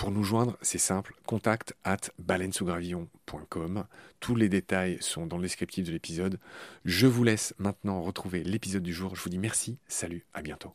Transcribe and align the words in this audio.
Pour 0.00 0.10
nous 0.10 0.24
joindre, 0.24 0.56
c'est 0.62 0.78
simple, 0.78 1.14
contact 1.26 1.74
at 1.84 1.98
baleinesougravillon.com. 2.18 3.84
Tous 4.18 4.34
les 4.34 4.48
détails 4.48 4.96
sont 5.02 5.26
dans 5.26 5.36
le 5.36 5.42
descriptif 5.42 5.84
de 5.84 5.92
l'épisode. 5.92 6.38
Je 6.86 7.06
vous 7.06 7.22
laisse 7.22 7.52
maintenant 7.58 8.00
retrouver 8.00 8.42
l'épisode 8.42 8.82
du 8.82 8.94
jour. 8.94 9.14
Je 9.14 9.22
vous 9.22 9.28
dis 9.28 9.36
merci, 9.36 9.76
salut, 9.88 10.24
à 10.32 10.40
bientôt. 10.40 10.72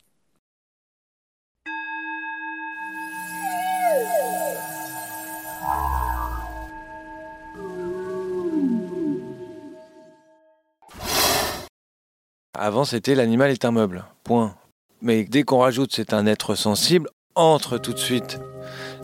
Avant, 12.56 12.84
c'était 12.84 13.16
l'animal 13.16 13.50
est 13.50 13.64
un 13.64 13.72
meuble. 13.72 14.04
Point. 14.22 14.54
Mais 15.02 15.24
dès 15.24 15.42
qu'on 15.42 15.58
rajoute 15.58 15.92
c'est 15.92 16.12
un 16.12 16.26
être 16.26 16.54
sensible, 16.54 17.10
entre 17.34 17.76
tout 17.76 17.92
de 17.92 17.98
suite 17.98 18.38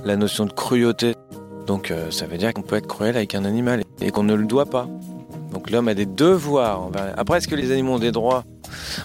la 0.05 0.17
notion 0.17 0.47
de 0.47 0.53
cruauté. 0.53 1.15
Donc 1.67 1.91
euh, 1.91 2.11
ça 2.11 2.27
veut 2.27 2.39
dire 2.39 2.53
qu'on 2.53 2.63
peut 2.63 2.77
être 2.77 2.87
cruel 2.87 3.17
avec 3.17 3.35
un 3.35 3.45
animal 3.45 3.85
et 4.01 4.11
qu'on 4.11 4.25
ne 4.25 4.35
le 4.35 4.47
doit 4.47 4.67
pas. 4.67 4.89
Donc 5.53 5.71
l'homme 5.71 5.89
a 5.89 5.95
des 5.95 6.07
devoirs. 6.07 6.91
Après, 7.17 7.39
est-ce 7.39 7.49
que 7.49 7.55
les 7.55 7.73
animaux 7.73 7.95
ont 7.95 7.99
des 7.99 8.13
droits? 8.13 8.45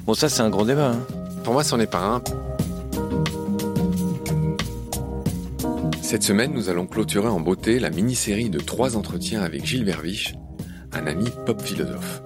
Bon, 0.06 0.14
ça 0.14 0.30
c'est 0.30 0.42
un 0.42 0.50
gros 0.50 0.66
débat. 0.66 0.92
Hein. 0.92 1.00
Pour 1.44 1.54
moi, 1.54 1.64
c'en 1.64 1.80
est 1.80 1.92
pas 1.92 2.04
un. 2.04 2.22
Cette 6.02 6.24
semaine, 6.24 6.54
nous 6.54 6.70
allons 6.70 6.88
clôturer 6.88 7.28
en 7.28 7.42
beauté 7.42 7.80
la 7.80 7.90
mini-série 7.90 8.50
de 8.50 8.60
trois 8.60 8.96
entretiens 8.96 9.42
avec 9.42 9.66
Gilles 9.66 9.84
Verviche, 9.84 10.36
un 10.94 11.06
ami 11.06 11.26
pop 11.46 11.62
philosophe. 11.62 12.22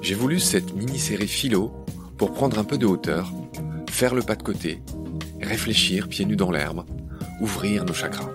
J'ai 0.00 0.16
voulu 0.16 0.40
cette 0.40 0.74
mini-série 0.74 1.28
philo 1.28 1.72
pour 2.18 2.32
prendre 2.32 2.58
un 2.58 2.64
peu 2.64 2.76
de 2.76 2.86
hauteur, 2.86 3.32
faire 3.88 4.16
le 4.16 4.22
pas 4.22 4.34
de 4.34 4.42
côté 4.42 4.82
réfléchir 5.42 6.08
pieds 6.08 6.24
nus 6.24 6.36
dans 6.36 6.50
l'herbe, 6.50 6.84
ouvrir 7.40 7.84
nos 7.84 7.94
chakras. 7.94 8.30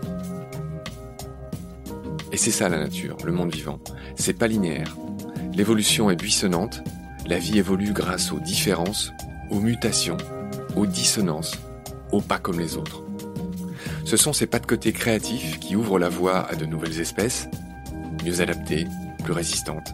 Et 2.32 2.38
c'est 2.38 2.52
ça 2.52 2.70
la 2.70 2.78
nature, 2.78 3.18
le 3.26 3.32
monde 3.32 3.54
vivant. 3.54 3.80
C'est 4.16 4.38
pas 4.38 4.48
linéaire. 4.48 4.96
L'évolution 5.54 6.10
est 6.12 6.16
buissonnante, 6.16 6.84
la 7.26 7.40
vie 7.40 7.58
évolue 7.58 7.94
grâce 7.94 8.32
aux 8.32 8.40
différences, 8.40 9.12
aux 9.50 9.60
mutations, 9.60 10.18
aux 10.76 10.86
dissonances, 10.86 11.58
aux 12.12 12.22
pas 12.22 12.38
comme 12.38 12.60
les 12.60 12.78
autres. 12.78 13.04
Ce 14.06 14.18
sont 14.18 14.34
ces 14.34 14.48
pas 14.48 14.60
de 14.60 14.66
côté 14.66 14.94
créatifs 14.94 15.60
qui 15.60 15.76
ouvrent 15.76 16.00
la 16.00 16.10
voie 16.10 16.48
à 16.50 16.56
de 16.56 16.66
nouvelles 16.66 17.00
espèces, 17.00 17.50
mieux 18.24 18.42
adaptées, 18.42 18.88
plus 19.24 19.34
résistantes. 19.34 19.94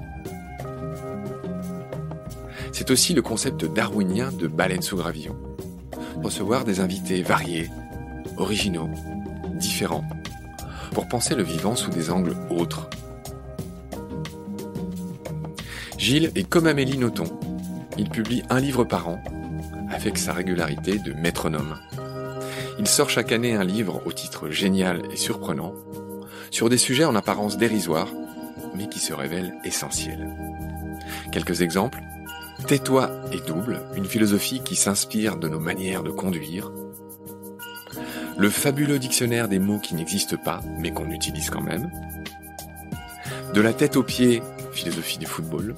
C'est 2.72 2.92
aussi 2.92 3.14
le 3.14 3.22
concept 3.22 3.66
darwinien 3.66 4.32
de 4.32 4.48
baleine 4.48 4.82
sous 4.82 4.98
gravillon 4.98 5.36
recevoir 6.24 6.64
des 6.64 6.80
invités 6.80 7.22
variés, 7.22 7.70
originaux, 8.38 8.90
différents, 9.56 10.06
pour 10.94 11.08
penser 11.08 11.36
le 11.36 11.44
vivant 11.44 11.76
sous 11.76 11.92
des 11.92 12.10
angles 12.10 12.36
autres. 12.50 12.90
Gilles 15.98 16.32
est 16.36 16.48
comme 16.48 16.68
Amélie 16.68 16.98
Nothomb. 16.98 17.40
Il 17.98 18.10
publie 18.10 18.44
un 18.50 18.60
livre 18.60 18.84
par 18.84 19.08
an, 19.10 19.22
avec 19.90 20.18
sa 20.18 20.34
régularité 20.34 20.98
de 20.98 21.14
métronome. 21.14 21.76
Il 22.80 22.88
sort 22.88 23.10
chaque 23.10 23.32
année 23.32 23.54
un 23.54 23.64
livre 23.64 24.02
au 24.06 24.12
titre 24.12 24.50
génial 24.50 25.04
et 25.12 25.18
surprenant, 25.18 25.74
sur 26.52 26.70
des 26.70 26.78
sujets 26.78 27.06
en 27.06 27.16
apparence 27.16 27.58
dérisoires, 27.58 28.12
mais 28.76 28.88
qui 28.88 29.00
se 29.00 29.14
révèlent 29.14 29.56
essentiels. 29.64 30.30
Quelques 31.32 31.62
exemples 31.62 32.02
Tais-toi 32.68 33.12
et 33.32 33.40
double, 33.40 33.82
une 33.96 34.06
philosophie 34.06 34.62
qui 34.64 34.76
s'inspire 34.76 35.38
de 35.38 35.50
nos 35.50 35.60
manières 35.60 36.04
de 36.04 36.12
conduire. 36.12 36.72
Le 38.38 38.50
fabuleux 38.50 39.00
dictionnaire 39.00 39.48
des 39.48 39.60
mots 39.60 39.80
qui 39.80 39.96
n'existent 39.96 40.38
pas, 40.38 40.62
mais 40.80 40.92
qu'on 40.92 41.10
utilise 41.12 41.50
quand 41.50 41.62
même. 41.62 41.92
De 43.54 43.62
la 43.62 43.74
tête 43.74 43.98
aux 43.98 44.04
pieds, 44.04 44.42
philosophie 44.72 45.18
du 45.18 45.26
football. 45.26 45.76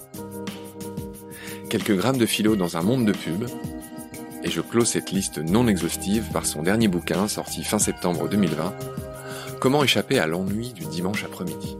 Quelques 1.70 1.96
grammes 1.96 2.18
de 2.18 2.26
philo 2.26 2.56
dans 2.56 2.78
un 2.78 2.82
monde 2.82 3.06
de 3.06 3.12
pub. 3.12 3.46
Et 4.44 4.52
je 4.52 4.62
clôt 4.62 4.86
cette 4.86 5.12
liste 5.12 5.40
non 5.40 5.68
exhaustive 5.68 6.26
par 6.32 6.46
son 6.46 6.62
dernier 6.62 6.88
bouquin 6.88 7.28
sorti 7.28 7.64
fin 7.64 7.80
septembre 7.80 8.30
2020, 8.30 8.74
Comment 9.60 9.84
échapper 9.84 10.20
à 10.20 10.28
l'ennui 10.28 10.74
du 10.74 10.86
dimanche 10.86 11.24
après-midi. 11.24 11.78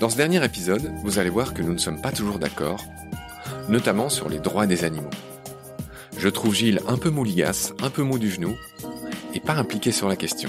Dans 0.00 0.08
ce 0.08 0.16
dernier 0.16 0.42
épisode, 0.42 0.90
vous 1.02 1.18
allez 1.18 1.28
voir 1.28 1.52
que 1.52 1.60
nous 1.60 1.74
ne 1.74 1.78
sommes 1.78 2.00
pas 2.00 2.10
toujours 2.10 2.38
d'accord, 2.38 2.82
notamment 3.68 4.08
sur 4.08 4.30
les 4.30 4.38
droits 4.38 4.66
des 4.66 4.84
animaux. 4.84 5.10
Je 6.16 6.30
trouve 6.30 6.54
Gilles 6.54 6.80
un 6.88 6.96
peu 6.96 7.10
mouligasse, 7.10 7.74
un 7.82 7.90
peu 7.90 8.02
mou 8.02 8.18
du 8.18 8.30
genou, 8.30 8.56
et 9.34 9.40
pas 9.40 9.52
impliqué 9.52 9.92
sur 9.92 10.08
la 10.08 10.16
question. 10.16 10.48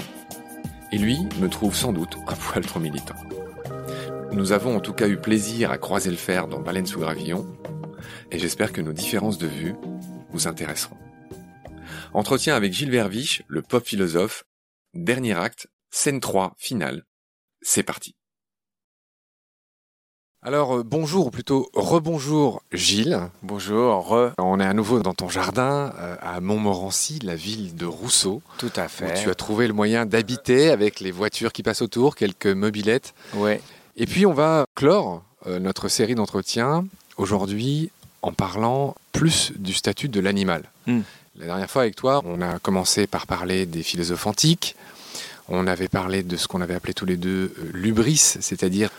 Et 0.90 0.96
lui 0.96 1.18
me 1.38 1.50
trouve 1.50 1.76
sans 1.76 1.92
doute 1.92 2.16
un 2.28 2.34
poil 2.34 2.64
trop 2.64 2.80
militant. 2.80 3.14
Nous 4.32 4.52
avons 4.52 4.74
en 4.74 4.80
tout 4.80 4.94
cas 4.94 5.06
eu 5.06 5.18
plaisir 5.18 5.70
à 5.70 5.76
croiser 5.76 6.10
le 6.10 6.16
fer 6.16 6.48
dans 6.48 6.60
Baleine 6.60 6.86
sous 6.86 7.00
gravillon, 7.00 7.46
et 8.30 8.38
j'espère 8.38 8.72
que 8.72 8.80
nos 8.80 8.94
différences 8.94 9.36
de 9.36 9.48
vue 9.48 9.74
vous 10.30 10.48
intéresseront. 10.48 10.96
Entretien 12.14 12.56
avec 12.56 12.72
Gilles 12.72 12.90
Verviche, 12.90 13.42
le 13.48 13.60
pop 13.60 13.86
philosophe, 13.86 14.44
dernier 14.94 15.34
acte, 15.34 15.66
scène 15.90 16.20
3, 16.20 16.54
finale. 16.56 17.04
C'est 17.60 17.82
parti. 17.82 18.16
Alors 20.44 20.78
euh, 20.78 20.82
bonjour, 20.84 21.28
ou 21.28 21.30
plutôt 21.30 21.70
rebonjour 21.72 22.62
Gilles. 22.72 23.20
Bonjour, 23.44 24.08
re. 24.08 24.32
On 24.38 24.58
est 24.58 24.66
à 24.66 24.72
nouveau 24.74 24.98
dans 24.98 25.14
ton 25.14 25.28
jardin 25.28 25.92
euh, 26.00 26.16
à 26.20 26.40
Montmorency, 26.40 27.20
la 27.22 27.36
ville 27.36 27.76
de 27.76 27.86
Rousseau. 27.86 28.42
Tout 28.58 28.72
à 28.74 28.86
Où 28.86 28.88
fait. 28.88 29.22
tu 29.22 29.30
as 29.30 29.36
trouvé 29.36 29.68
le 29.68 29.72
moyen 29.72 30.04
d'habiter 30.04 30.70
avec 30.70 30.98
les 30.98 31.12
voitures 31.12 31.52
qui 31.52 31.62
passent 31.62 31.80
autour, 31.80 32.16
quelques 32.16 32.48
mobilettes. 32.48 33.14
Ouais. 33.34 33.60
Et 33.96 34.06
puis 34.06 34.26
on 34.26 34.32
va 34.32 34.66
clore 34.74 35.22
euh, 35.46 35.60
notre 35.60 35.86
série 35.86 36.16
d'entretiens 36.16 36.86
aujourd'hui 37.18 37.92
en 38.22 38.32
parlant 38.32 38.96
plus 39.12 39.52
du 39.56 39.74
statut 39.74 40.08
de 40.08 40.18
l'animal. 40.18 40.64
Hmm. 40.88 41.02
La 41.38 41.46
dernière 41.46 41.70
fois 41.70 41.82
avec 41.82 41.94
toi, 41.94 42.20
on 42.24 42.40
a 42.40 42.58
commencé 42.58 43.06
par 43.06 43.28
parler 43.28 43.64
des 43.64 43.84
philosophes 43.84 44.26
antiques. 44.26 44.74
On 45.48 45.68
avait 45.68 45.88
parlé 45.88 46.24
de 46.24 46.36
ce 46.36 46.48
qu'on 46.48 46.60
avait 46.62 46.74
appelé 46.74 46.94
tous 46.94 47.06
les 47.06 47.16
deux 47.16 47.54
euh, 47.58 47.70
l'ubris, 47.72 48.16
c'est-à-dire 48.40 48.90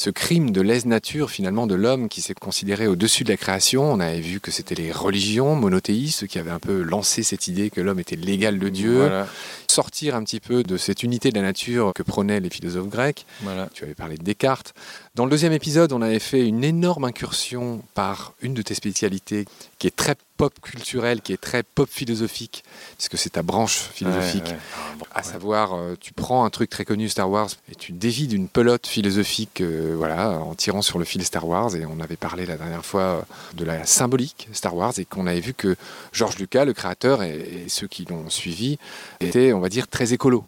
ce 0.00 0.08
crime 0.08 0.50
de 0.50 0.62
lèse-nature 0.62 1.30
finalement 1.30 1.66
de 1.66 1.74
l'homme 1.74 2.08
qui 2.08 2.22
s'est 2.22 2.32
considéré 2.32 2.86
au-dessus 2.86 3.22
de 3.22 3.28
la 3.28 3.36
création. 3.36 3.92
On 3.92 4.00
avait 4.00 4.22
vu 4.22 4.40
que 4.40 4.50
c'était 4.50 4.74
les 4.74 4.92
religions 4.92 5.54
monothéistes 5.54 6.26
qui 6.26 6.38
avaient 6.38 6.50
un 6.50 6.58
peu 6.58 6.80
lancé 6.80 7.22
cette 7.22 7.48
idée 7.48 7.68
que 7.68 7.82
l'homme 7.82 7.98
était 7.98 8.16
l'égal 8.16 8.58
de 8.58 8.70
Dieu. 8.70 8.96
Voilà. 8.96 9.26
Sortir 9.68 10.16
un 10.16 10.24
petit 10.24 10.40
peu 10.40 10.62
de 10.62 10.78
cette 10.78 11.02
unité 11.02 11.28
de 11.28 11.34
la 11.34 11.42
nature 11.42 11.92
que 11.94 12.02
prônaient 12.02 12.40
les 12.40 12.48
philosophes 12.48 12.88
grecs. 12.88 13.26
voilà. 13.42 13.68
Tu 13.74 13.84
avais 13.84 13.92
parlé 13.92 14.16
de 14.16 14.22
Descartes. 14.22 14.72
Dans 15.16 15.26
le 15.26 15.30
deuxième 15.30 15.52
épisode, 15.52 15.92
on 15.92 16.00
avait 16.00 16.18
fait 16.18 16.46
une 16.46 16.64
énorme 16.64 17.04
incursion 17.04 17.82
par 17.92 18.32
une 18.40 18.54
de 18.54 18.62
tes 18.62 18.74
spécialités 18.74 19.44
qui 19.78 19.86
est 19.86 19.94
très 19.94 20.16
pop 20.40 20.58
culturelle, 20.62 21.20
qui 21.20 21.34
est 21.34 21.40
très 21.40 21.62
pop 21.62 21.86
philosophique, 21.86 22.64
puisque 22.96 23.18
c'est 23.18 23.28
ta 23.30 23.42
branche 23.42 23.76
philosophique. 23.76 24.44
Ouais, 24.46 24.52
ouais. 24.52 25.06
Ah, 25.12 25.18
À 25.18 25.22
savoir, 25.22 25.74
euh, 25.74 25.96
tu 26.00 26.14
prends 26.14 26.46
un 26.46 26.50
truc 26.50 26.70
très 26.70 26.86
connu 26.86 27.10
Star 27.10 27.28
Wars 27.28 27.50
et 27.70 27.74
tu 27.74 27.92
dévies 27.92 28.26
d'une 28.26 28.48
pelote 28.48 28.86
philosophique, 28.86 29.60
euh, 29.60 29.94
voilà, 29.98 30.30
en 30.30 30.54
tirant 30.54 30.80
sur 30.80 30.98
le 30.98 31.04
fil 31.04 31.22
Star 31.26 31.46
Wars. 31.46 31.76
Et 31.76 31.84
on 31.84 32.00
avait 32.00 32.16
parlé 32.16 32.46
la 32.46 32.56
dernière 32.56 32.86
fois 32.86 33.02
euh, 33.02 33.20
de 33.52 33.66
la 33.66 33.84
symbolique 33.84 34.48
Star 34.54 34.74
Wars 34.74 34.94
et 34.96 35.04
qu'on 35.04 35.26
avait 35.26 35.40
vu 35.40 35.52
que 35.52 35.76
George 36.14 36.38
Lucas, 36.38 36.64
le 36.64 36.72
créateur, 36.72 37.22
et, 37.22 37.64
et 37.66 37.68
ceux 37.68 37.86
qui 37.86 38.06
l'ont 38.06 38.30
suivi, 38.30 38.78
étaient, 39.20 39.52
on 39.52 39.60
va 39.60 39.68
dire, 39.68 39.88
très 39.88 40.14
écolos. 40.14 40.46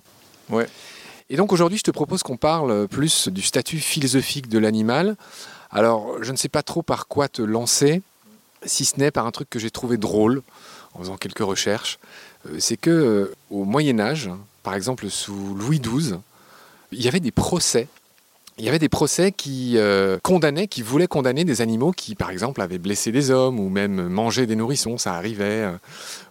Ouais. 0.49 0.69
Et 1.29 1.37
donc 1.37 1.53
aujourd'hui, 1.53 1.77
je 1.77 1.85
te 1.85 1.91
propose 1.91 2.23
qu'on 2.23 2.39
parle 2.39 2.89
plus 2.89 3.29
du 3.29 3.43
statut 3.43 3.79
philosophique 3.79 4.49
de 4.49 4.59
l'animal. 4.59 5.17
Alors, 5.71 6.23
je 6.23 6.33
ne 6.33 6.37
sais 6.39 6.49
pas 6.49 6.63
trop 6.63 6.83
par 6.83 7.09
quoi 7.09 7.29
te 7.29 7.43
lancer, 7.43 8.01
si 8.65 8.85
ce 8.85 8.99
n'est 8.99 9.11
par 9.11 9.27
un 9.27 9.31
truc 9.31 9.49
que 9.51 9.59
j'ai 9.59 9.71
trouvé 9.71 9.97
drôle 9.97 10.43
en 10.95 11.01
faisant 11.01 11.17
quelques 11.17 11.41
recherches. 11.41 11.99
Euh, 12.49 12.57
C'est 12.59 12.77
que 12.77 12.91
euh, 12.91 13.35
au 13.51 13.65
Moyen 13.65 13.99
Âge, 14.01 14.31
par 14.63 14.75
exemple 14.75 15.09
sous 15.11 15.55
Louis 15.55 15.81
XII, 15.81 16.17
il 16.93 17.03
y 17.03 17.09
avait 17.09 17.21
des 17.21 17.31
procès. 17.31 17.89
Il 18.59 18.67
y 18.67 18.69
avait 18.69 18.79
des 18.79 18.91
procès 18.91 19.33
qui 19.33 19.79
euh, 19.79 20.19
condamnaient, 20.23 20.67
qui 20.67 20.83
voulaient 20.83 21.07
condamner 21.07 21.45
des 21.45 21.63
animaux 21.63 21.93
qui, 21.93 22.15
par 22.15 22.31
exemple, 22.31 22.61
avaient 22.61 22.79
blessé 22.79 23.11
des 23.11 23.31
hommes 23.31 23.59
ou 23.59 23.71
même 23.71 24.09
mangé 24.09 24.47
des 24.47 24.57
nourrissons, 24.57 24.99
ça 24.99 25.15
arrivait. 25.15 25.67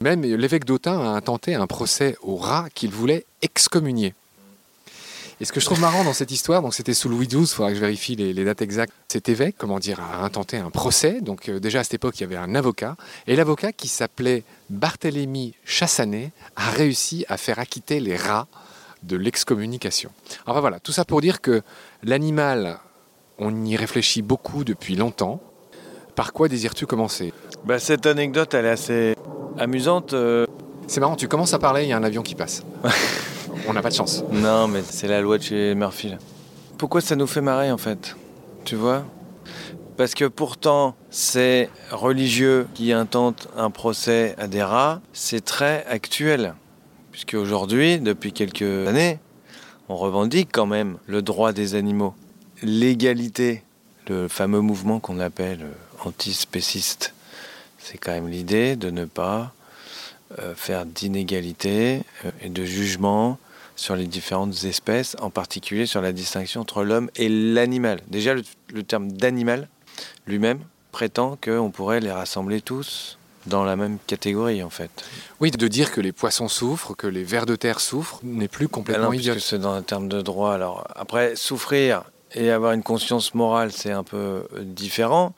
Même 0.01 0.21
l'évêque 0.21 0.65
d'Autun 0.65 0.99
a 0.99 1.09
intenté 1.09 1.55
un 1.55 1.65
procès 1.65 2.15
aux 2.21 2.35
rats 2.35 2.67
qu'il 2.75 2.91
voulait 2.91 3.25
excommunier. 3.41 4.13
Et 5.41 5.45
ce 5.45 5.51
que 5.51 5.59
je 5.59 5.65
trouve 5.65 5.79
marrant 5.81 6.03
dans 6.03 6.13
cette 6.13 6.29
histoire, 6.29 6.61
donc 6.61 6.75
c'était 6.75 6.93
sous 6.93 7.09
Louis 7.09 7.25
XII, 7.27 7.41
il 7.41 7.47
faudra 7.47 7.69
que 7.71 7.75
je 7.75 7.81
vérifie 7.81 8.15
les, 8.15 8.31
les 8.31 8.45
dates 8.45 8.61
exactes. 8.61 8.93
Cet 9.07 9.27
évêque, 9.27 9.55
comment 9.57 9.79
dire, 9.79 9.99
a 9.99 10.23
intenté 10.23 10.57
un 10.57 10.69
procès. 10.69 11.19
Donc 11.19 11.49
euh, 11.49 11.59
déjà 11.59 11.79
à 11.79 11.83
cette 11.83 11.95
époque, 11.95 12.19
il 12.19 12.21
y 12.21 12.23
avait 12.25 12.35
un 12.35 12.53
avocat. 12.53 12.95
Et 13.25 13.35
l'avocat, 13.35 13.71
qui 13.71 13.87
s'appelait 13.87 14.43
Barthélemy 14.69 15.55
Chassanet, 15.65 16.29
a 16.55 16.69
réussi 16.69 17.25
à 17.27 17.37
faire 17.37 17.57
acquitter 17.57 17.99
les 17.99 18.15
rats 18.15 18.45
de 19.01 19.17
l'excommunication. 19.17 20.11
Enfin 20.45 20.59
voilà, 20.59 20.79
tout 20.79 20.91
ça 20.91 21.05
pour 21.05 21.21
dire 21.21 21.41
que 21.41 21.63
l'animal, 22.03 22.77
on 23.39 23.65
y 23.65 23.75
réfléchit 23.75 24.21
beaucoup 24.21 24.63
depuis 24.63 24.95
longtemps. 24.95 25.41
Par 26.13 26.33
quoi 26.33 26.49
désires-tu 26.49 26.85
commencer? 26.85 27.33
Bah, 27.65 27.79
cette 27.79 28.05
anecdote, 28.05 28.53
elle 28.53 28.65
est 28.67 28.69
assez 28.69 29.15
amusante. 29.57 30.13
euh. 30.13 30.45
C'est 30.85 30.99
marrant, 30.99 31.15
tu 31.15 31.27
commences 31.27 31.55
à 31.55 31.59
parler, 31.59 31.81
il 31.81 31.89
y 31.89 31.93
a 31.93 31.97
un 31.97 32.03
avion 32.03 32.21
qui 32.21 32.35
passe. 32.35 32.61
on 33.67 33.73
n'a 33.73 33.81
pas 33.81 33.89
de 33.89 33.95
chance. 33.95 34.23
Non, 34.31 34.67
mais 34.67 34.81
c'est 34.87 35.07
la 35.07 35.21
loi 35.21 35.37
de 35.37 35.43
chez 35.43 35.75
Murphy. 35.75 36.13
Pourquoi 36.77 37.01
ça 37.01 37.15
nous 37.15 37.27
fait 37.27 37.41
marrer 37.41 37.71
en 37.71 37.77
fait? 37.77 38.15
Tu 38.65 38.75
vois? 38.75 39.05
Parce 39.97 40.15
que 40.15 40.25
pourtant, 40.25 40.95
c'est 41.09 41.69
religieux 41.91 42.67
qui 42.73 42.91
intentent 42.91 43.47
un 43.55 43.69
procès 43.69 44.35
à 44.37 44.47
des 44.47 44.63
rats, 44.63 45.01
c'est 45.13 45.43
très 45.43 45.85
actuel. 45.87 46.55
Puisque 47.11 47.35
aujourd'hui, 47.35 47.99
depuis 47.99 48.31
quelques 48.31 48.87
années, 48.87 49.19
on 49.89 49.95
revendique 49.97 50.49
quand 50.51 50.65
même 50.65 50.97
le 51.05 51.21
droit 51.21 51.51
des 51.51 51.75
animaux, 51.75 52.15
l'égalité, 52.63 53.63
le 54.07 54.27
fameux 54.27 54.61
mouvement 54.61 54.99
qu'on 54.99 55.19
appelle 55.19 55.61
euh, 55.61 56.07
antispéciste. 56.07 57.13
C'est 57.77 57.97
quand 57.97 58.11
même 58.11 58.27
l'idée 58.27 58.75
de 58.75 58.89
ne 58.89 59.05
pas 59.05 59.53
faire 60.55 60.85
d'inégalité 60.85 62.03
euh, 62.25 62.31
et 62.41 62.49
de 62.49 62.63
jugement 62.65 63.37
sur 63.75 63.95
les 63.95 64.05
différentes 64.07 64.63
espèces, 64.65 65.15
en 65.21 65.29
particulier 65.29 65.85
sur 65.85 66.01
la 66.01 66.11
distinction 66.11 66.61
entre 66.61 66.83
l'homme 66.83 67.09
et 67.15 67.29
l'animal. 67.29 67.99
Déjà, 68.07 68.33
le, 68.33 68.43
le 68.73 68.83
terme 68.83 69.11
d'animal 69.11 69.67
lui-même 70.27 70.59
prétend 70.91 71.37
qu'on 71.43 71.71
pourrait 71.71 71.99
les 71.99 72.11
rassembler 72.11 72.61
tous 72.61 73.17
dans 73.47 73.63
la 73.63 73.75
même 73.75 73.97
catégorie, 74.05 74.61
en 74.61 74.69
fait. 74.69 74.91
Oui, 75.39 75.49
de 75.49 75.67
dire 75.67 75.91
que 75.91 75.99
les 75.99 76.11
poissons 76.11 76.47
souffrent, 76.47 76.95
que 76.95 77.07
les 77.07 77.23
vers 77.23 77.47
de 77.47 77.55
terre 77.55 77.79
souffrent, 77.79 78.19
n'est 78.23 78.47
plus 78.47 78.67
Ah 78.67 78.73
complètement 78.73 79.05
non, 79.05 79.13
idiot. 79.13 79.33
puisque 79.33 79.47
c'est 79.49 79.57
dans 79.59 79.73
un 79.73 79.81
terme 79.81 80.07
de 80.07 80.21
droit. 80.21 80.53
Alors, 80.53 80.85
après, 80.95 81.35
souffrir 81.35 82.03
et 82.33 82.51
avoir 82.51 82.73
une 82.73 82.83
conscience 82.83 83.33
morale, 83.33 83.71
c'est 83.71 83.91
un 83.91 84.03
peu 84.03 84.43
différent. 84.61 85.33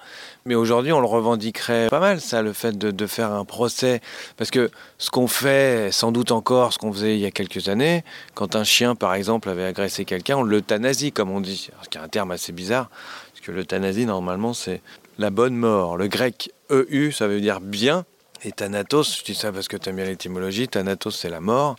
Mais 0.45 0.55
aujourd'hui, 0.55 0.91
on 0.91 0.99
le 0.99 1.07
revendiquerait 1.07 1.87
pas 1.89 1.99
mal, 1.99 2.21
ça, 2.21 2.41
le 2.41 2.53
fait 2.53 2.77
de, 2.77 2.91
de 2.91 3.07
faire 3.07 3.31
un 3.31 3.45
procès. 3.45 4.01
Parce 4.37 4.51
que 4.51 4.69
ce 4.97 5.09
qu'on 5.09 5.27
fait, 5.27 5.91
sans 5.91 6.11
doute 6.11 6.31
encore, 6.31 6.73
ce 6.73 6.77
qu'on 6.77 6.93
faisait 6.93 7.15
il 7.15 7.21
y 7.21 7.25
a 7.25 7.31
quelques 7.31 7.69
années, 7.69 8.03
quand 8.35 8.55
un 8.55 8.63
chien, 8.63 8.95
par 8.95 9.13
exemple, 9.13 9.49
avait 9.49 9.65
agressé 9.65 10.05
quelqu'un, 10.05 10.37
on 10.37 10.43
l'euthanasie, 10.43 11.11
comme 11.11 11.31
on 11.31 11.41
dit. 11.41 11.69
Ce 11.81 11.89
qui 11.89 11.97
est 11.97 12.01
un 12.01 12.07
terme 12.07 12.31
assez 12.31 12.51
bizarre, 12.51 12.89
parce 13.31 13.45
que 13.45 13.51
l'euthanasie, 13.51 14.05
normalement, 14.05 14.53
c'est 14.53 14.81
la 15.17 15.29
bonne 15.29 15.55
mort. 15.55 15.97
Le 15.97 16.07
grec 16.07 16.51
EU, 16.69 17.11
ça 17.11 17.27
veut 17.27 17.41
dire 17.41 17.59
bien. 17.61 18.05
Et 18.45 18.51
Thanatos, 18.51 19.19
je 19.19 19.23
dis 19.23 19.35
ça 19.35 19.53
parce 19.53 19.69
que 19.69 19.77
tu 19.77 19.89
aimes 19.89 19.95
bien 19.95 20.05
l'étymologie, 20.05 20.67
Thanatos, 20.67 21.15
c'est 21.15 21.29
la 21.29 21.39
mort. 21.39 21.77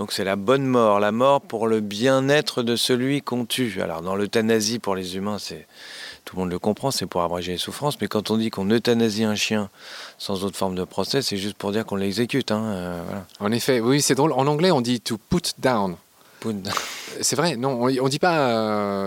Donc 0.00 0.12
c'est 0.12 0.24
la 0.24 0.36
bonne 0.36 0.64
mort, 0.64 0.98
la 0.98 1.12
mort 1.12 1.42
pour 1.42 1.68
le 1.68 1.80
bien-être 1.80 2.62
de 2.62 2.74
celui 2.74 3.20
qu'on 3.20 3.44
tue. 3.44 3.82
Alors 3.82 4.00
dans 4.00 4.16
l'euthanasie 4.16 4.78
pour 4.78 4.94
les 4.94 5.16
humains, 5.16 5.36
c'est 5.38 5.66
tout 6.24 6.36
le 6.36 6.40
monde 6.40 6.50
le 6.50 6.58
comprend, 6.58 6.90
c'est 6.90 7.04
pour 7.04 7.20
abréger 7.20 7.52
les 7.52 7.58
souffrances. 7.58 8.00
Mais 8.00 8.08
quand 8.08 8.30
on 8.30 8.38
dit 8.38 8.48
qu'on 8.48 8.70
euthanasie 8.70 9.24
un 9.24 9.34
chien 9.34 9.68
sans 10.16 10.42
autre 10.42 10.56
forme 10.56 10.74
de 10.74 10.84
procès, 10.84 11.20
c'est 11.20 11.36
juste 11.36 11.58
pour 11.58 11.70
dire 11.70 11.84
qu'on 11.84 11.96
l'exécute. 11.96 12.50
Hein, 12.50 12.62
euh. 12.64 13.02
En 13.40 13.52
effet, 13.52 13.80
oui, 13.80 14.00
c'est 14.00 14.14
drôle. 14.14 14.32
En 14.32 14.46
anglais, 14.46 14.70
on 14.70 14.80
dit 14.80 15.02
to 15.02 15.18
put 15.18 15.52
down. 15.58 15.96
C'est 17.22 17.36
vrai, 17.36 17.56
non, 17.56 17.82
on, 17.82 17.88
on 18.04 18.08
dit 18.08 18.18
pas 18.18 18.38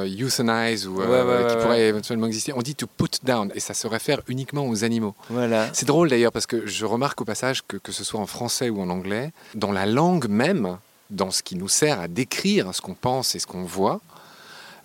euh, 0.02 0.06
euthanize 0.22 0.88
ou 0.88 1.02
euh, 1.02 1.06
Ouais, 1.08 1.44
ouais, 1.44 1.48
qui 1.50 1.56
ouais, 1.56 1.62
pourrait 1.64 1.82
éventuellement 1.88 2.28
exister. 2.28 2.54
On 2.54 2.62
dit 2.62 2.76
to 2.76 2.86
put 2.86 3.10
down 3.24 3.52
et 3.56 3.60
ça 3.60 3.74
se 3.74 3.88
réfère 3.88 4.20
uniquement 4.28 4.68
aux 4.68 4.84
animaux. 4.84 5.16
voilà. 5.30 5.70
C'est 5.74 5.88
drôle 5.88 6.10
d'ailleurs 6.10 6.32
parce 6.32 6.46
que 6.46 6.68
je 6.68 6.86
remarque 6.86 7.22
au 7.22 7.26
passage 7.26 7.64
que 7.68 7.78
que 7.78 7.92
ce 7.92 8.04
soit 8.04 8.20
en 8.20 8.28
français 8.28 8.70
ou 8.70 8.82
en 8.82 8.90
anglais, 8.90 9.32
dans 9.56 9.72
la 9.72 9.86
langue 9.86 10.28
même, 10.28 10.78
dans 11.10 11.32
ce 11.32 11.42
qui 11.44 11.56
nous 11.56 11.70
sert 11.70 12.00
à 12.00 12.08
décrire 12.08 12.76
ce 12.76 12.82
qu'on 12.82 12.94
pense 12.94 13.36
et 13.36 13.40
ce 13.40 13.48
qu'on 13.48 13.64
voit, 13.64 14.00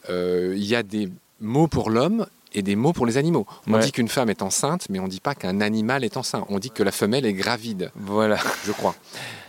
euh, 0.08 0.54
il 0.56 0.64
y 0.64 0.74
a 0.76 0.82
des 0.82 1.10
mots 1.40 1.68
pour 1.68 1.90
l'homme 1.90 2.26
et 2.54 2.62
des 2.62 2.76
mots 2.76 2.92
pour 2.94 3.04
les 3.04 3.18
animaux. 3.18 3.46
On 3.66 3.74
Ouais. 3.74 3.80
dit 3.80 3.92
qu'une 3.92 4.08
femme 4.08 4.30
est 4.30 4.40
enceinte, 4.42 4.86
mais 4.88 5.00
on 5.00 5.08
dit 5.08 5.20
pas 5.20 5.34
qu'un 5.34 5.60
animal 5.60 6.02
est 6.04 6.16
enceint. 6.16 6.46
On 6.48 6.58
dit 6.58 6.70
que 6.70 6.82
la 6.82 6.92
femelle 6.92 7.26
est 7.26 7.34
gravide, 7.34 7.90
Voilà. 7.94 8.38
je 8.64 8.72
crois. 8.72 8.94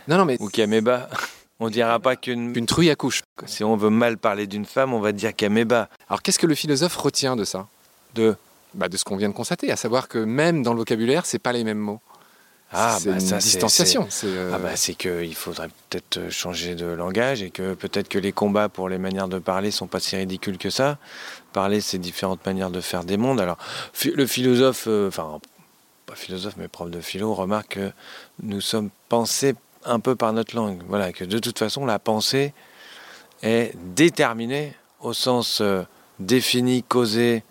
Non, 0.08 0.18
non, 0.18 0.24
mais 0.26 0.36
Ou 0.40 0.48
Kameba. 0.48 1.08
On 1.60 1.68
dira 1.68 1.98
pas 2.00 2.16
qu'une. 2.16 2.56
une 2.56 2.66
truie 2.66 2.90
accouche. 2.90 3.22
Si 3.46 3.62
on 3.64 3.76
veut 3.76 3.90
mal 3.90 4.16
parler 4.16 4.46
d'une 4.46 4.64
femme, 4.64 4.94
on 4.94 5.00
va 5.00 5.12
dire 5.12 5.34
Kameba. 5.36 5.88
Alors 6.08 6.22
qu'est-ce 6.22 6.38
que 6.38 6.46
le 6.46 6.54
philosophe 6.54 6.96
retient 6.96 7.36
de 7.36 7.44
ça? 7.44 7.68
De. 8.14 8.34
bah, 8.74 8.88
De 8.88 8.96
ce 8.96 9.04
qu'on 9.04 9.16
vient 9.16 9.28
de 9.28 9.34
constater, 9.34 9.70
à 9.70 9.76
savoir 9.76 10.08
que 10.08 10.18
même 10.18 10.62
dans 10.62 10.72
le 10.72 10.78
vocabulaire, 10.78 11.26
c'est 11.26 11.38
pas 11.38 11.52
les 11.52 11.62
mêmes 11.64 11.78
mots. 11.78 12.00
Ah, 12.72 12.96
c'est 13.00 13.08
bah, 13.08 13.14
une 13.16 13.20
ça, 13.20 13.38
distanciation. 13.38 14.06
c'est, 14.10 14.28
euh, 14.28 14.52
Ah 14.54 14.58
bah 14.58 14.76
c'est 14.76 14.94
qu'il 14.94 15.34
faudrait 15.34 15.68
peut-être 15.88 16.18
euh, 16.18 16.30
changer 16.30 16.76
de 16.76 16.86
langage 16.86 17.42
et 17.42 17.50
que 17.50 17.74
peut-être 17.74 18.08
que 18.08 18.18
les 18.18 18.30
combats 18.30 18.68
pour 18.68 18.88
les 18.88 18.96
manières 18.98 19.26
de 19.26 19.40
parler 19.40 19.72
sont 19.72 19.88
pas 19.88 19.98
si 19.98 20.14
ridicules 20.14 20.56
que 20.56 20.70
ça. 20.70 20.96
Parler, 21.52 21.80
c'est 21.80 21.98
différentes 21.98 22.46
manières 22.46 22.70
de 22.70 22.80
faire 22.80 23.02
des 23.02 23.16
mondes. 23.16 23.40
Alors 23.40 23.58
le 24.04 24.24
philosophe, 24.26 24.84
euh, 24.86 25.08
enfin 25.08 25.40
pas 26.06 26.14
philosophe 26.14 26.54
mais 26.58 26.68
prof 26.68 26.88
de 26.90 27.00
philo, 27.00 27.34
remarque 27.34 27.74
que 27.74 27.90
nous 28.44 28.60
sommes 28.60 28.90
pensés 29.08 29.54
un 29.84 30.00
peu 30.00 30.16
par 30.16 30.32
notre 30.32 30.54
langue. 30.54 30.82
Voilà, 30.88 31.12
que 31.12 31.24
de 31.24 31.38
toute 31.38 31.58
façon 31.58 31.86
la 31.86 31.98
pensée 31.98 32.52
est 33.42 33.72
déterminée 33.94 34.74
au 35.00 35.12
sens 35.12 35.60
euh, 35.60 35.82
défini, 36.18 36.82
causé 36.82 37.42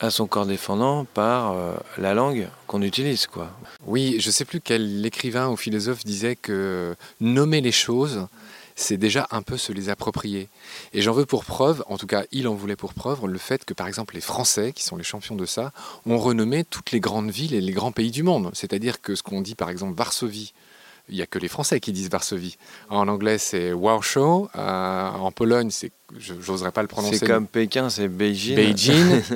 à 0.00 0.10
son 0.10 0.26
corps 0.26 0.46
défendant 0.46 1.04
par 1.04 1.52
euh, 1.52 1.74
la 1.98 2.14
langue 2.14 2.48
qu'on 2.66 2.82
utilise, 2.82 3.26
quoi. 3.26 3.50
Oui, 3.86 4.16
je 4.18 4.30
sais 4.30 4.44
plus 4.44 4.60
quel 4.60 5.04
écrivain 5.06 5.48
ou 5.48 5.56
philosophe 5.56 6.04
disait 6.04 6.34
que 6.34 6.96
nommer 7.20 7.60
les 7.60 7.72
choses 7.72 8.26
c'est 8.74 8.96
déjà 8.96 9.26
un 9.30 9.42
peu 9.42 9.56
se 9.56 9.72
les 9.72 9.88
approprier. 9.88 10.48
Et 10.92 11.02
j'en 11.02 11.12
veux 11.12 11.26
pour 11.26 11.44
preuve, 11.44 11.84
en 11.88 11.98
tout 11.98 12.06
cas 12.06 12.24
il 12.32 12.48
en 12.48 12.54
voulait 12.54 12.76
pour 12.76 12.94
preuve, 12.94 13.26
le 13.26 13.38
fait 13.38 13.64
que 13.64 13.74
par 13.74 13.86
exemple 13.86 14.14
les 14.14 14.20
Français, 14.20 14.72
qui 14.72 14.82
sont 14.82 14.96
les 14.96 15.04
champions 15.04 15.36
de 15.36 15.46
ça, 15.46 15.72
ont 16.06 16.18
renommé 16.18 16.64
toutes 16.64 16.90
les 16.92 17.00
grandes 17.00 17.30
villes 17.30 17.54
et 17.54 17.60
les 17.60 17.72
grands 17.72 17.92
pays 17.92 18.10
du 18.10 18.22
monde. 18.22 18.50
C'est-à-dire 18.54 19.00
que 19.00 19.14
ce 19.14 19.22
qu'on 19.22 19.40
dit 19.40 19.54
par 19.54 19.70
exemple 19.70 19.94
Varsovie, 19.94 20.52
il 21.12 21.16
n'y 21.16 21.22
a 21.22 21.26
que 21.26 21.38
les 21.38 21.48
Français 21.48 21.78
qui 21.78 21.92
disent 21.92 22.10
Varsovie. 22.10 22.56
En 22.88 23.06
anglais, 23.06 23.36
c'est 23.36 23.72
Warsaw. 23.72 24.48
Euh, 24.56 25.10
en 25.10 25.30
Pologne, 25.30 25.70
c'est, 25.70 25.92
j'oserais 26.18 26.72
pas 26.72 26.80
le 26.80 26.88
prononcer. 26.88 27.18
C'est 27.18 27.26
comme 27.26 27.46
Pékin, 27.46 27.90
c'est 27.90 28.08
Beijing. 28.08 28.56
Beijing. 28.56 29.22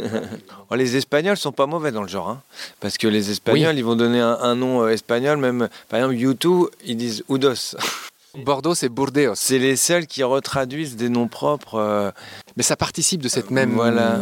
Oh, 0.68 0.74
les 0.74 0.96
Espagnols 0.96 1.36
sont 1.36 1.52
pas 1.52 1.66
mauvais 1.66 1.92
dans 1.92 2.02
le 2.02 2.08
genre, 2.08 2.28
hein. 2.28 2.42
parce 2.80 2.98
que 2.98 3.06
les 3.06 3.30
Espagnols, 3.30 3.76
ils 3.78 3.84
vont 3.84 3.94
donner 3.94 4.20
un, 4.20 4.56
nom 4.56 4.82
euh, 4.82 4.88
espagnol, 4.88 5.38
même 5.38 5.68
par 5.88 6.00
exemple 6.00 6.16
YouTube, 6.16 6.66
ils 6.84 6.96
disent 6.96 7.22
Udos. 7.28 7.76
Bordeaux, 8.44 8.74
c'est 8.74 8.88
Burdeos. 8.88 9.34
C'est 9.34 9.58
les 9.58 9.76
seuls 9.76 10.06
qui 10.06 10.22
retraduisent 10.22 10.96
des 10.96 11.08
noms 11.08 11.28
propres. 11.28 11.76
Euh, 11.76 12.10
Mais 12.56 12.62
ça 12.62 12.76
participe 12.76 13.22
de 13.22 13.28
cette 13.28 13.50
même, 13.50 13.76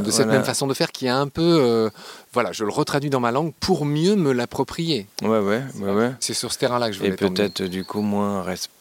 de 0.05 0.11
cette 0.11 0.29
même 0.29 0.45
façon 0.45 0.67
de 0.67 0.75
faire 0.75 0.93
qui 0.93 1.07
est 1.07 1.11
un 1.11 1.29
peu. 1.29 1.59
Euh, 1.61 1.91
voilà, 2.33 2.53
je 2.53 2.65
le 2.65 2.71
retraduis 2.71 3.11
dans 3.11 3.21
ma 3.21 3.33
langue 3.33 3.53
pour 3.61 3.85
mieux 3.85 4.17
me 4.17 4.33
l'approprier. 4.33 5.07
Ouais, 5.23 5.39
ouais, 5.39 5.63
ouais, 5.81 5.93
ouais. 5.93 6.13
C'est 6.21 6.35
sur 6.35 6.53
ce 6.53 6.59
terrain-là 6.59 6.89
que 6.89 6.95
je 6.95 6.99
voulais 6.99 7.13
Et 7.13 7.17
peut-être, 7.17 7.63
du 7.63 7.85
coup, 7.85 8.01
moins 8.01 8.43
respect. 8.43 8.73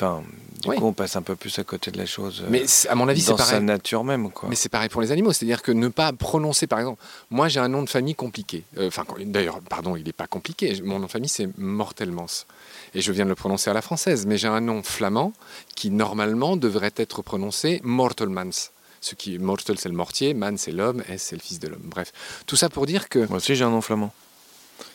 Enfin, 0.00 0.22
du 0.62 0.68
coup, 0.68 0.86
on 0.86 0.92
passe 0.92 1.16
un 1.16 1.22
peu 1.22 1.34
plus 1.34 1.58
à 1.58 1.64
côté 1.64 1.90
de 1.90 1.98
la 1.98 2.06
chose. 2.06 2.44
Mais 2.48 2.64
à 2.88 2.94
mon 2.94 3.08
avis, 3.08 3.20
c'est 3.20 3.32
pareil. 3.32 3.46
Dans 3.46 3.58
sa 3.58 3.60
nature 3.60 4.04
même, 4.04 4.30
quoi. 4.30 4.48
Mais 4.48 4.54
c'est 4.54 4.68
pareil 4.68 4.88
pour 4.88 5.00
les 5.00 5.10
animaux, 5.10 5.32
c'est-à-dire 5.32 5.60
que 5.60 5.72
ne 5.72 5.88
pas 5.88 6.12
prononcer, 6.12 6.68
par 6.68 6.78
exemple, 6.78 7.02
moi 7.30 7.48
j'ai 7.48 7.58
un 7.58 7.68
nom 7.68 7.82
de 7.82 7.88
famille 7.88 8.14
compliqué. 8.14 8.62
Euh, 8.76 8.88
enfin, 8.88 9.04
d'ailleurs, 9.26 9.60
pardon, 9.68 9.96
il 9.96 10.04
n'est 10.04 10.12
pas 10.12 10.28
compliqué. 10.28 10.80
Mon 10.84 11.00
nom 11.00 11.06
de 11.06 11.10
famille 11.10 11.28
c'est 11.28 11.48
Mortelmans 11.58 12.46
et 12.94 13.00
je 13.00 13.12
viens 13.12 13.24
de 13.24 13.30
le 13.30 13.34
prononcer 13.34 13.70
à 13.70 13.72
la 13.72 13.82
française, 13.82 14.26
mais 14.26 14.38
j'ai 14.38 14.48
un 14.48 14.60
nom 14.60 14.82
flamand 14.82 15.32
qui 15.74 15.90
normalement 15.90 16.56
devrait 16.56 16.92
être 16.96 17.22
prononcé 17.22 17.80
Mortelmans. 17.84 18.70
Ce 19.00 19.14
qui 19.14 19.38
mortel 19.38 19.78
c'est 19.78 19.88
le 19.88 19.94
mortier, 19.94 20.34
man 20.34 20.58
c'est 20.58 20.72
l'homme, 20.72 21.02
S 21.08 21.22
c'est 21.22 21.36
le 21.36 21.40
fils 21.42 21.60
de 21.60 21.68
l'homme. 21.68 21.84
Bref, 21.84 22.12
tout 22.46 22.56
ça 22.56 22.68
pour 22.68 22.86
dire 22.86 23.08
que. 23.08 23.20
Moi 23.26 23.36
aussi 23.38 23.54
j'ai 23.54 23.64
un 23.64 23.70
nom 23.70 23.80
flamand. 23.80 24.12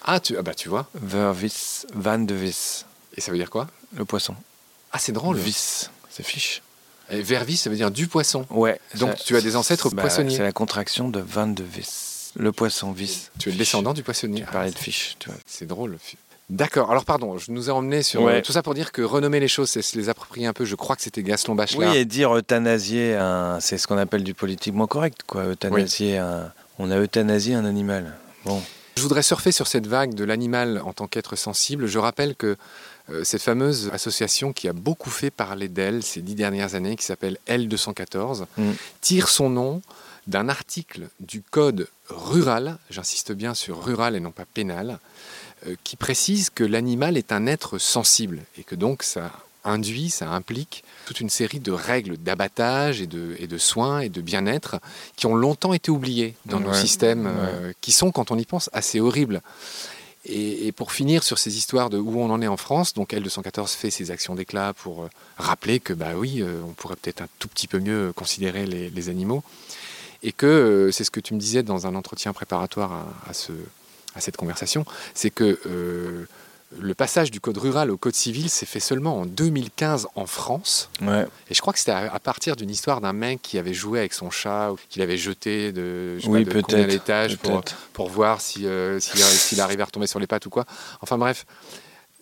Ah 0.03 0.19
tu 0.19 0.38
ah 0.38 0.41
bah 0.41 0.53
tu 0.53 0.69
vois. 0.69 0.88
Vervis 0.93 1.85
van 1.93 2.19
de 2.19 2.33
vis. 2.33 2.85
Et 3.15 3.21
ça 3.21 3.31
veut 3.31 3.38
dire 3.38 3.50
quoi? 3.50 3.67
Le 3.95 4.05
poisson. 4.05 4.35
Ah 4.91 5.00
c'est 5.00 5.12
drôle. 5.12 5.38
Vis, 5.38 5.89
c'est 6.09 6.23
fiche. 6.23 6.62
Et 7.09 7.21
vervis 7.21 7.57
ça 7.57 7.69
veut 7.69 7.75
dire 7.75 7.91
du 7.91 8.07
poisson. 8.07 8.45
Ouais. 8.50 8.79
Donc 8.95 9.15
tu 9.23 9.38
as 9.38 9.41
des 9.41 9.55
ancêtres 9.55 9.89
bah, 9.91 10.01
poissonniers. 10.01 10.35
C'est 10.35 10.43
la 10.43 10.51
contraction 10.51 11.07
de 11.09 11.19
van 11.19 11.47
de 11.47 11.63
vis. 11.63 12.33
Le 12.35 12.51
poisson 12.51 12.91
vis. 12.91 13.29
Tu 13.39 13.50
es 13.50 13.51
le 13.51 13.57
descendant 13.57 13.93
du 13.93 14.03
poissonnier. 14.03 14.41
Tu 14.41 14.51
parlais 14.51 14.71
de 14.71 14.77
fiche, 14.77 15.15
tu 15.19 15.29
vois. 15.29 15.38
C'est 15.45 15.67
drôle. 15.67 15.97
D'accord. 16.50 16.91
Alors 16.91 17.05
pardon, 17.05 17.38
je 17.38 17.51
nous 17.51 17.69
ai 17.69 17.71
emmené 17.71 18.03
sur 18.03 18.29
tout 18.43 18.51
ça 18.51 18.62
pour 18.62 18.73
dire 18.73 18.91
que 18.91 19.01
renommer 19.01 19.39
les 19.39 19.47
choses, 19.47 19.69
c'est 19.69 19.81
se 19.81 19.97
les 19.97 20.09
approprier 20.09 20.45
un 20.45 20.53
peu. 20.53 20.65
Je 20.65 20.75
crois 20.75 20.95
que 20.95 21.01
c'était 21.01 21.23
Gaston 21.23 21.55
Bachelard. 21.55 21.91
Oui, 21.91 21.97
et 21.97 22.05
dire 22.05 22.35
euthanasier, 22.35 23.17
c'est 23.59 23.77
ce 23.77 23.88
qu'on 23.88 23.97
appelle 23.97 24.23
du 24.23 24.33
politiquement 24.33 24.88
correct, 24.88 25.21
quoi. 25.25 25.45
Euthanasier, 25.45 26.21
on 26.79 26.91
a 26.91 26.97
euthanasié 26.97 27.55
un 27.55 27.65
animal. 27.65 28.13
Bon. 28.45 28.62
Je 28.95 29.01
voudrais 29.01 29.23
surfer 29.23 29.51
sur 29.51 29.67
cette 29.67 29.88
vague 29.88 30.13
de 30.13 30.23
l'animal 30.23 30.81
en 30.85 30.93
tant 30.93 31.07
qu'être 31.07 31.35
sensible. 31.35 31.88
Je 31.88 31.97
rappelle 31.97 32.35
que 32.35 32.57
euh, 33.09 33.23
cette 33.23 33.41
fameuse 33.41 33.89
association 33.91 34.53
qui 34.53 34.67
a 34.67 34.73
beaucoup 34.73 35.09
fait 35.09 35.31
parler 35.31 35.67
d'elle 35.67 36.03
ces 36.03 36.21
dix 36.21 36.35
dernières 36.35 36.75
années, 36.75 36.95
qui 36.95 37.03
s'appelle 37.03 37.38
L214, 37.47 38.45
mm. 38.55 38.71
tire 39.01 39.29
son 39.29 39.50
nom 39.50 39.81
d'un 40.27 40.47
article 40.47 41.09
du 41.19 41.41
code 41.41 41.88
rural, 42.09 42.77
j'insiste 42.89 43.33
bien 43.33 43.53
sur 43.53 43.83
rural 43.83 44.15
et 44.15 44.19
non 44.19 44.31
pas 44.31 44.45
pénal, 44.45 44.91
euh, 44.91 44.95
qui 45.84 45.96
précise 45.96 46.50
que 46.50 46.63
l'animal 46.63 47.17
est 47.17 47.32
un 47.32 47.48
être 47.48 47.77
sensible 47.77 48.41
et 48.58 48.63
que 48.63 48.75
donc 48.75 49.03
ça 49.03 49.32
induit, 49.63 50.10
ça 50.10 50.29
implique 50.29 50.84
toute 51.05 51.20
une 51.20 51.29
série 51.29 51.60
de 51.60 51.72
règles 51.72 52.17
d'abattage 52.17 53.01
et 53.01 53.08
de, 53.08 53.36
et 53.39 53.48
de 53.48 53.58
soins 53.58 54.00
et 54.00 54.10
de 54.10 54.22
bien-être 54.22 54.79
qui 55.15 55.25
ont 55.25 55.36
longtemps 55.36 55.74
été 55.74 55.91
oubliées 55.91 56.36
dans 56.46 56.60
nos 56.60 56.74
systèmes, 56.74 57.27
euh, 57.27 57.74
qui 57.82 57.91
sont, 57.91 58.12
quand 58.12 58.32
on 58.32 58.38
y 58.38 58.46
pense, 58.46 58.70
assez 58.74 59.00
horribles. 59.00 59.41
Et, 60.25 60.72
pour 60.72 60.93
finir 60.93 61.22
sur 61.22 61.38
ces 61.38 61.58
histoires 61.58 61.89
de 61.89 61.98
où 61.98 62.22
on 62.22 62.29
en 62.29 62.41
est 62.41 62.48
en 62.48 62.55
France, 62.55 62.93
donc 62.93 63.12
L214 63.12 63.75
fait 63.75 63.89
ses 63.89 64.10
actions 64.10 64.36
d'éclat 64.36 64.72
pour 64.74 65.03
euh, 65.03 65.10
rappeler 65.38 65.82
que, 65.82 65.91
bah 65.91 66.12
oui, 66.15 66.41
on 66.65 66.72
pourrait 66.72 66.96
peut-être 66.96 67.22
un 67.22 67.27
tout 67.39 67.50
petit 67.50 67.67
peu 67.67 67.79
mieux 67.79 68.13
considérer 68.13 68.65
les, 68.65 69.10
animaux. 69.10 69.43
Et 70.25 70.32
que 70.32 70.89
c'est 70.93 71.03
ce 71.03 71.12
que 71.12 71.20
tu 71.20 71.34
me 71.34 71.39
disais 71.39 71.63
dans 71.63 71.86
un 71.86 71.96
entretien 71.96 72.32
préparatoire 72.32 73.05
à 73.27 73.34
ce, 73.34 73.51
à 74.15 74.22
cette 74.22 74.38
conversation, 74.38 74.86
c'est 75.13 75.29
que 75.29 75.60
euh, 75.65 76.27
le 76.79 76.93
passage 76.93 77.32
du 77.32 77.39
code 77.39 77.58
rural 77.58 77.91
au 77.91 77.98
code 77.98 78.15
civil 78.15 78.50
s'est 78.50 78.65
fait 78.65 78.79
seulement 78.79 79.20
en 79.20 79.25
2015 79.25 80.08
en 80.15 80.25
France. 80.25 80.89
Et 81.01 81.53
je 81.53 81.62
crois 81.62 81.74
que 81.74 81.79
c'était 81.79 81.91
à, 81.91 82.20
partir 82.20 82.55
d'une 82.55 82.70
histoire 82.70 83.01
d'un 83.01 83.13
mec 83.13 83.41
qui 83.41 83.58
avait 83.58 83.74
joué 83.74 84.00
avec 84.00 84.13
son 84.13 84.32
chat, 84.32 84.72
qu'il 84.89 85.01
avait 85.01 85.17
jeté 85.17 85.72
de, 85.72 86.17
je 86.20 86.27
oui, 86.27 86.46
pas, 86.46 86.77
l'étage 86.77 87.38
pour, 87.38 87.63
pour, 87.93 88.10
voir 88.10 88.39
euh, 88.62 89.00
s'il 89.00 89.62
arrivait 89.62 89.84
à 89.84 89.86
retomber 89.86 90.08
sur 90.08 90.20
les 90.20 90.27
pattes 90.27 90.46
ou 90.46 90.50
quoi. 90.50 90.65
Enfin 91.01 91.17
bref, 91.17 91.46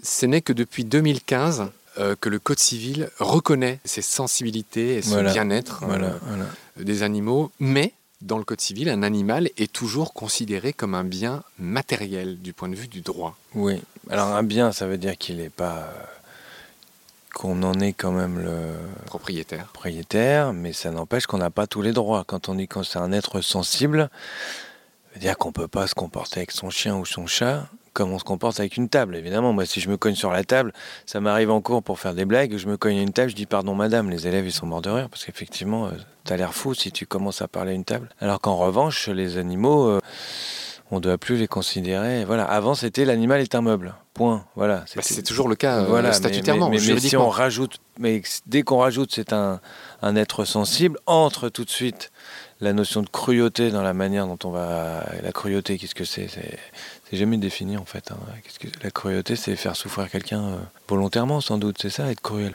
ce 0.04 0.26
n'est 0.26 0.42
que 0.42 0.54
depuis 0.54 0.84
2015 0.84 1.68
euh, 1.98 2.16
que 2.20 2.30
le 2.30 2.40
Code 2.40 2.60
civil 2.60 3.10
reconnaît 3.20 3.80
ces 3.84 4.02
sensibilités 4.02 4.96
et 4.96 5.02
ce 5.02 5.32
bien-être 5.32 5.84
des 6.78 7.04
animaux, 7.04 7.52
mais 7.60 7.94
dans 8.22 8.38
le 8.38 8.44
Code 8.44 8.62
civil, 8.62 8.90
un 8.90 9.04
animal 9.04 9.50
est 9.58 9.72
toujours 9.72 10.14
considéré 10.14 10.74
comme 10.74 10.96
un 10.96 11.04
bien 11.04 11.44
matériel 11.58 12.40
du 12.40 12.54
point 12.54 12.70
de 12.70 12.76
vue 12.76 12.88
du 12.88 13.02
droit. 13.02 13.36
Oui. 13.56 13.82
Alors 14.10 14.28
un 14.28 14.44
bien, 14.44 14.72
ça 14.72 14.88
veut 14.88 14.98
dire 14.98 15.18
qu'il 15.18 15.38
n'est 15.38 15.50
pas 15.50 15.78
euh, 15.78 15.92
qu'on 17.34 17.64
en 17.64 17.80
est 17.80 17.94
quand 17.94 18.12
même 18.12 18.40
le 18.40 18.74
propriétaire. 19.06 19.66
Propriétaire, 19.74 20.54
mais 20.54 20.74
ça 20.74 20.92
n'empêche 20.92 21.26
qu'on 21.26 21.40
n'a 21.40 21.50
pas 21.50 21.68
tous 21.68 21.82
les 21.82 21.94
droits. 21.94 22.24
Quand 22.26 22.50
on 22.50 22.56
dit 22.56 22.68
que 22.68 22.84
c'est 22.84 23.00
un 23.00 23.12
être 23.12 23.42
sensible, 23.42 24.10
ça 24.12 25.14
veut 25.16 25.22
dire 25.22 25.38
qu'on 25.38 25.52
peut 25.52 25.68
pas 25.68 25.88
se 25.88 25.96
comporter 25.96 26.40
avec 26.40 26.52
son 26.52 26.70
chien 26.70 26.96
ou 26.96 27.06
son 27.06 27.28
chat 27.28 27.68
comme 27.94 28.12
on 28.12 28.20
se 28.20 28.24
comporte 28.24 28.60
avec 28.60 28.78
une 28.78 28.90
table, 28.90 29.16
évidemment. 29.16 29.54
Moi, 29.54 29.66
si 29.66 29.82
je 29.82 29.90
me 29.90 29.98
cogne 29.98 30.16
sur 30.16 30.32
la 30.32 30.44
table, 30.44 30.74
ça 31.06 31.20
m'arrive 31.20 31.52
en 31.52 31.62
cours 31.62 31.84
pour 31.84 32.00
faire 32.00 32.14
des 32.14 32.26
blagues, 32.26 32.58
je 32.58 32.68
me 32.68 32.78
cogne 32.78 32.98
à 32.98 33.02
une 33.02 33.14
table, 33.14 33.30
je 33.30 33.36
dis 33.36 33.46
pardon 33.46 33.76
madame, 33.76 34.10
les 34.10 34.28
élèves 34.28 34.46
ils 34.46 34.52
sont 34.52 34.66
morts 34.66 34.82
de 34.82 34.90
rire, 34.90 35.10
parce 35.10 35.26
qu'effectivement, 35.26 35.88
euh, 35.88 35.92
t'as 36.24 36.38
l'air 36.38 36.54
fou 36.54 36.74
si 36.74 36.92
tu 36.92 37.06
commences 37.06 37.42
à 37.42 37.48
parler 37.48 37.72
à 37.72 37.76
une 37.76 37.86
table. 37.86 38.10
Alors 38.20 38.40
qu'en 38.40 38.56
revanche, 38.56 39.08
les 39.08 39.38
animaux, 39.38 39.88
euh, 39.88 40.00
on 40.92 40.98
ne 40.98 41.02
doit 41.02 41.18
plus 41.18 41.38
les 41.38 41.48
considérer. 41.48 42.26
Voilà, 42.26 42.44
avant 42.46 42.76
c'était 42.76 43.06
l'animal 43.06 43.42
est 43.42 43.56
un 43.56 43.62
meuble. 43.62 43.96
Point. 44.14 44.44
Voilà. 44.56 44.84
Bah, 44.96 45.02
c'est 45.02 45.24
toujours 45.24 45.48
le 45.48 45.56
cas 45.56 45.86
euh, 45.86 46.12
statutairement. 46.12 46.70
Mais, 46.70 46.80
si 46.80 47.16
on 47.16 47.30
rajoute, 47.30 47.78
mais 47.98 48.22
dès 48.46 48.62
qu'on 48.62 48.80
rajoute, 48.80 49.12
c'est 49.14 49.32
un, 49.32 49.62
un 50.02 50.16
être 50.18 50.44
sensible, 50.44 51.00
entre 51.06 51.48
tout 51.48 51.64
de 51.64 51.70
suite 51.70 52.12
la 52.62 52.74
notion 52.74 53.02
de 53.02 53.10
cruauté 53.10 53.72
dans 53.72 53.82
la 53.82 53.94
manière 53.94 54.28
dont 54.28 54.38
on 54.44 54.52
va. 54.52 55.04
La 55.24 55.32
cruauté, 55.32 55.78
qu'est-ce 55.78 55.96
que 55.96 56.06
c'est? 56.06 56.28
C'est 56.30 57.18
jamais 57.18 57.38
défini 57.38 57.76
en 57.78 57.86
fait. 57.86 58.12
Hein. 58.12 58.18
La 58.84 58.92
cruauté, 58.92 59.36
c'est 59.36 59.56
faire 59.56 59.76
souffrir 59.76 60.10
quelqu'un 60.10 60.42
euh, 60.42 60.58
volontairement, 60.88 61.42
sans 61.42 61.58
doute. 61.58 61.78
C'est 61.82 61.90
ça, 61.90 62.10
être 62.12 62.22
cruel. 62.22 62.54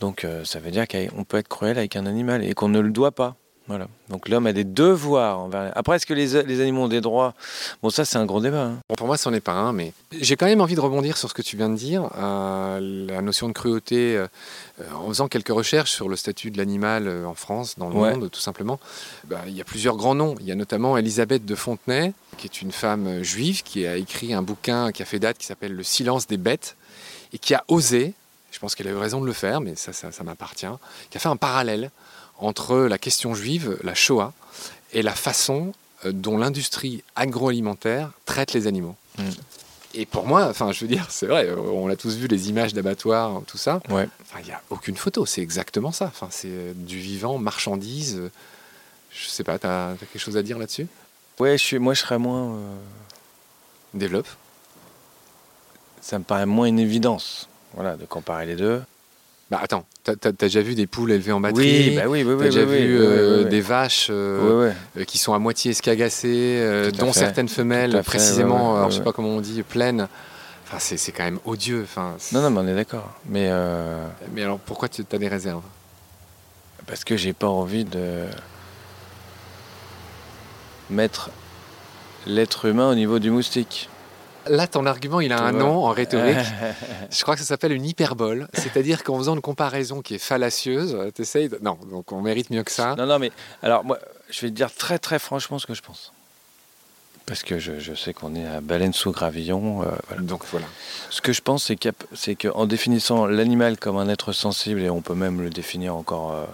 Donc 0.00 0.24
euh, 0.24 0.44
ça 0.44 0.60
veut 0.60 0.70
dire 0.70 0.86
qu'on 0.88 1.24
peut 1.24 1.38
être 1.38 1.48
cruel 1.48 1.78
avec 1.78 1.96
un 1.96 2.06
animal 2.06 2.44
et 2.44 2.54
qu'on 2.54 2.68
ne 2.68 2.80
le 2.80 2.90
doit 2.90 3.12
pas. 3.12 3.36
Voilà. 3.66 3.88
Donc 4.10 4.28
l'homme 4.28 4.46
a 4.46 4.52
des 4.52 4.64
devoirs 4.64 5.38
envers. 5.38 5.72
Après, 5.74 5.96
est-ce 5.96 6.04
que 6.04 6.12
les, 6.12 6.36
animaux 6.60 6.82
ont 6.82 6.88
des 6.88 7.00
droits? 7.00 7.32
Bon, 7.82 7.88
ça, 7.88 8.04
c'est 8.04 8.18
un 8.18 8.26
gros 8.26 8.40
débat. 8.40 8.64
Hein. 8.64 8.78
Bon, 8.90 8.94
pour 8.94 9.06
moi, 9.06 9.16
ce 9.16 9.28
n'est 9.30 9.40
pas 9.40 9.52
un, 9.52 9.72
mais 9.72 9.94
j'ai 10.12 10.36
quand 10.36 10.44
même 10.44 10.60
envie 10.60 10.74
de 10.74 10.80
rebondir 10.80 11.16
sur 11.16 11.30
ce 11.30 11.34
que 11.34 11.40
tu 11.40 11.56
viens 11.56 11.70
de 11.70 11.76
dire. 11.76 12.10
Euh, 12.18 13.06
la 13.08 13.22
notion 13.22 13.48
de 13.48 13.54
cruauté, 13.54 14.16
euh, 14.16 14.26
en 14.94 15.08
faisant 15.08 15.28
quelques 15.28 15.48
recherches 15.48 15.92
sur 15.92 16.10
le 16.10 16.16
statut 16.16 16.50
de 16.50 16.58
l'animal 16.58 17.08
euh, 17.08 17.24
en 17.24 17.34
France, 17.34 17.76
dans 17.78 17.88
le 17.88 17.94
monde, 17.94 18.30
tout 18.30 18.40
simplement, 18.40 18.78
bah, 19.24 19.40
il 19.46 19.56
y 19.56 19.62
a 19.62 19.64
plusieurs 19.64 19.96
grands 19.96 20.14
noms. 20.14 20.34
Il 20.40 20.46
y 20.46 20.52
a 20.52 20.56
notamment 20.56 20.98
Elisabeth 20.98 21.46
de 21.46 21.54
Fontenay, 21.54 22.12
qui 22.36 22.46
est 22.46 22.60
une 22.60 22.72
femme 22.72 23.22
juive 23.22 23.62
qui 23.62 23.86
a 23.86 23.96
écrit 23.96 24.34
un 24.34 24.42
bouquin 24.42 24.92
qui 24.92 25.02
a 25.02 25.06
fait 25.06 25.18
date 25.18 25.38
qui 25.38 25.46
s'appelle 25.46 25.72
Le 25.72 25.82
silence 25.82 26.26
des 26.26 26.36
bêtes 26.36 26.76
et 27.32 27.38
qui 27.38 27.54
a 27.54 27.64
osé, 27.68 28.12
je 28.50 28.58
pense 28.58 28.74
qu'elle 28.74 28.88
a 28.88 28.90
eu 28.90 28.96
raison 28.96 29.22
de 29.22 29.26
le 29.26 29.32
faire, 29.32 29.62
mais 29.62 29.74
ça, 29.74 29.94
ça, 29.94 30.12
ça 30.12 30.22
m'appartient, 30.22 30.66
qui 31.10 31.16
a 31.16 31.20
fait 31.20 31.30
un 31.30 31.36
parallèle 31.36 31.90
entre 32.38 32.76
la 32.78 32.98
question 32.98 33.34
juive, 33.34 33.78
la 33.82 33.94
Shoah, 33.94 34.32
et 34.92 35.02
la 35.02 35.14
façon 35.14 35.72
euh, 36.04 36.12
dont 36.12 36.38
l'industrie 36.38 37.02
agroalimentaire 37.16 38.10
traite 38.24 38.52
les 38.52 38.66
animaux. 38.66 38.96
Mm. 39.18 39.22
Et 39.96 40.06
pour 40.06 40.26
moi, 40.26 40.48
enfin, 40.48 40.72
je 40.72 40.80
veux 40.80 40.88
dire, 40.88 41.06
c'est 41.10 41.26
vrai, 41.26 41.46
euh, 41.46 41.56
on 41.56 41.88
a 41.88 41.96
tous 41.96 42.16
vu 42.16 42.26
les 42.26 42.48
images 42.48 42.74
d'abattoirs, 42.74 43.42
tout 43.46 43.58
ça. 43.58 43.80
Ouais. 43.90 44.08
Il 44.40 44.46
n'y 44.46 44.52
a 44.52 44.60
aucune 44.70 44.96
photo, 44.96 45.24
c'est 45.26 45.40
exactement 45.40 45.92
ça. 45.92 46.06
Enfin, 46.06 46.28
c'est 46.30 46.48
euh, 46.48 46.72
du 46.74 46.98
vivant, 46.98 47.38
marchandise. 47.38 48.20
Je 49.10 49.28
sais 49.28 49.44
pas, 49.44 49.58
tu 49.58 49.66
as, 49.66 49.94
quelque 49.98 50.18
chose 50.18 50.36
à 50.36 50.42
dire 50.42 50.58
là-dessus? 50.58 50.88
Ouais, 51.38 51.56
je 51.58 51.62
suis, 51.62 51.78
moi 51.78 51.94
je 51.94 52.00
serais 52.00 52.18
moins. 52.18 52.58
Développe. 53.92 54.26
Ça 56.00 56.18
me 56.18 56.24
paraît 56.24 56.46
moins 56.46 56.66
une 56.66 56.80
évidence, 56.80 57.48
voilà, 57.74 57.96
de 57.96 58.04
comparer 58.04 58.46
les 58.46 58.56
deux. 58.56 58.82
Bah 59.50 59.60
attends, 59.62 59.84
t'as 60.04 60.14
as 60.24 60.32
déjà 60.32 60.62
vu 60.62 60.74
des 60.74 60.86
poules 60.86 61.12
élevées 61.12 61.32
en 61.32 61.40
batterie 61.40 61.90
Oui, 61.90 61.96
bah 61.96 62.04
oui, 62.08 62.24
oui, 62.24 62.34
T'as 62.38 62.44
déjà 62.44 62.64
vu 62.64 62.98
euh, 62.98 63.44
des 63.44 63.60
vaches 63.60 64.08
euh, 64.10 64.72
euh, 64.96 65.04
qui 65.04 65.18
sont 65.18 65.34
à 65.34 65.38
moitié 65.38 65.70
escagacées, 65.72 66.90
dont 66.98 67.12
certaines 67.12 67.48
femelles, 67.48 68.02
précisément, 68.04 68.76
alors, 68.76 68.90
je 68.90 68.96
sais 68.96 69.04
pas 69.04 69.12
comment 69.12 69.28
on 69.28 69.40
dit, 69.40 69.62
pleines. 69.62 70.08
Enfin, 70.66 70.78
c'est 70.78 71.12
quand 71.12 71.24
même 71.24 71.40
odieux. 71.44 71.82
Enfin, 71.82 72.16
Non, 72.32 72.40
non, 72.40 72.50
mais 72.50 72.60
on 72.60 72.66
est 72.68 72.74
d'accord. 72.74 73.12
Mais 73.26 73.48
euh, 73.50 74.06
Mais 74.32 74.42
alors 74.42 74.58
pourquoi 74.58 74.88
tu 74.88 75.04
as 75.10 75.18
des 75.18 75.28
réserves? 75.28 75.62
Parce 76.86 77.04
que 77.04 77.16
j'ai 77.16 77.32
pas 77.32 77.48
envie 77.48 77.84
de 77.84 78.24
mettre 80.90 81.30
l'être 82.26 82.66
humain 82.66 82.90
au 82.90 82.94
niveau 82.94 83.18
du 83.18 83.30
moustique. 83.30 83.88
Là, 84.48 84.66
ton 84.66 84.86
argument, 84.86 85.20
il 85.20 85.32
a 85.32 85.40
un 85.40 85.52
nom 85.52 85.84
en 85.84 85.90
rhétorique. 85.90 86.36
Je 87.10 87.22
crois 87.22 87.34
que 87.34 87.40
ça 87.40 87.46
s'appelle 87.46 87.72
une 87.72 87.84
hyperbole. 87.84 88.48
C'est-à-dire 88.54 89.02
qu'en 89.04 89.18
faisant 89.18 89.34
une 89.34 89.40
comparaison 89.40 90.02
qui 90.02 90.14
est 90.14 90.18
fallacieuse, 90.18 90.96
tu 91.14 91.22
essayes 91.22 91.48
de... 91.48 91.58
Non, 91.62 91.78
donc 91.90 92.12
on 92.12 92.20
mérite 92.20 92.50
mieux 92.50 92.62
que 92.62 92.70
ça. 92.70 92.94
non, 92.96 93.06
non, 93.06 93.18
mais 93.18 93.32
alors 93.62 93.84
moi, 93.84 93.98
je 94.30 94.40
vais 94.42 94.48
te 94.48 94.54
dire 94.54 94.72
très, 94.72 94.98
très 94.98 95.18
franchement 95.18 95.58
ce 95.58 95.66
que 95.66 95.74
je 95.74 95.82
pense. 95.82 96.12
Parce 97.26 97.42
que 97.42 97.58
je, 97.58 97.78
je 97.78 97.94
sais 97.94 98.12
qu'on 98.12 98.34
est 98.34 98.46
à 98.46 98.60
baleine 98.60 98.92
sous 98.92 99.10
gravillon. 99.10 99.82
euh, 99.82 99.86
voilà. 100.08 100.22
Donc 100.22 100.42
voilà. 100.50 100.66
Ce 101.08 101.22
que 101.22 101.32
je 101.32 101.40
pense, 101.40 101.72
c'est 102.14 102.34
qu'en 102.34 102.66
définissant 102.66 103.26
l'animal 103.26 103.78
comme 103.78 103.96
un 103.96 104.08
être 104.08 104.32
sensible, 104.32 104.82
et 104.82 104.90
on 104.90 105.00
peut 105.00 105.14
même 105.14 105.40
le 105.40 105.48
définir 105.48 105.96
encore 105.96 106.32
euh, 106.32 106.44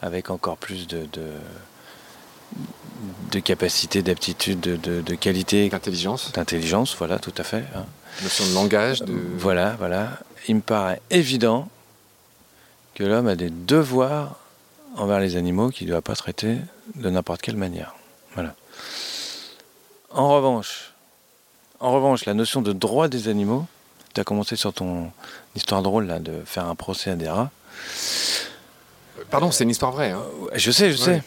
avec 0.00 0.30
encore 0.30 0.56
plus 0.56 0.86
de, 0.86 1.06
de, 1.12 1.26
de 3.30 3.40
capacité, 3.40 4.02
d'aptitude, 4.02 4.60
de, 4.60 4.76
de, 4.76 5.00
de 5.02 5.14
qualité, 5.14 5.68
L'intelligence, 5.70 6.32
d'intelligence, 6.32 6.96
voilà, 6.96 7.18
tout 7.18 7.34
à 7.36 7.42
fait. 7.44 7.64
hein. 7.74 7.84
notion 8.22 8.46
de 8.46 8.54
langage, 8.54 9.00
de... 9.02 9.14
Voilà, 9.36 9.74
voilà. 9.78 10.18
Il 10.48 10.56
me 10.56 10.60
paraît 10.60 11.00
évident 11.10 11.68
que 12.94 13.04
l'homme 13.04 13.26
a 13.28 13.36
des 13.36 13.50
devoirs 13.50 14.36
envers 14.96 15.20
les 15.20 15.36
animaux 15.36 15.68
qu'il 15.70 15.86
ne 15.88 15.92
doit 15.92 16.02
pas 16.02 16.14
traiter 16.16 16.56
de 16.94 17.10
n'importe 17.10 17.42
quelle 17.42 17.56
manière. 17.56 17.94
Voilà. 18.34 18.54
En 20.10 20.30
revanche, 20.30 20.92
en 21.80 21.92
revanche, 21.92 22.24
la 22.24 22.32
notion 22.34 22.62
de 22.62 22.72
droit 22.72 23.08
des 23.08 23.28
animaux, 23.28 23.66
tu 24.14 24.20
as 24.20 24.24
commencé 24.24 24.56
sur 24.56 24.72
ton 24.72 25.10
histoire 25.56 25.82
drôle 25.82 26.06
là, 26.06 26.18
de 26.20 26.40
faire 26.46 26.66
un 26.66 26.74
procès 26.74 27.10
à 27.10 27.16
des 27.16 27.28
rats. 27.28 27.50
Pardon, 29.30 29.50
c'est 29.50 29.64
une 29.64 29.70
histoire 29.70 29.92
vraie. 29.92 30.12
hein. 30.12 30.22
Je 30.54 30.70
sais, 30.70 30.92
je 30.92 31.02
Ouais. 31.02 31.22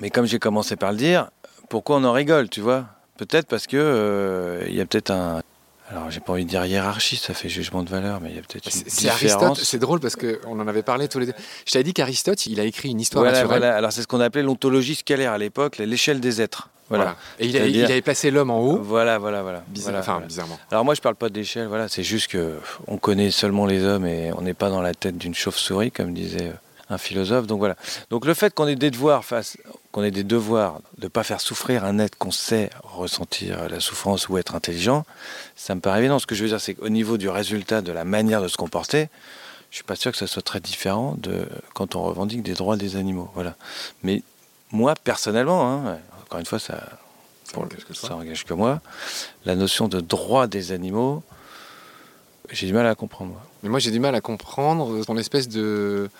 Mais 0.00 0.10
comme 0.10 0.26
j'ai 0.26 0.38
commencé 0.38 0.76
par 0.76 0.92
le 0.92 0.98
dire, 0.98 1.28
pourquoi 1.68 1.96
on 1.96 2.04
en 2.04 2.12
rigole, 2.12 2.48
tu 2.48 2.60
vois? 2.60 2.86
Peut-être 3.18 3.46
parce 3.46 3.66
que 3.66 3.76
euh, 3.76 4.64
il 4.68 4.74
y 4.74 4.80
a 4.80 4.86
peut-être 4.86 5.10
un. 5.10 5.42
Alors, 5.90 6.10
j'ai 6.10 6.20
pas 6.20 6.32
envie 6.32 6.44
de 6.44 6.48
dire 6.48 6.64
hiérarchie, 6.64 7.16
ça 7.16 7.34
fait 7.34 7.50
jugement 7.50 7.82
de 7.82 7.90
valeur, 7.90 8.18
mais 8.22 8.30
il 8.30 8.36
y 8.36 8.38
a 8.38 8.42
peut-être 8.42 8.64
une 8.64 8.70
C'est 8.72 8.88
c'est 8.90 9.08
Aristote, 9.10 9.28
différence. 9.38 9.62
c'est 9.62 9.78
drôle 9.78 10.00
parce 10.00 10.16
qu'on 10.16 10.58
en 10.58 10.66
avait 10.66 10.82
parlé 10.82 11.06
tous 11.06 11.18
les 11.18 11.26
deux. 11.26 11.34
Je 11.66 11.72
t'avais 11.72 11.82
dit 11.84 11.92
qu'Aristote, 11.92 12.46
il 12.46 12.58
a 12.60 12.64
écrit 12.64 12.88
une 12.90 13.00
histoire 13.00 13.22
Voilà, 13.24 13.40
naturelle. 13.42 13.58
voilà. 13.60 13.76
Alors, 13.76 13.92
c'est 13.92 14.00
ce 14.00 14.06
qu'on 14.06 14.20
appelait 14.20 14.42
l'ontologie 14.42 14.94
scalaire 14.94 15.32
à 15.32 15.38
l'époque, 15.38 15.76
l'échelle 15.76 16.20
des 16.20 16.40
êtres. 16.40 16.70
Voilà. 16.88 17.04
Voilà. 17.04 17.16
Et 17.40 17.46
il, 17.46 17.56
a- 17.58 17.66
il 17.66 17.84
avait 17.84 18.00
placé 18.00 18.30
l'homme 18.30 18.50
en 18.50 18.60
haut. 18.60 18.78
Voilà, 18.82 19.18
voilà, 19.18 19.42
voilà. 19.42 19.62
Bizarre- 19.68 19.96
enfin, 19.98 20.22
bizarrement. 20.26 20.58
Alors 20.70 20.84
moi 20.84 20.94
je 20.94 21.00
parle 21.02 21.14
pas 21.14 21.28
d'échelle, 21.28 21.66
voilà, 21.66 21.88
c'est 21.88 22.02
juste 22.02 22.28
que 22.28 22.58
on 22.86 22.96
connaît 22.98 23.30
seulement 23.30 23.64
les 23.66 23.82
hommes 23.84 24.04
et 24.06 24.30
on 24.32 24.40
n'est 24.42 24.52
pas 24.54 24.68
dans 24.70 24.82
la 24.82 24.92
tête 24.94 25.16
d'une 25.18 25.34
chauve-souris, 25.34 25.90
comme 25.90 26.12
disait 26.12 26.48
euh, 26.48 26.52
un 26.92 26.98
philosophe. 26.98 27.46
Donc 27.46 27.58
voilà. 27.58 27.76
Donc 28.10 28.26
le 28.26 28.34
fait 28.34 28.54
qu'on 28.54 28.66
ait 28.66 28.76
des 28.76 28.90
devoirs 28.90 29.24
face, 29.24 29.56
qu'on 29.90 30.02
ait 30.02 30.10
des 30.10 30.24
devoirs 30.24 30.80
de 30.98 31.08
pas 31.08 31.22
faire 31.22 31.40
souffrir 31.40 31.84
un 31.84 31.98
être 31.98 32.16
qu'on 32.16 32.30
sait 32.30 32.70
ressentir 32.82 33.68
la 33.68 33.80
souffrance 33.80 34.28
ou 34.28 34.38
être 34.38 34.54
intelligent, 34.54 35.04
ça 35.56 35.74
me 35.74 35.80
paraît 35.80 36.00
évident. 36.00 36.18
Ce 36.18 36.26
que 36.26 36.34
je 36.34 36.42
veux 36.42 36.48
dire, 36.48 36.60
c'est 36.60 36.74
qu'au 36.74 36.88
niveau 36.88 37.16
du 37.16 37.28
résultat, 37.28 37.82
de 37.82 37.92
la 37.92 38.04
manière 38.04 38.42
de 38.42 38.48
se 38.48 38.56
comporter, 38.56 39.08
je 39.70 39.76
suis 39.76 39.84
pas 39.84 39.96
sûr 39.96 40.12
que 40.12 40.18
ça 40.18 40.26
soit 40.26 40.42
très 40.42 40.60
différent 40.60 41.16
de 41.18 41.46
quand 41.74 41.96
on 41.96 42.02
revendique 42.02 42.42
des 42.42 42.54
droits 42.54 42.76
des 42.76 42.96
animaux. 42.96 43.30
Voilà. 43.34 43.56
Mais 44.02 44.22
moi 44.70 44.94
personnellement, 44.94 45.70
hein, 45.70 45.98
encore 46.24 46.40
une 46.40 46.46
fois, 46.46 46.58
ça 46.58 46.98
pour 47.52 47.66
ça 47.94 48.16
engage 48.16 48.44
que 48.44 48.54
moi. 48.54 48.80
La 49.44 49.54
notion 49.54 49.88
de 49.88 50.00
droit 50.00 50.46
des 50.46 50.72
animaux, 50.72 51.22
j'ai 52.50 52.66
du 52.66 52.72
mal 52.72 52.86
à 52.86 52.94
comprendre. 52.94 53.40
Mais 53.62 53.68
moi, 53.68 53.78
j'ai 53.78 53.90
du 53.90 54.00
mal 54.00 54.14
à 54.14 54.20
comprendre 54.20 55.04
ton 55.04 55.16
espèce 55.16 55.48
de, 55.48 56.10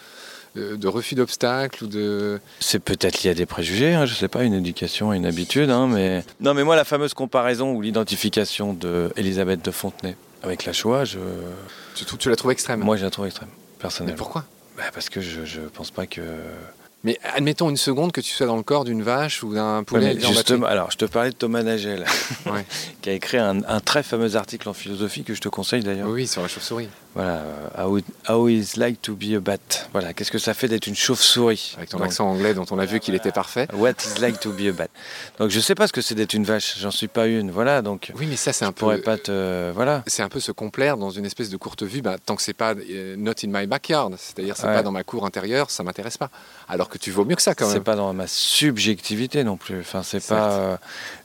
de, 0.54 0.86
refus 0.88 1.14
d'obstacle 1.14 1.84
ou 1.84 1.86
de. 1.86 2.40
C'est 2.60 2.78
peut-être 2.78 3.22
lié 3.22 3.30
à 3.30 3.34
des 3.34 3.46
préjugés, 3.46 3.94
hein, 3.94 4.06
je 4.06 4.14
sais 4.14 4.28
pas, 4.28 4.44
une 4.44 4.54
éducation, 4.54 5.12
une 5.12 5.26
habitude, 5.26 5.70
hein, 5.70 5.86
mais 5.86 6.24
non, 6.40 6.54
mais 6.54 6.64
moi 6.64 6.76
la 6.76 6.84
fameuse 6.84 7.14
comparaison 7.14 7.72
ou 7.72 7.80
l'identification 7.82 8.72
de 8.74 9.12
Elisabeth 9.16 9.64
de 9.64 9.70
Fontenay 9.70 10.16
avec 10.42 10.64
la 10.64 10.72
Shoah, 10.72 11.04
je... 11.04 11.18
Tu, 11.94 12.04
tu 12.04 12.28
la 12.28 12.36
trouves 12.36 12.50
extrême? 12.50 12.80
moi 12.80 12.96
je 12.96 13.04
la 13.04 13.10
trouve 13.10 13.26
extrême, 13.26 13.48
Mais 13.52 13.78
personnellement. 13.80 14.18
pourquoi? 14.18 14.44
Bah, 14.76 14.84
parce 14.92 15.08
que 15.08 15.20
je, 15.20 15.44
je 15.44 15.60
pense 15.60 15.90
pas 15.90 16.06
que. 16.06 16.20
Mais 17.04 17.18
admettons 17.34 17.68
une 17.68 17.76
seconde 17.76 18.12
que 18.12 18.20
tu 18.20 18.32
sois 18.32 18.46
dans 18.46 18.56
le 18.56 18.62
corps 18.62 18.84
d'une 18.84 19.02
vache 19.02 19.42
ou 19.42 19.52
d'un 19.54 19.82
poulet. 19.84 20.14
mais 20.14 20.20
justement, 20.20 20.66
alors 20.66 20.90
je 20.92 20.96
te 20.98 21.04
parlais 21.04 21.30
de 21.30 21.34
Thomas 21.36 21.62
Nagel, 21.62 22.04
Ouais. 22.46 22.64
qui 23.02 23.10
a 23.10 23.12
écrit 23.12 23.38
un, 23.38 23.62
un 23.64 23.80
très 23.80 24.02
fameux 24.02 24.36
article 24.36 24.68
en 24.68 24.72
philosophie 24.72 25.24
que 25.24 25.34
je 25.34 25.40
te 25.40 25.48
conseille 25.48 25.82
d'ailleurs. 25.82 26.08
Oui, 26.08 26.26
sur 26.26 26.42
la 26.42 26.48
chauve-souris. 26.48 26.88
Voilà, 27.14 27.42
euh, 27.42 27.68
how, 27.84 28.00
how 28.28 28.48
is 28.48 28.72
like 28.76 29.02
to 29.02 29.14
be 29.14 29.34
a 29.36 29.40
bat. 29.40 29.58
Voilà, 29.92 30.14
qu'est-ce 30.14 30.30
que 30.32 30.38
ça 30.38 30.54
fait 30.54 30.66
d'être 30.68 30.86
une 30.86 30.94
chauve-souris 30.96 31.74
Avec 31.76 31.90
ton 31.90 31.98
Donc, 31.98 32.06
accent 32.06 32.26
anglais 32.26 32.54
dont 32.54 32.64
on 32.70 32.78
a 32.78 32.86
vu 32.86 33.00
qu'il 33.00 33.14
était 33.14 33.32
parfait. 33.32 33.68
What 33.74 33.90
is 34.16 34.18
like 34.20 34.40
to 34.40 34.50
be 34.52 34.62
a 34.68 34.72
bat. 34.72 34.88
Donc 35.38 35.50
je 35.50 35.60
sais 35.60 35.74
pas 35.74 35.86
ce 35.86 35.92
que 35.92 36.00
c'est 36.00 36.14
d'être 36.14 36.32
une 36.32 36.44
vache, 36.44 36.78
j'en 36.78 36.90
suis 36.90 37.08
pas 37.08 37.26
une. 37.26 37.50
Voilà, 37.50 37.82
donc 37.82 38.12
Oui, 38.18 38.26
mais 38.26 38.36
ça, 38.36 38.54
c'est 38.54 38.64
un 38.64 38.72
peu. 38.72 38.98
pas 39.02 39.18
te 39.18 39.70
voilà. 39.72 40.02
C'est 40.06 40.22
un 40.22 40.30
peu 40.30 40.40
se 40.40 40.52
complaire 40.52 40.96
dans 40.96 41.10
une 41.10 41.26
espèce 41.26 41.50
de 41.50 41.56
courte 41.58 41.82
vue, 41.82 42.00
bah, 42.00 42.16
tant 42.24 42.34
que 42.34 42.42
c'est 42.42 42.54
pas 42.54 42.74
euh, 42.74 43.14
not 43.18 43.32
in 43.44 43.48
my 43.48 43.66
backyard, 43.66 44.12
c'est-à-dire 44.16 44.56
c'est 44.56 44.66
Ouais. 44.66 44.74
pas 44.74 44.82
dans 44.82 44.92
ma 44.92 45.04
cour 45.04 45.26
intérieure, 45.26 45.70
ça 45.70 45.82
m'intéresse 45.82 46.16
pas. 46.16 46.30
Alors 46.68 46.88
que 46.88 46.96
tu 46.96 47.10
vaux 47.10 47.24
mieux 47.26 47.36
que 47.36 47.42
ça 47.42 47.54
quand 47.54 47.66
C'est 47.66 47.74
même. 47.74 47.82
pas 47.84 47.96
dans 47.96 48.12
ma 48.14 48.26
subjectivité 48.26 49.44
non 49.44 49.56
plus. 49.58 49.80
Enfin, 49.80 50.02
c'est 50.02 50.24
pas 50.26 50.52
euh, 50.52 50.76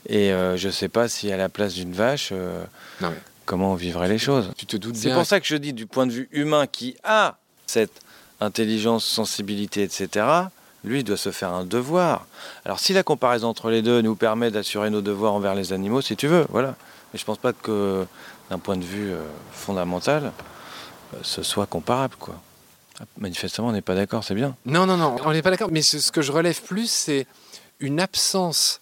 et 0.09 0.33
euh, 0.33 0.57
je 0.57 0.69
sais 0.69 0.89
pas 0.89 1.07
si 1.07 1.31
à 1.31 1.37
la 1.37 1.47
place 1.49 1.73
d'une 1.75 1.93
vache 1.93 2.31
Non, 2.31 3.09
mais 3.09 3.15
comment 3.47 3.71
on 3.71 3.75
vivrait 3.75 4.09
les 4.09 4.19
choses. 4.19 4.51
tu 4.57 4.67
te 4.67 4.77
doutes 4.77 4.95
C'est 4.95 5.11
pour 5.11 5.25
ça 5.25 5.39
que 5.39 5.47
je 5.47 5.55
dis 5.55 5.73
du 5.73 5.87
point 5.87 6.05
de 6.05 6.11
vue 6.11 6.29
humain 6.31 6.67
qui 6.67 6.95
a 7.03 7.37
cette 7.65 8.01
intelligence, 8.39 9.03
sensibilité, 9.03 9.81
etc. 9.81 10.25
Lui 10.83 11.03
doit 11.03 11.17
se 11.17 11.31
faire 11.31 11.51
un 11.53 11.65
devoir. 11.65 12.27
Alors 12.65 12.79
si 12.79 12.93
la 12.93 13.01
comparaison 13.01 13.47
entre 13.47 13.71
les 13.71 13.81
deux 13.81 14.01
nous 14.01 14.15
permet 14.15 14.51
d'assurer 14.51 14.91
nos 14.91 15.01
devoirs 15.01 15.33
envers 15.33 15.55
les 15.55 15.73
animaux, 15.73 16.01
si 16.01 16.15
tu 16.15 16.27
veux, 16.27 16.45
voilà. 16.49 16.75
Mais 17.11 17.19
je 17.19 17.25
pense 17.25 17.39
pas 17.39 17.53
que 17.53 18.05
d'un 18.51 18.59
point 18.59 18.77
de 18.77 18.83
vue 18.83 19.11
euh, 19.11 19.23
fondamental, 19.51 20.31
euh, 21.13 21.17
ce 21.23 21.41
soit 21.41 21.65
comparable, 21.65 22.15
quoi. 22.19 22.35
Manifestement, 23.17 23.67
on 23.67 23.71
n'est 23.71 23.81
pas 23.81 23.95
d'accord, 23.95 24.23
c'est 24.23 24.35
bien. 24.35 24.55
Non, 24.65 24.85
non, 24.85 24.97
non, 24.97 25.15
on 25.23 25.31
n'est 25.31 25.41
pas 25.43 25.51
d'accord. 25.51 25.69
Mais 25.71 25.83
ce, 25.83 25.99
ce 25.99 26.11
que 26.11 26.21
je 26.21 26.31
relève 26.31 26.61
plus, 26.61 26.89
c'est 26.89 27.27
une 27.79 27.99
absence 27.99 28.81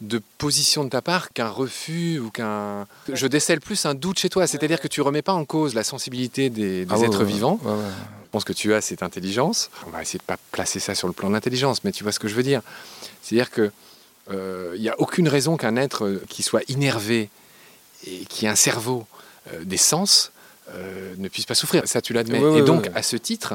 de 0.00 0.20
position 0.38 0.84
de 0.84 0.88
ta 0.88 1.02
part 1.02 1.32
qu'un 1.32 1.48
refus 1.48 2.18
ou 2.18 2.30
qu'un. 2.30 2.86
Je 3.12 3.26
décèle 3.26 3.60
plus 3.60 3.84
un 3.86 3.94
doute 3.94 4.18
chez 4.18 4.30
toi. 4.30 4.46
C'est-à-dire 4.46 4.80
que 4.80 4.88
tu 4.88 5.00
remets 5.02 5.22
pas 5.22 5.32
en 5.34 5.44
cause 5.44 5.74
la 5.74 5.84
sensibilité 5.84 6.48
des, 6.50 6.84
des 6.84 6.94
Ah 6.94 6.98
êtres 7.00 7.20
ouais, 7.24 7.32
vivants. 7.32 7.58
ouais, 7.62 7.70
ouais. 7.72 7.76
Je 8.24 8.30
pense 8.30 8.44
que 8.44 8.52
tu 8.52 8.72
as 8.74 8.80
cette 8.80 9.02
intelligence. 9.02 9.70
On 9.86 9.90
va 9.90 10.00
essayer 10.02 10.18
de 10.18 10.24
pas 10.24 10.36
placer 10.52 10.78
ça 10.80 10.94
sur 10.94 11.08
le 11.08 11.12
plan 11.12 11.28
de 11.28 11.34
l'intelligence, 11.34 11.82
mais 11.84 11.92
tu 11.92 12.02
vois 12.04 12.12
ce 12.12 12.18
que 12.20 12.28
je 12.28 12.34
veux 12.34 12.44
dire. 12.44 12.62
C'est-à-dire 13.22 13.50
que 13.50 13.70
euh, 14.30 14.72
il 14.76 14.80
n'y 14.82 14.88
a 14.88 14.98
aucune 15.00 15.28
raison 15.28 15.56
qu'un 15.56 15.76
être 15.76 16.04
euh, 16.06 16.22
qui 16.28 16.42
soit 16.44 16.62
innervé 16.68 17.28
et 18.06 18.24
qui 18.26 18.46
a 18.46 18.52
un 18.52 18.56
cerveau 18.56 19.04
euh, 19.52 19.64
des 19.64 19.76
sens 19.76 20.30
euh, 20.72 21.12
ne 21.18 21.28
puisse 21.28 21.44
pas 21.46 21.56
souffrir. 21.56 21.82
Ça, 21.86 22.00
tu 22.00 22.12
l'admets. 22.12 22.40
Et 22.58 22.62
donc, 22.62 22.88
à 22.94 23.02
ce 23.02 23.16
titre, 23.16 23.54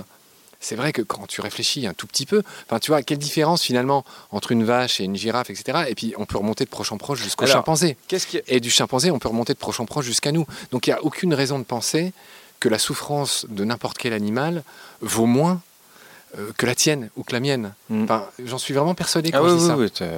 c'est 0.65 0.75
vrai 0.75 0.91
que 0.91 1.03
quand 1.03 1.27
tu 1.27 1.41
réfléchis 1.41 1.85
un 1.85 1.93
tout 1.93 2.07
petit 2.07 2.25
peu, 2.25 2.41
enfin, 2.67 2.79
tu 2.79 2.89
vois, 2.89 3.03
quelle 3.03 3.19
différence 3.19 3.61
finalement 3.61 4.03
entre 4.31 4.51
une 4.51 4.63
vache 4.63 4.99
et 4.99 5.03
une 5.03 5.15
girafe, 5.15 5.51
etc. 5.51 5.83
Et 5.87 5.93
puis, 5.93 6.15
on 6.17 6.25
peut 6.25 6.39
remonter 6.39 6.65
de 6.65 6.69
proche 6.71 6.91
en 6.91 6.97
proche 6.97 7.19
jusqu'au 7.21 7.45
chimpanzé. 7.45 7.97
Qui 8.07 8.15
Et 8.47 8.59
du 8.59 8.71
chimpanzé, 8.71 9.11
on 9.11 9.19
peut 9.19 9.27
remonter 9.27 9.53
de 9.53 9.59
proche 9.59 9.79
en 9.79 9.85
proche 9.85 10.05
jusqu'à 10.05 10.31
nous. 10.31 10.47
Donc 10.71 10.87
il 10.87 10.89
n'y 10.89 10.95
a 10.95 11.03
aucune 11.03 11.35
raison 11.35 11.59
de 11.59 11.63
penser 11.65 12.13
que 12.59 12.67
la 12.67 12.79
souffrance 12.79 13.45
de 13.49 13.63
n'importe 13.63 13.99
quel 13.99 14.13
animal 14.13 14.63
vaut 15.01 15.27
moins 15.27 15.61
euh, 16.39 16.51
que 16.57 16.65
la 16.65 16.73
tienne 16.73 17.09
ou 17.15 17.21
que 17.23 17.33
la 17.33 17.39
mienne. 17.41 17.73
Mm. 17.89 18.03
Enfin, 18.05 18.25
J'en 18.43 18.57
suis 18.57 18.73
vraiment 18.73 18.95
persuadé 18.95 19.29
quand 19.31 19.43
Ah 19.45 19.47
je 19.49 19.53
oui, 19.53 19.59
dis 19.59 19.65
oui, 19.71 19.91
ça. 19.93 20.05
oui, 20.07 20.17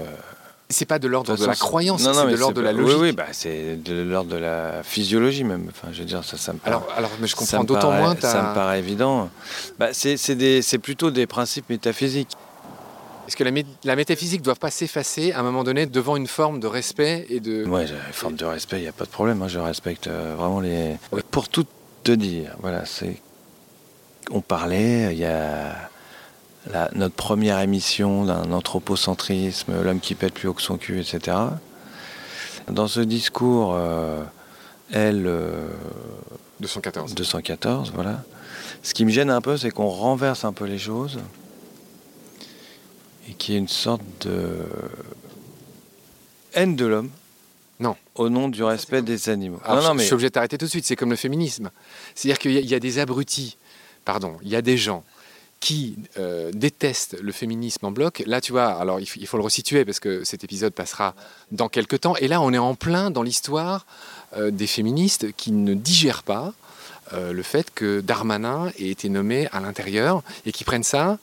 C'est 0.69 0.86
pas 0.86 0.99
de 0.99 1.08
l'ordre 1.08 1.38
de 1.38 1.45
la 1.45 1.56
croyance, 1.56 2.01
c'est 2.01 2.32
de 2.32 2.36
l'ordre 2.36 2.56
de 2.56 2.62
la 2.62 2.73
logique. 2.73 2.97
Oui, 2.97 3.01
oui, 3.10 3.12
bah, 3.13 3.27
c'est 3.32 3.82
de 3.82 4.01
l'ordre 4.01 4.32
de 4.32 4.36
la 4.38 4.84
physiologie 4.84 5.45
même. 5.45 5.67
Enfin, 5.69 5.88
je 5.93 5.99
veux 5.99 6.06
dire, 6.06 6.23
ça, 6.25 6.36
ça 6.38 6.51
me 6.51 6.58
paraît. 6.60 6.75
alors, 6.75 6.88
alors, 6.97 7.12
mais 7.21 7.27
je 7.27 7.36
comprends 7.38 7.63
d'autant 7.63 7.91
moins. 7.93 8.15
Ça 8.19 8.49
me 8.49 8.53
paraît 8.53 8.80
évident. 8.80 9.30
Bah, 9.80 9.89
c'est 9.93 10.17
c'est 10.17 10.36
des- 10.36 10.62
c'est 10.62 10.77
plutôt 10.77 11.10
des 11.10 11.25
principes 11.25 11.69
métaphysiques. 11.69 12.32
Est-ce 13.27 13.36
que 13.38 13.43
la, 13.45 13.51
mé- 13.51 13.65
la 13.86 13.95
métaphysique 13.95 14.39
ne 14.41 14.45
doit 14.45 14.56
pas 14.56 14.71
s'effacer 14.71 15.32
à 15.34 15.39
un 15.39 15.43
moment 15.43 15.63
donné 15.63 15.86
devant 15.86 16.15
une 16.17 16.27
forme 16.27 16.60
de 16.62 16.67
respect 16.67 17.25
et 17.30 17.41
de... 17.41 17.63
J'ai 17.65 17.93
une 17.93 18.13
forme 18.13 18.36
de 18.36 18.45
respect, 18.45 18.77
il 18.80 18.84
n'y 18.84 18.88
a 18.88 18.93
pas 18.93 19.03
de 19.03 19.10
problème. 19.10 19.41
hein, 19.41 19.49
je 19.49 19.60
respecte 19.60 20.08
euh, 20.08 20.36
vraiment 20.38 20.60
les. 20.62 20.95
Pour 21.32 21.49
tout 21.49 21.65
te 22.03 22.12
dire, 22.13 22.56
voilà, 22.60 22.86
c'est. 22.86 23.21
On 24.32 24.41
parlait, 24.41 25.13
il 25.13 25.19
y 25.19 25.25
a 25.25 25.87
la- 26.71 26.89
notre 26.93 27.15
première 27.15 27.60
émission 27.60 28.25
d'un 28.25 28.51
anthropocentrisme, 28.51 29.82
l'homme 29.84 29.99
qui 29.99 30.15
pète 30.15 30.34
plus 30.34 30.47
haut 30.47 30.53
que 30.53 30.62
son 30.62 30.77
cul, 30.77 30.99
etc. 30.99 31.38
Dans 32.69 32.88
ce 32.88 32.99
discours, 32.99 33.73
euh, 33.75 34.23
elle. 34.91 35.25
euh, 35.27 35.69
214. 36.60 37.13
214, 37.15 37.91
voilà. 37.93 38.23
Ce 38.84 38.93
qui 38.93 39.06
me 39.06 39.12
gêne 39.12 39.30
un 39.30 39.41
peu, 39.41 39.58
c'est 39.58 39.69
qu'on 39.71 39.88
renverse 39.89 40.43
un 40.45 40.53
peu 40.53 40.65
les 40.65 40.80
choses 40.80 41.19
et 43.30 43.34
qu'il 43.34 43.53
y 43.53 43.58
ait 43.58 43.60
une 43.60 43.67
sorte 43.67 44.01
de 44.21 44.65
haine 46.53 46.75
de 46.75 46.86
l'homme 46.86 47.10
Non. 47.80 47.95
Au 48.15 48.30
nom 48.30 48.49
du 48.49 48.63
respect 48.63 49.01
des 49.01 49.30
animaux. 49.30 49.60
Alors, 49.63 49.84
non, 49.84 49.93
mais 49.93 50.01
Je 50.01 50.06
suis 50.06 50.13
obligé 50.13 50.30
de 50.30 50.34
t'arrêter 50.34 50.58
tout 50.58 50.65
de 50.65 50.69
suite. 50.69 50.86
C'est 50.86 50.95
comme 50.95 51.12
le 51.12 51.15
féminisme. 51.15 51.69
C'est-à-dire 52.15 52.39
qu'il 52.39 52.51
y 52.53 52.73
a 52.75 52.80
des 52.80 52.99
abrutis, 52.99 53.58
pardon, 54.06 54.38
il 54.41 54.49
y 54.49 54.56
a 54.56 54.62
des 54.62 54.77
gens 54.77 55.03
qui 55.60 55.98
euh, 56.17 56.52
détestent 56.54 57.17
le 57.20 57.32
féminisme 57.32 57.86
en 57.86 57.91
bloc. 57.91 58.24
Là, 58.26 58.41
tu 58.41 58.52
vois, 58.52 58.67
alors 58.67 59.00
il, 59.00 59.08
faut 59.28 59.38
le 59.38 59.43
resituer 59.43 59.86
parce 59.86 60.00
que 60.00 60.24
cet 60.24 60.43
épisode 60.43 60.74
passera 60.74 61.15
dans 61.52 61.67
quelques 61.70 62.02
temps. 62.02 62.15
Et 62.17 62.28
là, 62.28 62.41
on 62.41 62.54
est 62.54 62.58
en 62.60 62.76
plein 62.76 63.10
dans 63.12 63.24
l'histoire 63.24 63.86
euh, 64.36 64.52
des 64.52 64.67
féministes 64.67 65.32
qui 65.36 65.52
ne 65.52 65.74
digèrent 65.74 66.24
pas 66.24 66.54
euh, 67.13 67.34
le 67.34 67.43
fait 67.43 67.74
que 67.74 68.02
Darmanin 68.02 68.72
ait 68.78 68.89
été 68.89 69.10
nommé 69.10 69.48
à 69.52 69.60
l'intérieur 69.60 70.22
et 70.46 70.52
qui 70.52 70.63
prennent 70.63 70.84
ça 70.84 71.17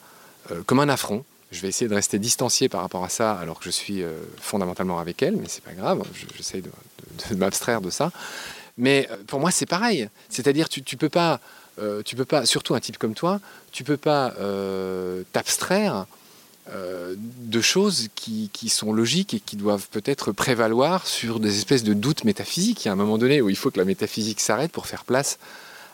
comme 0.66 0.78
un 0.80 0.90
affront. 0.90 1.24
Je 1.52 1.60
vais 1.62 1.68
essayer 1.68 1.88
de 1.88 1.94
rester 1.94 2.18
distancié 2.18 2.68
par 2.68 2.82
rapport 2.82 3.02
à 3.02 3.08
ça 3.08 3.32
alors 3.38 3.58
que 3.58 3.64
je 3.64 3.70
suis 3.70 4.02
fondamentalement 4.40 4.98
avec 4.98 5.22
elle, 5.22 5.36
mais 5.36 5.46
c'est 5.48 5.62
pas 5.64 5.72
grave, 5.72 6.02
je- 6.12 6.26
j'essaie 6.36 6.60
de, 6.60 6.68
de- 6.68 7.34
de 7.34 7.38
m'abstraire 7.38 7.80
de 7.80 7.88
ça. 7.88 8.12
Mais 8.76 9.08
pour 9.26 9.40
moi, 9.40 9.50
c'est 9.50 9.64
pareil. 9.66 10.08
C'est-à-dire, 10.28 10.68
tu, 10.68 10.82
tu 10.82 10.96
peux 10.98 11.08
pas, 11.08 11.40
euh, 11.78 12.02
tu 12.04 12.16
peux 12.16 12.24
pas, 12.24 12.46
surtout 12.46 12.74
un 12.74 12.80
type 12.80 12.98
comme 12.98 13.14
toi, 13.14 13.40
tu 13.72 13.84
peux 13.84 13.96
pas 13.96 14.34
euh, 14.38 15.22
t'abstraire 15.32 16.06
euh, 16.70 17.14
de 17.18 17.60
choses 17.60 18.08
qui, 18.14 18.48
qui 18.52 18.68
sont 18.68 18.92
logiques 18.92 19.34
et 19.34 19.40
qui 19.40 19.56
doivent 19.56 19.88
peut-être 19.90 20.32
prévaloir 20.32 21.06
sur 21.06 21.40
des 21.40 21.58
espèces 21.58 21.82
de 21.82 21.94
doutes 21.94 22.24
métaphysiques. 22.24 22.84
Il 22.84 22.88
y 22.88 22.90
a 22.90 22.92
un 22.92 22.96
moment 22.96 23.18
donné 23.18 23.40
où 23.40 23.50
il 23.50 23.56
faut 23.56 23.70
que 23.70 23.78
la 23.78 23.84
métaphysique 23.84 24.40
s'arrête 24.40 24.72
pour 24.72 24.86
faire 24.86 25.04
place 25.04 25.38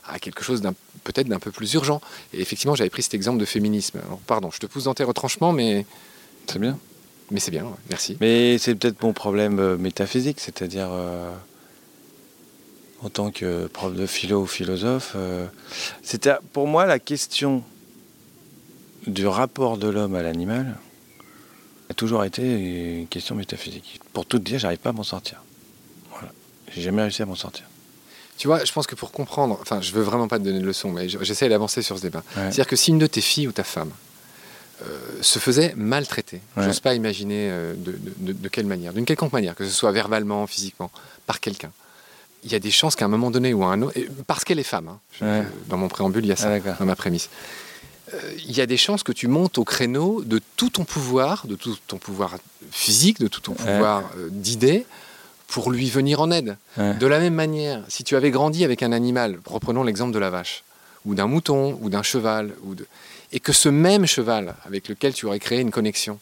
à 0.06 0.18
quelque 0.18 0.42
chose 0.42 0.60
d'un 0.60 0.74
peut-être 1.04 1.28
d'un 1.28 1.38
peu 1.38 1.50
plus 1.50 1.72
urgent. 1.74 2.00
Et 2.34 2.40
effectivement, 2.40 2.74
j'avais 2.74 2.90
pris 2.90 3.02
cet 3.02 3.14
exemple 3.14 3.38
de 3.38 3.44
féminisme. 3.44 4.00
Alors, 4.04 4.18
pardon, 4.20 4.50
je 4.50 4.58
te 4.58 4.66
pousse 4.66 4.84
dans 4.84 4.94
tes 4.94 5.04
retranchements, 5.04 5.52
mais, 5.52 5.86
c'est 6.46 6.58
bien. 6.58 6.78
mais 7.30 7.40
c'est 7.40 7.50
bien, 7.50 7.64
ouais, 7.64 7.70
merci. 7.88 8.16
Mais 8.20 8.58
c'est 8.58 8.74
peut-être 8.74 9.02
mon 9.02 9.12
problème 9.12 9.76
métaphysique, 9.76 10.40
c'est-à-dire 10.40 10.88
euh, 10.90 11.32
en 13.02 13.08
tant 13.08 13.30
que 13.30 13.66
prof 13.66 13.94
de 13.94 14.06
philo 14.06 14.42
ou 14.42 14.46
philosophe, 14.46 15.12
euh, 15.16 15.46
c'était 16.02 16.34
pour 16.52 16.66
moi 16.66 16.86
la 16.86 16.98
question 16.98 17.62
du 19.06 19.26
rapport 19.26 19.78
de 19.78 19.88
l'homme 19.88 20.14
à 20.14 20.22
l'animal 20.22 20.76
a 21.88 21.94
toujours 21.94 22.24
été 22.24 22.98
une 23.00 23.08
question 23.08 23.34
métaphysique. 23.34 24.00
Pour 24.12 24.26
tout 24.26 24.38
te 24.38 24.44
dire, 24.44 24.58
j'arrive 24.58 24.78
pas 24.78 24.90
à 24.90 24.92
m'en 24.92 25.02
sortir. 25.02 25.42
Voilà. 26.12 26.28
J'ai 26.72 26.82
jamais 26.82 27.02
réussi 27.02 27.22
à 27.22 27.26
m'en 27.26 27.34
sortir. 27.34 27.64
Tu 28.36 28.46
vois, 28.46 28.64
je 28.64 28.72
pense 28.72 28.86
que 28.86 28.94
pour 28.94 29.10
comprendre, 29.12 29.58
enfin, 29.60 29.80
je 29.80 29.92
veux 29.92 30.02
vraiment 30.02 30.28
pas 30.28 30.38
te 30.38 30.44
donner 30.44 30.60
de 30.60 30.64
leçon, 30.66 30.90
mais 30.92 31.08
j'essaie 31.08 31.48
d'avancer 31.48 31.82
sur 31.82 31.96
ce 31.98 32.02
débat. 32.02 32.22
Ouais. 32.36 32.42
C'est-à-dire 32.44 32.66
que 32.66 32.76
si 32.76 32.90
une 32.90 32.98
de 32.98 33.06
tes 33.06 33.20
filles 33.20 33.48
ou 33.48 33.52
ta 33.52 33.64
femme 33.64 33.90
euh, 34.82 34.98
se 35.20 35.38
faisait 35.38 35.74
maltraiter, 35.76 36.40
Ouais. 36.56 36.64
j'ose 36.64 36.80
pas 36.80 36.94
imaginer 36.94 37.48
euh, 37.50 37.74
de, 37.74 37.92
de- 37.92 38.12
de- 38.18 38.32
de 38.32 38.48
quelle 38.48 38.64
manière, 38.66 38.92
d'une 38.94 39.04
quelconque 39.04 39.32
manière, 39.32 39.54
que 39.54 39.64
ce 39.66 39.72
soit 39.72 39.92
verbalement, 39.92 40.46
physiquement, 40.46 40.90
par 41.26 41.40
quelqu'un, 41.40 41.70
il 42.44 42.52
y 42.52 42.54
a 42.54 42.58
des 42.58 42.70
chances 42.70 42.96
qu'à 42.96 43.04
un 43.04 43.08
moment 43.08 43.30
donné 43.30 43.52
ou 43.54 43.62
à 43.64 43.68
un 43.68 43.82
autre, 43.82 43.98
parce 44.26 44.44
qu'elle 44.44 44.58
est 44.58 44.62
femme, 44.64 44.88
hein, 44.88 44.98
Ouais. 45.20 45.44
dans 45.68 45.76
mon 45.76 45.88
préambule, 45.88 46.24
il 46.24 46.28
y 46.28 46.32
a 46.32 46.36
ça, 46.36 46.48
Ah, 46.48 46.58
d'accord. 46.58 46.76
dans 46.78 46.86
ma 46.86 46.96
prémisse, 46.96 47.28
Euh, 48.12 48.18
il 48.44 48.56
y 48.56 48.60
a 48.60 48.66
des 48.66 48.76
chances 48.76 49.04
que 49.04 49.12
tu 49.12 49.28
montes 49.28 49.56
au 49.58 49.62
créneau 49.64 50.22
de 50.24 50.40
tout 50.56 50.70
ton 50.70 50.84
pouvoir, 50.84 51.46
de 51.46 51.54
tout 51.54 51.76
ton 51.86 51.96
pouvoir 51.98 52.38
physique, 52.72 53.20
de 53.20 53.28
tout 53.28 53.40
ton 53.40 53.52
Ouais. 53.52 53.58
pouvoir 53.74 54.10
euh, 54.16 54.28
d'idée, 54.32 54.84
pour 55.46 55.70
lui 55.70 55.88
venir 55.90 56.20
en 56.20 56.30
aide. 56.32 56.56
Ouais. 56.76 56.94
De 56.94 57.06
la 57.06 57.20
même 57.20 57.34
manière, 57.34 57.84
si 57.88 58.02
tu 58.02 58.16
avais 58.16 58.30
grandi 58.32 58.64
avec 58.64 58.82
un 58.82 58.90
animal, 58.90 59.38
reprenons 59.46 59.84
l'exemple 59.84 60.12
de 60.12 60.18
la 60.18 60.28
vache, 60.30 60.64
ou 61.04 61.14
d'un 61.14 61.26
mouton, 61.28 61.78
ou 61.82 61.88
d'un 61.88 62.02
cheval, 62.02 62.52
ou 62.64 62.74
de... 62.74 62.84
et 63.32 63.38
que 63.38 63.52
ce 63.52 63.68
même 63.68 64.06
cheval 64.06 64.56
avec 64.64 64.88
lequel 64.88 65.12
tu 65.14 65.26
aurais 65.26 65.38
créé 65.38 65.60
une 65.60 65.70
connexion, 65.70 66.18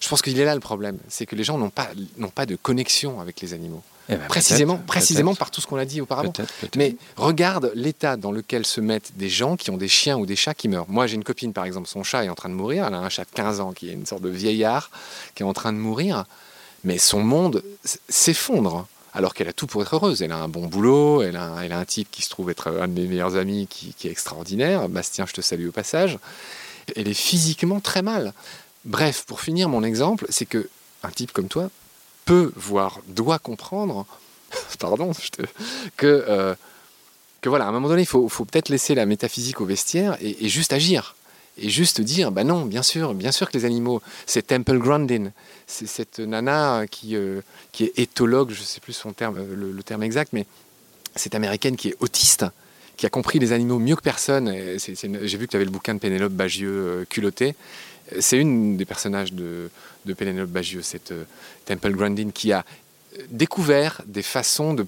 je 0.00 0.08
pense 0.08 0.22
qu'il 0.22 0.38
est 0.40 0.44
là 0.44 0.54
le 0.54 0.60
problème, 0.60 0.98
c'est 1.08 1.26
que 1.26 1.36
les 1.36 1.44
gens 1.44 1.58
n'ont 1.58 1.70
pas, 1.70 1.90
n'ont 2.16 2.28
pas 2.30 2.46
de 2.46 2.56
connexion 2.56 3.20
avec 3.20 3.40
les 3.40 3.52
animaux. 3.54 3.82
Eh 4.10 4.16
ben, 4.16 4.26
précisément 4.28 4.76
précisément 4.76 5.34
par 5.34 5.50
tout 5.50 5.60
ce 5.60 5.66
qu'on 5.66 5.76
a 5.76 5.84
dit 5.84 6.00
auparavant. 6.00 6.32
Mais 6.76 6.96
regarde 7.16 7.70
l'état 7.74 8.16
dans 8.16 8.32
lequel 8.32 8.66
se 8.66 8.80
mettent 8.80 9.12
des 9.16 9.28
gens 9.28 9.56
qui 9.56 9.70
ont 9.70 9.76
des 9.76 9.88
chiens 9.88 10.18
ou 10.18 10.26
des 10.26 10.36
chats 10.36 10.54
qui 10.54 10.68
meurent. 10.68 10.88
Moi, 10.88 11.06
j'ai 11.06 11.14
une 11.14 11.24
copine, 11.24 11.52
par 11.52 11.64
exemple, 11.64 11.88
son 11.88 12.02
chat 12.02 12.24
est 12.24 12.28
en 12.28 12.34
train 12.34 12.48
de 12.48 12.54
mourir. 12.54 12.86
Elle 12.86 12.94
a 12.94 12.98
un 12.98 13.08
chat 13.08 13.24
de 13.24 13.30
15 13.34 13.60
ans 13.60 13.72
qui 13.72 13.88
est 13.88 13.92
une 13.92 14.06
sorte 14.06 14.22
de 14.22 14.28
vieillard 14.28 14.90
qui 15.34 15.42
est 15.42 15.46
en 15.46 15.52
train 15.52 15.72
de 15.72 15.78
mourir. 15.78 16.24
Mais 16.84 16.98
son 16.98 17.22
monde 17.22 17.62
s'effondre. 18.08 18.86
Alors 19.12 19.34
qu'elle 19.34 19.48
a 19.48 19.52
tout 19.52 19.66
pour 19.66 19.82
être 19.82 19.94
heureuse. 19.96 20.22
Elle 20.22 20.30
a 20.32 20.36
un 20.36 20.46
bon 20.48 20.66
boulot, 20.68 21.22
elle 21.22 21.36
a, 21.36 21.42
un- 21.42 21.62
elle 21.62 21.72
a 21.72 21.78
un 21.78 21.84
type 21.84 22.08
qui 22.12 22.22
se 22.22 22.30
trouve 22.30 22.48
être 22.50 22.68
un 22.68 22.86
de 22.86 22.92
mes 23.00 23.08
meilleurs 23.08 23.34
amis 23.36 23.66
qui, 23.68 23.92
qui 23.98 24.06
est 24.06 24.10
extraordinaire. 24.12 24.88
Bastien, 24.88 25.26
je 25.26 25.32
te 25.32 25.40
salue 25.40 25.66
au 25.68 25.72
passage. 25.72 26.18
Elle 26.94 27.08
est 27.08 27.14
physiquement 27.14 27.80
très 27.80 28.02
mal. 28.02 28.32
Bref, 28.84 29.24
pour 29.26 29.40
finir 29.40 29.68
mon 29.68 29.82
exemple, 29.82 30.26
c'est 30.30 30.46
que 30.46 30.68
un 31.02 31.10
type 31.10 31.32
comme 31.32 31.48
toi 31.48 31.70
peut, 32.24 32.52
voire 32.56 33.00
doit 33.08 33.38
comprendre, 33.38 34.06
pardon, 34.78 35.12
que, 35.96 36.24
euh, 36.28 36.54
que 37.40 37.48
voilà, 37.48 37.66
à 37.66 37.68
un 37.68 37.72
moment 37.72 37.88
donné, 37.88 38.02
il 38.02 38.06
faut, 38.06 38.28
faut 38.28 38.44
peut-être 38.44 38.68
laisser 38.68 38.94
la 38.94 39.06
métaphysique 39.06 39.60
au 39.60 39.64
vestiaire 39.64 40.16
et, 40.20 40.48
juste 40.48 40.72
agir. 40.72 41.16
Et 41.58 41.68
juste 41.68 42.00
dire, 42.00 42.30
bah 42.32 42.44
non, 42.44 42.64
bien 42.64 42.82
sûr, 42.82 43.12
bien 43.12 43.32
sûr 43.32 43.50
que 43.50 43.58
les 43.58 43.64
animaux, 43.64 44.00
c'est 44.24 44.46
Temple 44.46 44.78
Grandin, 44.78 45.30
c'est 45.66 45.86
cette 45.86 46.20
nana 46.20 46.86
qui, 46.90 47.16
euh, 47.16 47.42
qui 47.72 47.84
est 47.84 47.98
éthologue, 47.98 48.50
je 48.50 48.60
ne 48.60 48.64
sais 48.64 48.80
plus 48.80 48.92
son 48.92 49.12
terme, 49.12 49.36
euh, 49.38 49.72
le, 49.74 49.82
terme 49.82 50.02
exact, 50.02 50.32
mais 50.32 50.46
cette 51.16 51.34
américaine 51.34 51.76
qui 51.76 51.88
est 51.88 51.96
autiste, 52.00 52.46
qui 52.96 53.04
a 53.04 53.10
compris 53.10 53.38
les 53.40 53.52
animaux 53.52 53.78
mieux 53.78 53.96
que 53.96 54.02
personne. 54.02 54.54
J'ai 54.78 55.38
vu 55.38 55.46
que 55.46 55.50
tu 55.50 55.56
avais 55.56 55.64
le 55.64 55.70
bouquin 55.70 55.94
de 55.94 55.98
Pénélope 55.98 56.32
Bagieux, 56.32 57.04
culotté. 57.10 57.54
C'est 58.18 58.38
une 58.38 58.76
des 58.76 58.84
personnages 58.84 59.32
de, 59.32 59.70
de 60.06 60.12
Pénélope 60.14 60.50
Bagieux, 60.50 60.82
cette 60.82 61.12
euh, 61.12 61.24
Temple 61.64 61.92
Grandin, 61.92 62.30
qui 62.30 62.52
a 62.52 62.64
euh, 63.18 63.22
découvert 63.30 64.02
des 64.06 64.22
façons 64.22 64.74
de, 64.74 64.86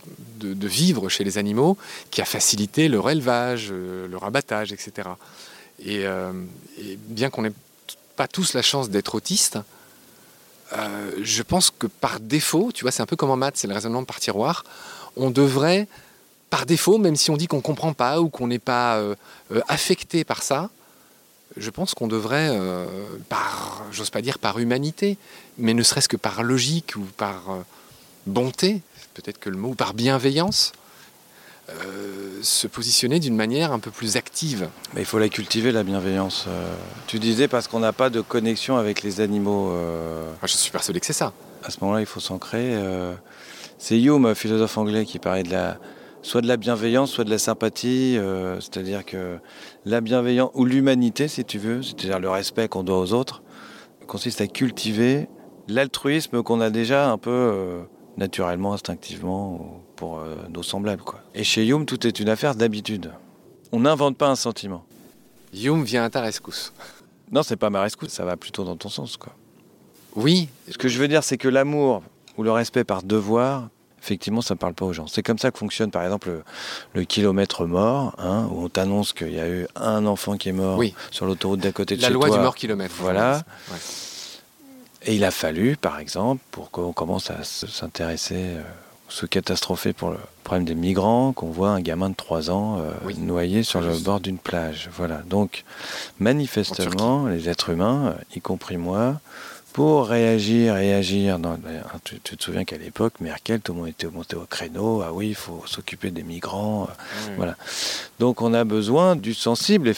vivre 0.66 1.08
chez 1.08 1.24
les 1.24 1.38
animaux 1.38 1.76
qui 2.10 2.20
a 2.20 2.24
facilité 2.24 2.88
leur 2.88 3.08
élevage, 3.10 3.68
euh, 3.70 4.08
leur 4.08 4.24
abattage, 4.24 4.72
etc. 4.72 5.08
Et, 5.84 6.02
et 6.02 6.96
bien 7.08 7.28
qu'on 7.28 7.42
n'ait 7.42 7.52
pas 8.14 8.28
tous 8.28 8.54
la 8.54 8.62
chance 8.62 8.88
d'être 8.88 9.16
autistes, 9.16 9.58
je 11.20 11.42
pense 11.42 11.72
que 11.76 11.88
par 11.88 12.20
défaut, 12.20 12.70
tu 12.72 12.82
vois, 12.82 12.92
c'est 12.92 13.02
un 13.02 13.06
peu 13.06 13.16
comme 13.16 13.30
en 13.30 13.36
maths, 13.36 13.56
c'est 13.56 13.66
le 13.66 13.74
raisonnement 13.74 14.04
par 14.04 14.20
tiroir, 14.20 14.64
on 15.16 15.30
devrait, 15.30 15.88
par 16.50 16.66
défaut, 16.66 16.98
même 16.98 17.16
si 17.16 17.30
on 17.30 17.36
dit 17.36 17.48
qu'on 17.48 17.56
ne 17.56 17.62
comprend 17.62 17.94
pas 17.94 18.20
ou 18.20 18.28
qu'on 18.28 18.46
n'est 18.46 18.60
pas 18.60 19.02
affecté 19.66 20.22
par 20.22 20.44
ça, 20.44 20.70
je 21.56 21.70
pense 21.70 21.94
qu'on 21.94 22.08
devrait, 22.08 22.48
euh, 22.50 22.86
par, 23.28 23.84
j'ose 23.90 24.10
pas 24.10 24.22
dire 24.22 24.38
par 24.38 24.58
humanité, 24.58 25.18
mais 25.58 25.74
ne 25.74 25.82
serait-ce 25.82 26.08
que 26.08 26.16
par 26.16 26.42
logique 26.42 26.94
ou 26.96 27.02
par 27.16 27.50
euh, 27.50 27.58
bonté, 28.26 28.82
peut-être 29.14 29.38
que 29.38 29.50
le 29.50 29.56
mot, 29.56 29.70
ou 29.70 29.74
par 29.74 29.94
bienveillance, 29.94 30.72
euh, 31.70 32.40
se 32.42 32.66
positionner 32.66 33.20
d'une 33.20 33.36
manière 33.36 33.72
un 33.72 33.78
peu 33.78 33.90
plus 33.90 34.16
active. 34.16 34.68
Mais 34.94 35.02
il 35.02 35.06
faut 35.06 35.18
la 35.18 35.28
cultiver, 35.28 35.72
la 35.72 35.84
bienveillance. 35.84 36.46
Tu 37.06 37.18
disais 37.18 37.48
parce 37.48 37.68
qu'on 37.68 37.80
n'a 37.80 37.92
pas 37.92 38.10
de 38.10 38.20
connexion 38.20 38.76
avec 38.76 39.02
les 39.02 39.20
animaux. 39.20 39.70
Moi, 39.70 40.46
je 40.46 40.56
suis 40.56 40.72
persuadé 40.72 40.98
que 40.98 41.06
c'est 41.06 41.12
ça. 41.12 41.32
à 41.62 41.70
ce 41.70 41.78
moment-là, 41.80 42.00
il 42.00 42.06
faut 42.06 42.20
s'ancrer. 42.20 42.76
C'est 43.78 44.00
Hume, 44.00 44.34
philosophe 44.34 44.76
anglais, 44.76 45.04
qui 45.04 45.18
parlait 45.18 45.44
de 45.44 45.52
la, 45.52 45.78
soit 46.22 46.40
de 46.40 46.46
la 46.46 46.56
bienveillance, 46.56 47.10
soit 47.10 47.24
de 47.24 47.30
la 47.30 47.38
sympathie. 47.38 48.16
euh, 48.16 48.60
c'est-à-dire 48.60 49.04
que 49.04 49.38
la 49.84 50.00
bienveillance, 50.00 50.50
ou 50.54 50.64
l'humanité, 50.64 51.28
si 51.28 51.44
tu 51.44 51.58
veux, 51.58 51.82
c'est-à-dire 51.82 52.20
le 52.20 52.30
respect 52.30 52.68
qu'on 52.68 52.82
doit 52.82 52.98
aux 52.98 53.12
autres, 53.12 53.42
consiste 54.06 54.40
à 54.40 54.46
cultiver 54.46 55.28
l'altruisme 55.68 56.42
qu'on 56.42 56.60
a 56.60 56.70
déjà 56.70 57.10
un 57.10 57.18
peu 57.18 57.30
euh, 57.30 57.82
naturellement, 58.16 58.74
instinctivement, 58.74 59.82
pour 59.96 60.18
euh, 60.18 60.36
nos 60.50 60.62
semblables. 60.62 61.02
Quoi. 61.02 61.20
Et 61.34 61.44
chez 61.44 61.66
Hume, 61.66 61.86
tout 61.86 62.06
est 62.06 62.20
une 62.20 62.28
affaire 62.28 62.54
d'habitude. 62.54 63.12
On 63.72 63.80
n'invente 63.80 64.16
pas 64.16 64.28
un 64.28 64.36
sentiment. 64.36 64.84
Hume 65.54 65.84
vient 65.84 66.04
à 66.04 66.10
ta 66.10 66.20
rescousse. 66.20 66.72
Non, 67.30 67.42
c'est 67.42 67.56
pas 67.56 67.70
ma 67.70 67.80
rescousse, 67.80 68.10
ça 68.10 68.24
va 68.24 68.36
plutôt 68.36 68.64
dans 68.64 68.76
ton 68.76 68.88
sens. 68.88 69.16
Quoi. 69.16 69.34
Oui, 70.16 70.48
Ce 70.68 70.76
que 70.76 70.88
je 70.88 70.98
veux 70.98 71.08
dire, 71.08 71.24
c'est 71.24 71.38
que 71.38 71.48
l'amour 71.48 72.02
ou 72.36 72.42
le 72.42 72.52
respect 72.52 72.84
par 72.84 73.02
devoir, 73.02 73.68
effectivement, 74.02 74.42
ça 74.42 74.54
ne 74.54 74.58
parle 74.58 74.74
pas 74.74 74.84
aux 74.84 74.92
gens. 74.92 75.06
C'est 75.06 75.22
comme 75.22 75.38
ça 75.38 75.50
que 75.50 75.58
fonctionne, 75.58 75.90
par 75.90 76.02
exemple, 76.02 76.28
le, 76.28 76.42
le 76.94 77.04
kilomètre 77.04 77.66
mort, 77.66 78.14
hein, 78.18 78.48
où 78.50 78.64
on 78.64 78.68
t'annonce 78.68 79.12
qu'il 79.12 79.32
y 79.32 79.40
a 79.40 79.48
eu 79.48 79.66
un 79.76 80.04
enfant 80.06 80.36
qui 80.36 80.48
est 80.48 80.52
mort 80.52 80.76
Oui. 80.78 80.94
sur 81.10 81.24
l'autoroute 81.26 81.60
d'à 81.60 81.72
côté 81.72 81.96
de 81.96 82.02
la 82.02 82.08
chez 82.08 82.14
loi 82.14 82.28
du 82.30 82.38
mort 82.38 82.54
kilomètre. 82.56 82.94
Voilà. 82.98 83.42
Ouais. 83.70 83.76
Et 85.04 85.14
il 85.16 85.24
a 85.24 85.30
fallu, 85.30 85.76
par 85.76 85.98
exemple, 85.98 86.42
pour 86.50 86.70
qu'on 86.70 86.92
commence 86.92 87.30
à 87.30 87.42
s'intéresser, 87.44 88.34
euh, 88.36 88.62
se 89.08 89.26
catastropher 89.26 89.92
pour 89.92 90.10
le 90.10 90.18
problème 90.44 90.64
des 90.64 90.74
migrants, 90.74 91.32
qu'on 91.32 91.50
voit 91.50 91.70
un 91.70 91.80
gamin 91.80 92.08
de 92.10 92.14
3 92.14 92.50
ans 92.50 92.78
euh, 92.80 92.92
Oui. 93.04 93.14
noyé 93.18 93.62
sur 93.62 93.80
le 93.80 93.98
bord 93.98 94.20
d'une 94.20 94.38
plage. 94.38 94.88
Voilà. 94.96 95.18
Donc, 95.26 95.64
manifestement, 96.18 97.26
les 97.26 97.48
êtres 97.48 97.70
humains, 97.70 98.14
euh, 98.18 98.36
y 98.36 98.40
compris 98.40 98.76
moi, 98.76 99.20
pour 99.72 100.06
réagir 100.06 100.76
et 100.76 100.92
agir. 100.94 101.38
Dans, 101.38 101.52
hein, 101.52 101.58
tu, 102.04 102.20
tu 102.20 102.36
te 102.36 102.42
souviens 102.42 102.64
qu'à 102.64 102.78
l'époque, 102.78 103.14
Merkel, 103.20 103.60
tout 103.60 103.72
le 103.72 103.80
monde 103.80 103.88
était 103.88 104.06
monté 104.06 104.36
au 104.36 104.44
créneau. 104.44 105.02
Ah 105.02 105.12
oui, 105.12 105.28
il 105.28 105.34
faut 105.34 105.62
s'occuper 105.66 106.10
des 106.10 106.22
migrants. 106.22 106.82
Ouais. 106.82 107.34
Voilà. 107.36 107.56
Donc 108.18 108.42
on 108.42 108.54
a 108.54 108.64
besoin 108.64 109.16
du 109.16 109.34
sensible. 109.34 109.92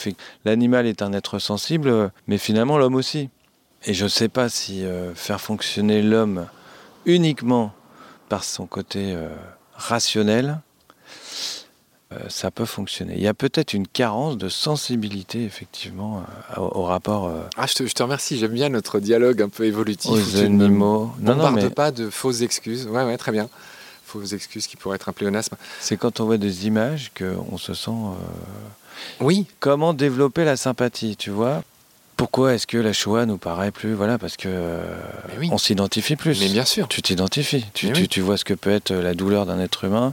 L'animal 0.45 0.87
est 0.87 1.03
un 1.03 1.13
être 1.13 1.39
sensible, 1.39 1.89
euh, 1.89 2.09
mais 2.27 2.39
finalement 2.39 2.79
l'homme 2.79 2.95
aussi. 2.95 3.29
Et 3.87 3.95
je 3.95 4.05
ne 4.05 4.09
sais 4.09 4.29
pas 4.29 4.49
si 4.49 4.85
euh, 4.85 5.15
faire 5.15 5.41
fonctionner 5.41 6.01
l'homme 6.03 6.47
uniquement 7.05 7.73
par 8.29 8.45
son 8.45 8.67
côté 8.67 9.13
euh, 9.13 9.29
rationnel, 9.75 10.49
euh, 10.49 10.55
ça 12.29 12.51
peut 12.51 12.65
fonctionner. 12.65 13.15
Il 13.17 13.23
y 13.23 13.29
a 13.29 13.35
peut-être 13.35 13.73
une 13.75 13.87
carence 13.87 14.37
de 14.39 14.49
sensibilité, 14.49 15.45
effectivement, 15.45 16.23
euh, 16.57 16.61
au, 16.61 16.81
au 16.81 16.83
rapport 16.85 17.27
euh, 17.27 17.41
Ah, 17.57 17.67
je 17.67 17.75
te, 17.75 17.87
je 17.87 17.93
te 17.93 18.03
remercie, 18.03 18.39
j'aime 18.39 18.53
bien 18.53 18.69
notre 18.69 19.01
dialogue 19.01 19.43
un 19.43 19.49
peu 19.49 19.65
évolutif. 19.65 20.11
aux 20.11 20.19
tu 20.21 20.49
ne 20.49 20.65
animaux. 20.65 21.13
Non, 21.21 21.35
non, 21.37 21.51
mais 21.53 21.71
pas 21.71 21.91
de 21.91 22.11
fausses 22.11 22.41
excuses. 22.43 22.87
Ouais, 22.87 23.05
ouais, 23.05 23.17
très 23.19 23.33
bien. 23.33 23.49
Fausses 24.05 24.33
excuses 24.33 24.67
qui 24.67 24.77
pourraient 24.77 24.97
être 24.97 25.09
un 25.09 25.13
pléonasme. 25.13 25.57
c'est 25.81 25.97
quand 25.97 26.21
on 26.21 26.25
voit 26.27 26.39
des 26.39 26.67
images 26.67 27.11
qu'on 27.19 27.59
se 27.59 27.75
sent. 27.75 27.91
euh, 27.91 28.15
Oui, 29.21 29.47
Comment 29.61 29.93
développer 29.95 30.45
la 30.45 30.57
sympathie, 30.57 31.17
tu 31.17 31.31
vois? 31.31 31.63
Pourquoi 32.17 32.55
est-ce 32.55 32.69
que 32.69 32.79
la 32.79 32.93
Shoah 32.93 33.27
nous 33.27 33.39
paraît 33.39 33.73
plus 33.73 33.93
Voilà, 33.95 34.19
parce 34.19 34.37
que 34.37 34.47
euh, 34.49 34.85
oui. 35.41 35.49
on 35.51 35.59
s'identifie 35.59 36.15
plus. 36.15 36.39
mais 36.39 36.49
bien 36.49 36.65
sûr. 36.65 36.87
Tu 36.87 37.03
t'identifies. 37.03 37.65
Tu, 37.75 37.89
tu- 37.93 38.03
oui. 38.03 38.09
tu 38.09 38.21
vois 38.21 38.37
ce 38.37 38.45
que 38.45 38.55
peut 38.55 38.71
être 38.71 38.93
la 38.95 39.15
douleur 39.15 39.47
d'un 39.47 39.59
être 39.59 39.83
humain 39.83 40.13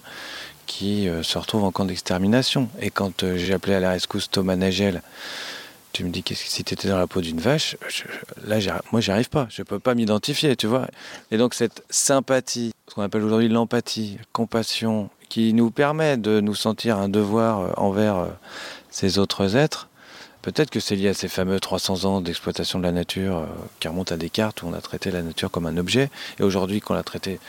euh, 0.81 1.23
se 1.23 1.37
retrouve 1.37 1.63
en 1.63 1.71
camp 1.71 1.85
d'extermination. 1.85 2.69
Et 2.79 2.89
quand 2.89 3.23
euh, 3.23 3.37
j'ai 3.37 3.53
appelé 3.53 3.73
à 3.75 3.79
la 3.79 3.91
rescousse 3.91 4.29
Thomas 4.29 4.55
Nagel, 4.55 5.01
tu 5.93 6.03
me 6.03 6.09
dis 6.09 6.23
qu'est-ce 6.23 6.43
que 6.43 6.49
si 6.49 6.63
tu 6.63 6.73
étais 6.73 6.87
dans 6.87 6.97
la 6.97 7.07
peau 7.07 7.21
d'une 7.21 7.39
vache, 7.39 7.75
je- 7.89 8.03
là, 8.47 8.57
moi, 8.91 9.01
j'y 9.01 9.11
arrive 9.11 9.29
pas. 9.29 9.47
Je 9.49 9.63
peux 9.63 9.79
pas 9.79 9.93
m'identifier, 9.95 10.55
tu 10.55 10.67
vois. 10.67 10.87
Et 11.31 11.37
donc, 11.37 11.53
cette 11.53 11.83
sympathie, 11.89 12.71
ce 12.87 12.93
qu'on 12.95 13.01
appelle 13.01 13.23
aujourd'hui 13.23 13.49
l'empathie, 13.49 14.17
compassion, 14.31 15.09
qui 15.29 15.53
nous 15.53 15.71
permet 15.71 16.17
de 16.17 16.39
nous 16.41 16.55
sentir 16.55 16.97
un 16.97 17.09
devoir 17.09 17.59
euh, 17.59 17.71
envers 17.77 18.27
ces 18.89 19.17
autres 19.19 19.55
êtres, 19.55 19.87
peut-être 20.41 20.69
que 20.69 20.79
c'est 20.79 20.95
lié 20.95 21.09
à 21.09 21.13
ces 21.13 21.27
fameux 21.27 21.59
300 21.59 22.05
ans 22.05 22.19
d'exploitation 22.21 22.79
de 22.79 22.83
la 22.83 22.91
nature 22.91 23.45
qui 23.79 23.87
remontent 23.87 24.13
à 24.13 24.17
Descartes, 24.17 24.63
où 24.63 24.67
on 24.67 24.73
a 24.73 24.81
traité 24.81 25.11
la 25.11 25.21
nature 25.21 25.51
comme 25.51 25.65
un 25.67 25.77
objet. 25.77 26.09
Et 26.39 26.43
aujourd'hui, 26.43 26.79
qu'on 26.81 26.93
l'a 26.95 27.03
traité 27.03 27.39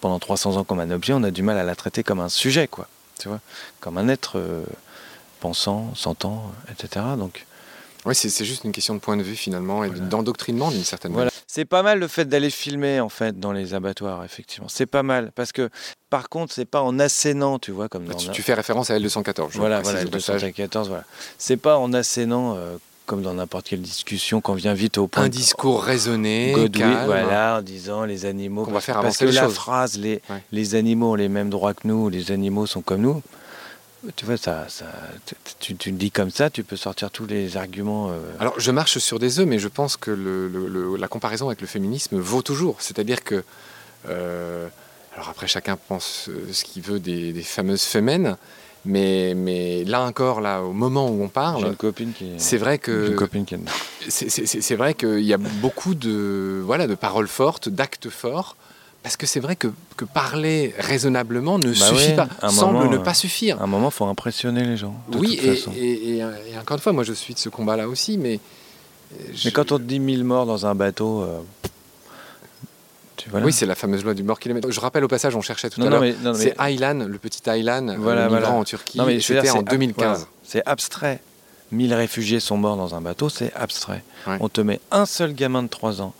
pendant 0.00 0.18
300 0.18 0.56
ans 0.56 0.64
comme 0.64 0.80
un 0.80 0.90
objet, 0.90 1.12
on 1.12 1.22
a 1.22 1.30
du 1.30 1.42
mal 1.42 1.58
à 1.58 1.64
la 1.64 1.76
traiter 1.76 2.02
comme 2.02 2.20
un 2.20 2.28
sujet, 2.28 2.68
quoi. 2.68 2.88
Tu 3.18 3.28
vois, 3.28 3.40
comme 3.80 3.98
un 3.98 4.08
être 4.08 4.38
euh, 4.38 4.64
pensant, 5.40 5.94
sentant, 5.94 6.52
etc. 6.70 7.04
Donc, 7.18 7.46
Oui, 8.06 8.14
c'est 8.14 8.44
juste 8.44 8.64
une 8.64 8.72
question 8.72 8.94
de 8.94 9.00
point 9.00 9.16
de 9.16 9.22
vue 9.22 9.36
finalement 9.36 9.84
et 9.84 9.88
Voilà. 9.88 10.06
d'endoctrinement 10.06 10.70
d'une 10.70 10.84
certaine 10.84 11.12
Voilà. 11.12 11.30
C'est 11.46 11.66
pas 11.66 11.82
mal 11.82 11.98
le 11.98 12.08
fait 12.08 12.26
d'aller 12.26 12.48
filmer 12.48 13.00
en 13.00 13.08
fait 13.08 13.38
dans 13.38 13.52
les 13.52 13.74
abattoirs, 13.74 14.24
effectivement. 14.24 14.68
C'est 14.68 14.86
pas 14.86 15.02
mal 15.02 15.32
parce 15.34 15.52
que 15.52 15.68
par 16.08 16.28
contre, 16.28 16.52
c'est 16.52 16.64
pas 16.64 16.82
en 16.82 16.98
assénant, 16.98 17.58
tu 17.58 17.72
vois, 17.72 17.88
comme 17.88 18.04
dans 18.04 18.16
manière. 18.16 18.32
Tu, 18.32 18.42
fais 18.42 18.54
référence 18.54 18.90
à 18.90 18.98
L214. 18.98 19.50
je 19.50 19.58
voilà, 19.58 19.80
voilà, 19.82 20.00
au 20.00 20.04
le 20.04 20.10
passage. 20.10 20.42
214, 20.42 20.88
voilà. 20.88 21.04
C'est 21.38 21.56
pas 21.56 21.76
en 21.78 21.92
assénant 21.92 22.56
euh, 22.56 22.76
comme 23.10 23.22
dans 23.22 23.34
n'importe 23.34 23.66
quelle 23.68 23.80
discussion 23.82 24.40
qu'on 24.40 24.54
vient 24.54 24.72
vite 24.72 24.96
au 24.96 25.08
point. 25.08 25.24
Un 25.24 25.28
discours 25.28 25.82
raisonné, 25.82 26.52
Godwin, 26.54 26.70
calme. 26.92 27.06
voilà, 27.06 27.56
en 27.58 27.62
disant 27.62 28.04
les 28.04 28.24
animaux. 28.24 28.64
Qu'on 28.64 28.70
va 28.70 28.80
faire 28.80 28.94
parce 28.94 29.06
avancer 29.06 29.24
que 29.24 29.30
les 29.30 29.34
la 29.36 29.42
choses. 29.46 29.54
phrase, 29.54 29.98
les, 29.98 30.22
Ouais. 30.30 30.40
les 30.52 30.76
animaux 30.76 31.10
ont 31.10 31.14
les 31.16 31.28
mêmes 31.28 31.50
droits 31.50 31.74
que 31.74 31.88
nous, 31.88 32.08
les 32.08 32.30
animaux 32.30 32.66
sont 32.66 32.82
comme 32.82 33.00
nous. 33.00 33.20
Tu 34.14 34.24
vois, 34.26 34.36
ça, 34.36 34.66
ça, 34.68 34.84
tu, 35.58 35.74
tu, 35.74 35.90
dis 35.90 36.12
comme 36.12 36.30
ça, 36.30 36.50
tu 36.50 36.62
peux 36.62 36.76
sortir 36.76 37.10
tous 37.10 37.26
les 37.26 37.56
arguments. 37.56 38.10
euh, 38.10 38.18
Alors, 38.38 38.54
je 38.60 38.70
marche 38.70 38.98
sur 38.98 39.18
des 39.18 39.40
œufs, 39.40 39.46
mais 39.46 39.58
je 39.58 39.66
pense 39.66 39.96
que 39.96 40.12
le- 40.12 40.46
le- 40.46 40.68
le- 40.68 40.96
la 40.96 41.08
comparaison 41.08 41.48
avec 41.48 41.60
le 41.60 41.66
féminisme 41.66 42.16
vaut 42.16 42.42
toujours. 42.42 42.76
C'est-à-dire 42.78 43.24
que. 43.24 43.42
euh, 44.08 44.68
alors, 45.16 45.30
après, 45.30 45.48
chacun 45.48 45.76
pense 45.76 46.28
euh, 46.28 46.48
ce 46.52 46.62
qu'il 46.64 46.82
veut 46.82 47.00
des, 47.00 47.32
des 47.32 47.42
fameuses 47.42 47.82
femmes, 47.82 48.36
mais, 48.84 49.34
mais 49.36 49.84
là 49.84 50.02
encore, 50.02 50.40
là, 50.40 50.62
au 50.62 50.72
moment 50.72 51.08
où 51.08 51.20
on 51.22 51.26
J'ai 51.26 51.30
parle, 51.32 51.66
une 51.66 51.76
copine 51.76 52.12
qui. 52.12 52.32
c'est 52.38 52.56
vrai 52.56 52.72
j'ai 52.74 52.78
que. 52.78 53.08
une 53.10 53.16
copine 53.16 53.44
qui 53.44 53.54
est 53.54 53.58
dedans. 53.58 53.72
c'est- 54.08 54.28
c'est 54.30 54.46
c'est- 54.46 54.60
c'est 54.60 54.74
vrai 54.76 54.94
qu'il 54.94 55.20
y 55.24 55.34
a 55.34 55.38
beaucoup 55.38 55.94
de, 55.94 56.62
voilà, 56.64 56.86
de 56.86 56.94
paroles 56.94 57.28
fortes, 57.28 57.68
d'actes 57.68 58.08
forts, 58.08 58.56
parce 59.02 59.16
que 59.16 59.26
c'est 59.26 59.40
vrai 59.40 59.56
que, 59.56 59.68
que 59.96 60.04
parler 60.04 60.74
raisonnablement 60.78 61.58
ne 61.58 61.68
Bah 61.68 61.74
suffit 61.74 62.10
ouais, 62.10 62.16
pas, 62.16 62.28
semble 62.50 62.78
moment, 62.78 62.90
ne 62.90 62.96
euh, 62.96 63.00
pas 63.02 63.14
suffire. 63.14 63.60
À 63.60 63.64
un 63.64 63.66
moment, 63.66 63.88
il 63.88 63.92
faut 63.94 64.04
impressionner 64.06 64.64
les 64.64 64.76
gens. 64.76 64.94
De 65.10 65.18
oui, 65.18 65.36
toute 65.36 65.44
et, 65.46 65.54
façon. 65.56 65.72
et- 65.76 65.92
et- 65.92 66.16
et 66.18 66.58
encore 66.58 66.76
une 66.76 66.82
fois, 66.82 66.92
moi 66.92 67.04
je 67.04 67.12
suis 67.12 67.34
de 67.34 67.38
ce 67.38 67.48
combat-là 67.48 67.88
aussi, 67.88 68.16
mais. 68.18 68.40
euh, 69.14 69.16
je- 69.34 69.46
Mais 69.48 69.52
quand 69.52 69.72
on 69.72 69.78
te 69.78 69.82
dit 69.84 69.98
1000 70.00 70.24
morts 70.24 70.46
dans 70.46 70.66
un 70.66 70.74
bateau. 70.74 71.22
euh, 71.22 71.40
Oui, 73.32 73.52
c'est 73.52 73.66
la 73.66 73.74
fameuse 73.74 74.04
loi 74.04 74.14
du 74.14 74.22
mort 74.22 74.38
kilomètre. 74.40 74.70
Je 74.70 74.80
rappelle 74.80 75.04
au 75.04 75.08
passage, 75.08 75.34
on 75.36 75.40
cherchait 75.42 75.70
tout 75.70 75.80
non, 75.80 75.86
à 75.86 75.90
l'heure. 75.90 76.00
mais, 76.00 76.14
non, 76.22 76.32
mais- 76.32 76.38
C'est 76.38 76.54
Aylan, 76.60 77.06
le 77.06 77.18
petit 77.18 77.48
Aylan, 77.48 77.96
Voilà, 77.98 78.50
en 78.50 78.64
Turquie. 78.64 78.98
C'était 79.20 79.48
en 79.50 79.52
c'est 79.54 79.58
ab- 79.60 79.68
2015. 79.70 80.18
voilà, 80.18 80.24
c'est 80.44 80.62
abstrait. 80.66 81.20
1000 81.72 81.94
réfugiés 81.94 82.40
sont 82.40 82.56
morts 82.56 82.76
dans 82.76 82.94
un 82.96 83.00
bateau, 83.00 83.28
c'est 83.28 83.52
abstrait. 83.54 84.02
Ouais. 84.26 84.36
On 84.40 84.48
te 84.48 84.60
met 84.60 84.80
un 84.90 85.06
seul 85.06 85.32
gamin 85.34 85.62
de 85.62 85.68
3 85.68 86.02
ans 86.02 86.14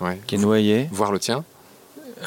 Ouais. 0.00 0.18
qui 0.26 0.36
est 0.36 0.38
noyé, 0.38 0.88
Voir 0.92 1.12
le 1.12 1.18
tien, 1.18 1.44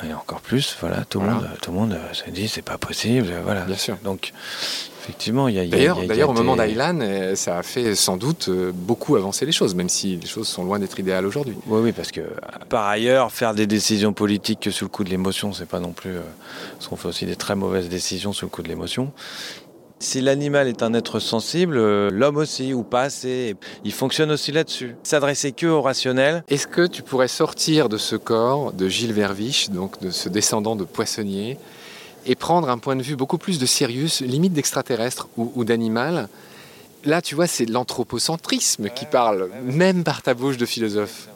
et 0.07 0.13
encore 0.13 0.41
plus, 0.41 0.77
voilà, 0.79 1.03
tout 1.09 1.19
le 1.19 1.25
Voilà. 1.25 1.41
monde, 1.41 1.49
tout 1.61 1.71
le 1.71 1.77
monde 1.77 1.97
se 2.13 2.29
dit 2.29 2.47
c'est 2.47 2.61
pas 2.61 2.77
possible, 2.77 3.33
voilà. 3.43 3.61
bien 3.61 3.75
sûr. 3.77 3.97
Donc, 4.03 4.31
effectivement, 5.07 5.47
il 5.47 5.55
y 5.55 5.59
a. 5.59 5.65
D'ailleurs, 5.65 6.05
d'ailleurs, 6.05 6.29
au 6.29 6.33
moment 6.33 6.57
d'Aylan, 6.57 6.99
euh, 7.01 7.35
ça 7.35 7.57
a 7.57 7.63
fait 7.63 7.95
sans 7.95 8.17
doute 8.17 8.49
euh, 8.49 8.71
beaucoup 8.73 9.15
avancer 9.15 9.45
les 9.45 9.51
choses, 9.53 9.73
même 9.73 9.87
si 9.87 10.17
les 10.17 10.27
choses 10.27 10.47
sont 10.47 10.65
loin 10.65 10.79
d'être 10.79 10.99
idéales 10.99 11.25
aujourd'hui. 11.25 11.55
Oui, 11.67 11.79
oui, 11.81 11.91
parce 11.93 12.11
que 12.11 12.21
euh, 12.21 12.29
par 12.67 12.85
ailleurs, 12.87 13.31
faire 13.31 13.53
des 13.53 13.67
décisions 13.67 14.11
politiques 14.11 14.59
que 14.61 14.71
sous 14.71 14.85
le 14.85 14.89
coup 14.89 15.05
de 15.05 15.09
l'émotion, 15.09 15.53
c'est 15.53 15.67
pas 15.67 15.79
non 15.79 15.91
plus. 15.91 16.15
parce 16.73 16.87
qu'on 16.87 16.97
fait 16.97 17.07
aussi 17.07 17.25
des 17.25 17.37
très 17.37 17.55
mauvaises 17.55 17.87
décisions 17.87 18.33
sous 18.33 18.45
le 18.45 18.49
coup 18.49 18.61
de 18.61 18.67
l'émotion. 18.67 19.13
Si 19.99 20.21
l'animal 20.21 20.67
est 20.67 20.83
un 20.83 20.93
être 20.93 21.19
sensible, 21.19 21.77
l'homme 22.09 22.37
aussi, 22.37 22.73
ou 22.73 22.83
pas 22.83 23.03
assez. 23.03 23.55
Il 23.83 23.93
fonctionne 23.93 24.29
aussi 24.29 24.51
là-dessus. 24.51 24.95
S'adresser 25.01 25.53
que 25.53 25.65
au 25.65 25.81
rationnel. 25.81 26.43
Est-ce 26.49 26.67
que 26.67 26.85
tu 26.85 27.01
pourrais 27.01 27.27
sortir 27.27 27.89
de 27.89 27.97
ce 27.97 28.15
corps 28.15 28.73
de 28.73 28.87
Gilles 28.89 29.13
Verviche, 29.13 29.71
donc 29.71 29.99
de 29.99 30.11
ce 30.11 30.29
descendant 30.29 30.75
de 30.75 30.83
poissonnier, 30.83 31.57
et 32.27 32.35
prendre 32.35 32.69
un 32.69 32.77
point 32.77 32.95
de 32.95 33.01
vue 33.01 33.15
beaucoup 33.15 33.37
plus 33.37 33.57
de 33.57 33.65
Sirius, 33.65 34.21
limite 34.21 34.53
d'extraterrestre 34.53 35.27
ou, 35.37 35.51
ou 35.55 35.63
d'animal 35.63 36.27
Là, 37.05 37.21
tu 37.21 37.35
vois, 37.35 37.47
c'est 37.47 37.65
l'anthropocentrisme 37.65 38.89
qui 38.89 39.05
parle, 39.05 39.49
même 39.63 40.03
par 40.03 40.21
ta 40.21 40.33
bouche 40.33 40.57
de 40.57 40.65
philosophe. 40.65 41.29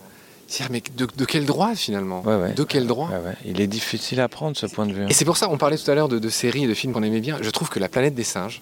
C'est-à-dire, 0.48 0.72
mais 0.74 0.84
de, 0.98 1.08
de 1.16 1.26
quel 1.26 1.46
droit 1.46 1.76
finalement? 1.76 2.22
Ouais, 2.24 2.36
ouais. 2.36 2.54
De 2.54 2.64
quel 2.66 2.88
droit? 2.88 3.08
Ouais, 3.08 3.30
ouais. 3.30 3.36
Il 3.46 3.62
est 3.62 3.68
difficile 3.68 4.20
à 4.20 4.28
prendre 4.28 4.58
ce 4.58 4.66
point 4.66 4.86
de 4.86 4.92
vue. 4.92 5.04
hein. 5.04 5.08
Et 5.10 5.14
c'est 5.14 5.24
pour 5.24 5.38
ça, 5.38 5.50
on 5.50 5.58
parlait 5.58 5.78
tout 5.78 5.90
à 5.90 5.96
l'heure 5.96 6.10
de, 6.10 6.20
de 6.20 6.30
séries 6.30 6.66
et 6.66 6.68
de 6.68 6.74
films 6.74 6.92
qu'on 6.92 7.04
aimait 7.04 7.22
bien. 7.22 7.38
Je 7.42 7.50
trouve 7.52 7.70
que 7.70 7.80
La 7.80 7.88
planète 7.88 8.16
des 8.16 8.24
singes, 8.26 8.62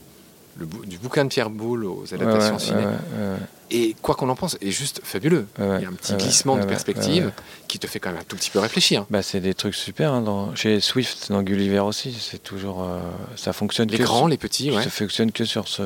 le 0.59 0.65
bou- 0.65 0.85
du 0.85 0.97
bouquin 0.97 1.23
de 1.25 1.29
Pierre 1.29 1.49
Boulle 1.49 1.85
aux 1.85 2.03
adaptations 2.13 2.53
ouais, 2.55 2.59
ciné, 2.59 2.77
ouais, 2.79 2.85
ouais, 2.85 3.37
et 3.71 3.95
quoi 4.01 4.15
qu'on 4.15 4.29
en 4.29 4.35
pense, 4.35 4.57
est 4.61 4.71
juste 4.71 5.01
fabuleux. 5.03 5.45
Il 5.57 5.63
y 5.63 5.85
a 5.85 5.89
un 5.89 5.93
petit 5.93 6.13
glissement 6.15 6.57
de 6.57 6.65
perspective 6.65 7.31
qui 7.67 7.77
te 7.79 7.85
fait 7.87 7.99
quand 7.99 8.09
même 8.11 8.19
un 8.19 8.23
tout 8.23 8.35
petit 8.35 8.49
peu 8.49 8.59
réfléchir. 8.59 9.05
Bah, 9.09 9.21
c'est 9.21 9.39
des 9.39 9.53
trucs 9.53 9.75
super. 9.75 10.11
hein, 10.11 10.21
dans... 10.21 10.55
Chez 10.55 10.79
Swift, 10.79 11.31
dans 11.31 11.41
Gulliver 11.43 11.79
aussi, 11.79 12.17
c'est 12.19 12.41
toujours. 12.43 12.83
euh, 12.83 12.99
ça 13.35 13.53
fonctionne 13.53 13.89
Les 13.89 13.97
que 13.99 14.03
grands, 14.03 14.17
sur- 14.19 14.27
les 14.27 14.37
petits, 14.37 14.71
ouais. 14.71 14.83
Ça 14.83 14.89
fonctionne 14.89 15.31
que 15.31 15.45
sur 15.45 15.67
ce. 15.67 15.81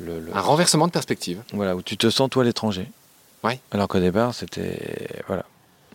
Le, 0.00 0.20
le- 0.20 0.34
Un 0.34 0.40
renversement 0.40 0.86
de 0.86 0.92
perspective. 0.92 1.40
Voilà, 1.52 1.76
où 1.76 1.82
tu 1.82 1.96
te 1.96 2.08
sens 2.08 2.30
toi 2.30 2.42
l'étranger. 2.44 2.90
Ouais. 3.44 3.60
Alors 3.70 3.88
qu'au 3.88 4.00
départ, 4.00 4.34
c'était. 4.34 5.08
Voilà. 5.26 5.44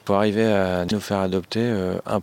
Pour 0.06 0.16
arriver 0.18 0.46
à 0.46 0.86
nous 0.92 1.00
faire 1.00 1.20
adopter 1.20 1.62
euh, 1.64 1.96
un- 2.06 2.20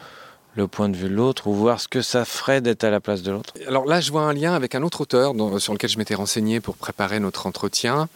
le 0.56 0.66
point 0.66 0.88
de 0.88 0.96
vue 0.96 1.08
de 1.08 1.14
l'autre 1.14 1.46
ou 1.46 1.54
voir 1.54 1.80
ce 1.80 1.88
que 1.88 2.02
ça 2.02 2.24
ferait 2.24 2.60
d'être 2.60 2.84
à 2.84 2.90
la 2.90 3.00
place 3.00 3.22
de 3.22 3.30
l'autre. 3.30 3.54
Alors 3.66 3.84
là, 3.84 4.00
je 4.00 4.10
vois 4.10 4.22
un 4.22 4.32
lien 4.32 4.54
avec 4.54 4.74
un 4.74 4.82
autre 4.82 5.02
auteur 5.02 5.32
sur 5.60 5.72
lequel 5.72 5.90
je 5.90 5.98
m'étais 5.98 6.14
renseigné 6.14 6.60
pour 6.60 6.76
préparer 6.76 7.20
notre 7.20 7.46
entretien. 7.46 8.08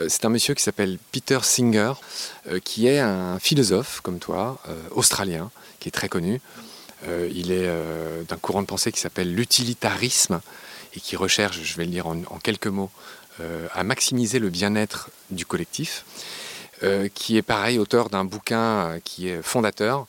Euh, 0.00 0.06
c'est 0.08 0.24
un 0.24 0.30
monsieur 0.30 0.54
qui 0.54 0.62
s'appelle 0.62 0.98
Peter 1.12 1.38
Singer, 1.42 1.92
euh, 2.48 2.58
qui 2.58 2.86
est 2.86 3.00
un 3.00 3.38
philosophe 3.38 4.00
comme 4.00 4.18
toi, 4.18 4.58
euh, 4.68 4.80
australien, 4.92 5.50
qui 5.78 5.88
est 5.88 5.92
très 5.92 6.08
connu. 6.08 6.40
Il 7.30 7.52
est 7.52 7.68
d'un 8.26 8.36
courant 8.38 8.62
de 8.62 8.66
pensée 8.66 8.90
qui 8.90 8.98
s'appelle 8.98 9.34
l'utilitarisme 9.34 10.40
et 10.94 11.00
qui 11.00 11.16
recherche, 11.16 11.60
je 11.62 11.76
vais 11.76 11.84
le 11.84 11.90
dire 11.90 12.06
en, 12.06 12.38
quelques 12.42 12.66
mots, 12.66 12.88
à 13.74 13.84
maximiser 13.84 14.38
le 14.38 14.48
bien-être 14.48 15.10
du 15.30 15.44
collectif. 15.44 16.06
Qui 17.12 17.36
est 17.36 17.42
pareil 17.42 17.78
auteur 17.78 18.08
d'un 18.08 18.24
bouquin 18.24 19.00
qui 19.04 19.28
est 19.28 19.42
fondateur, 19.42 20.06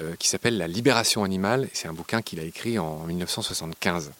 euh, 0.00 0.16
qui 0.18 0.28
s'appelle 0.28 0.58
La 0.58 0.66
libération 0.66 1.22
animale. 1.22 1.68
C'est 1.72 1.86
un 1.86 1.92
bouquin 1.92 2.20
qu'il 2.20 2.40
a 2.40 2.42
écrit 2.42 2.80
en 2.80 3.04
1975. 3.04 4.10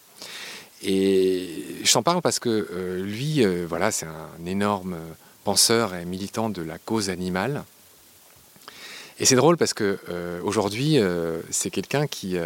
Et 0.82 1.64
je 1.82 1.92
t'en 1.92 2.04
parle 2.04 2.22
parce 2.22 2.38
que 2.38 2.68
euh, 2.70 3.02
lui, 3.02 3.44
euh, 3.44 3.66
voilà, 3.68 3.90
c'est 3.90 4.06
un 4.06 4.46
énorme 4.46 4.96
penseur 5.42 5.94
et 5.94 6.04
militant 6.04 6.48
de 6.48 6.62
la 6.62 6.78
cause 6.78 7.10
animale. 7.10 7.64
Et 9.18 9.24
c'est 9.24 9.36
drôle 9.36 9.56
parce 9.56 9.74
que 9.74 9.98
aujourd'hui, 10.42 10.98
c'est 11.50 11.70
quelqu'un 11.70 12.08
qui, 12.08 12.36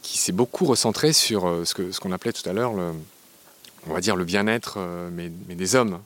qui 0.00 0.16
s'est 0.16 0.32
beaucoup 0.32 0.64
recentré 0.64 1.12
sur 1.12 1.42
ce 1.66 1.74
que 1.74 1.92
ce 1.92 2.00
qu'on 2.00 2.10
appelait 2.10 2.32
tout 2.32 2.48
à 2.48 2.54
l'heure, 2.54 2.72
on 3.86 3.92
va 3.92 4.00
dire 4.00 4.16
le 4.16 4.24
bien-être, 4.24 4.78
mais, 5.12 5.28
des 5.28 5.74
hommes. 5.74 6.00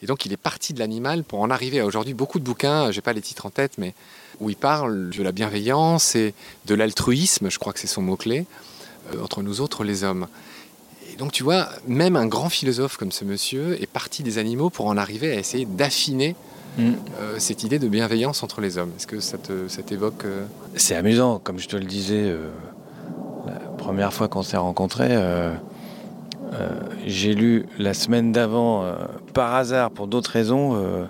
Et 0.00 0.06
donc, 0.06 0.24
il 0.24 0.32
est 0.32 0.38
parti 0.38 0.72
de 0.72 0.78
l'animal 0.78 1.24
pour 1.24 1.40
en 1.40 1.50
arriver 1.50 1.80
à 1.80 1.84
aujourd'hui 1.84 2.14
beaucoup 2.14 2.38
de 2.38 2.44
bouquins. 2.44 2.90
J'ai 2.90 3.02
pas 3.02 3.12
les 3.12 3.20
titres 3.20 3.44
en 3.44 3.50
tête, 3.50 3.72
mais 3.76 3.92
où 4.40 4.50
il 4.50 4.56
parle 4.56 5.10
de 5.10 5.22
la 5.22 5.32
bienveillance 5.32 6.14
et 6.14 6.34
de 6.66 6.74
l'altruisme. 6.74 7.50
Je 7.50 7.58
crois 7.58 7.72
que 7.72 7.80
c'est 7.80 7.86
son 7.86 8.02
mot 8.02 8.16
clé 8.16 8.46
euh, 9.12 9.22
entre 9.22 9.42
nous 9.42 9.60
autres, 9.60 9.84
les 9.84 10.04
hommes. 10.04 10.26
Et 11.12 11.16
donc, 11.16 11.32
tu 11.32 11.42
vois, 11.42 11.68
même 11.86 12.16
un 12.16 12.26
grand 12.26 12.48
philosophe 12.48 12.96
comme 12.96 13.12
ce 13.12 13.24
monsieur 13.24 13.80
est 13.80 13.86
parti 13.86 14.22
des 14.22 14.38
animaux 14.38 14.70
pour 14.70 14.86
en 14.86 14.96
arriver 14.96 15.30
à 15.30 15.38
essayer 15.38 15.64
d'affiner 15.64 16.34
mm. 16.78 16.92
cette 17.38 17.62
idée 17.62 17.78
de 17.78 17.88
bienveillance 17.88 18.42
entre 18.42 18.60
les 18.60 18.78
hommes. 18.78 18.90
Est-ce 18.96 19.06
que 19.06 19.20
ça 19.20 19.38
t'évoque 19.86 20.24
C'est 20.74 20.96
amusant, 20.96 21.38
comme 21.38 21.58
je 21.58 21.68
te 21.68 21.76
le 21.76 21.84
disais 21.84 22.34
la 23.46 23.52
première 23.78 24.12
fois 24.12 24.26
qu'on 24.26 24.42
s'est 24.42 24.56
rencontrés. 24.56 25.16
j'ai 27.06 27.34
lu 27.34 27.66
la 27.78 27.94
semaine 27.94 28.32
d'avant, 28.32 28.84
par 29.34 29.54
hasard, 29.54 29.92
pour 29.92 30.08
d'autres 30.08 30.32
raisons, 30.32 31.06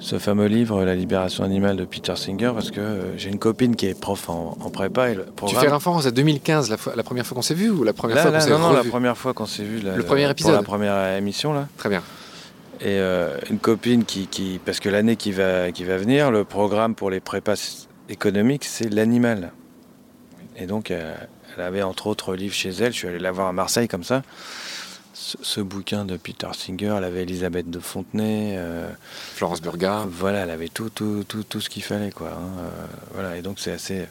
ce 0.00 0.18
fameux 0.18 0.46
livre 0.46 0.84
La 0.84 0.94
libération 0.94 1.44
animale 1.44 1.76
de 1.76 1.84
Peter 1.84 2.14
Singer 2.16 2.52
parce 2.54 2.70
que 2.70 2.80
euh, 2.80 3.18
j'ai 3.18 3.30
une 3.30 3.38
copine 3.38 3.76
qui 3.76 3.86
est 3.86 3.98
prof 3.98 4.28
en, 4.28 4.54
prépa. 4.72 5.10
Et 5.10 5.14
le 5.14 5.26
Tu 5.46 5.54
fais 5.54 5.68
référence 5.68 6.06
à 6.06 6.10
2015, 6.10 6.70
la, 6.70 7.02
première 7.02 7.26
fois 7.26 7.34
qu'on 7.34 7.42
s'est 7.42 7.54
vu 7.54 7.70
ou 7.70 7.84
la 7.84 7.92
première 7.92 8.20
fois 8.20 8.30
qu'on 8.30 8.40
s'est 8.40 8.50
Non, 8.50 8.58
non, 8.58 8.72
la 8.72 8.84
première 8.84 9.16
fois 9.16 9.34
qu'on 9.34 9.46
s'est 9.46 9.64
vu. 9.64 9.80
le 9.80 10.02
premier 10.02 10.30
épisode 10.30 10.54
La 10.54 10.62
première 10.62 11.16
émission, 11.16 11.52
là. 11.52 11.68
Très 11.76 11.88
bien. 11.88 12.02
Et 12.80 12.98
euh, 13.00 13.36
une 13.50 13.58
copine 13.58 14.04
qui, 14.04 14.28
qui 14.28 14.60
parce 14.64 14.78
que 14.78 14.88
l'année 14.88 15.16
qui 15.16 15.32
va, 15.32 15.72
qui 15.72 15.82
va 15.82 15.96
venir, 15.96 16.30
le 16.30 16.44
programme 16.44 16.94
pour 16.94 17.10
les 17.10 17.18
prépas 17.18 17.54
économiques, 18.08 18.64
c'est 18.64 18.92
l'animal. 18.92 19.52
Et 20.56 20.66
donc, 20.66 20.90
euh, 20.90 21.14
elle 21.56 21.62
avait 21.62 21.82
entre 21.82 22.06
autres 22.06 22.36
livres 22.36 22.54
chez 22.54 22.70
elle. 22.70 22.92
Je 22.92 22.98
suis 22.98 23.08
allé 23.08 23.18
la 23.18 23.32
voir 23.32 23.48
à 23.48 23.52
Marseille 23.52 23.88
comme 23.88 24.04
ça 24.04 24.22
ce, 25.18 25.60
bouquin 25.60 26.04
de 26.04 26.16
Peter 26.16 26.48
Singer, 26.52 26.94
elle 26.96 27.04
avait 27.04 27.22
Elisabeth 27.22 27.68
de 27.70 27.80
Fontenay, 27.80 28.54
euh, 28.56 28.88
Florence 29.34 29.60
Burgard. 29.60 30.06
Voilà, 30.08 30.40
elle 30.40 30.50
avait 30.50 30.68
tout, 30.68 30.90
tout, 30.90 31.24
tout, 31.26 31.42
tout 31.42 31.60
ce 31.60 31.68
qu'il 31.68 31.82
fallait. 31.82 32.10
Quoi, 32.10 32.28
hein, 32.28 32.60
euh, 32.60 32.70
voilà, 33.14 33.36
et 33.36 33.42
donc 33.42 33.58
c'est 33.58 33.72
assez 33.72 34.06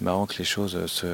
marrant 0.00 0.26
que 0.26 0.38
les 0.38 0.44
choses 0.44 0.86
se, 0.86 1.06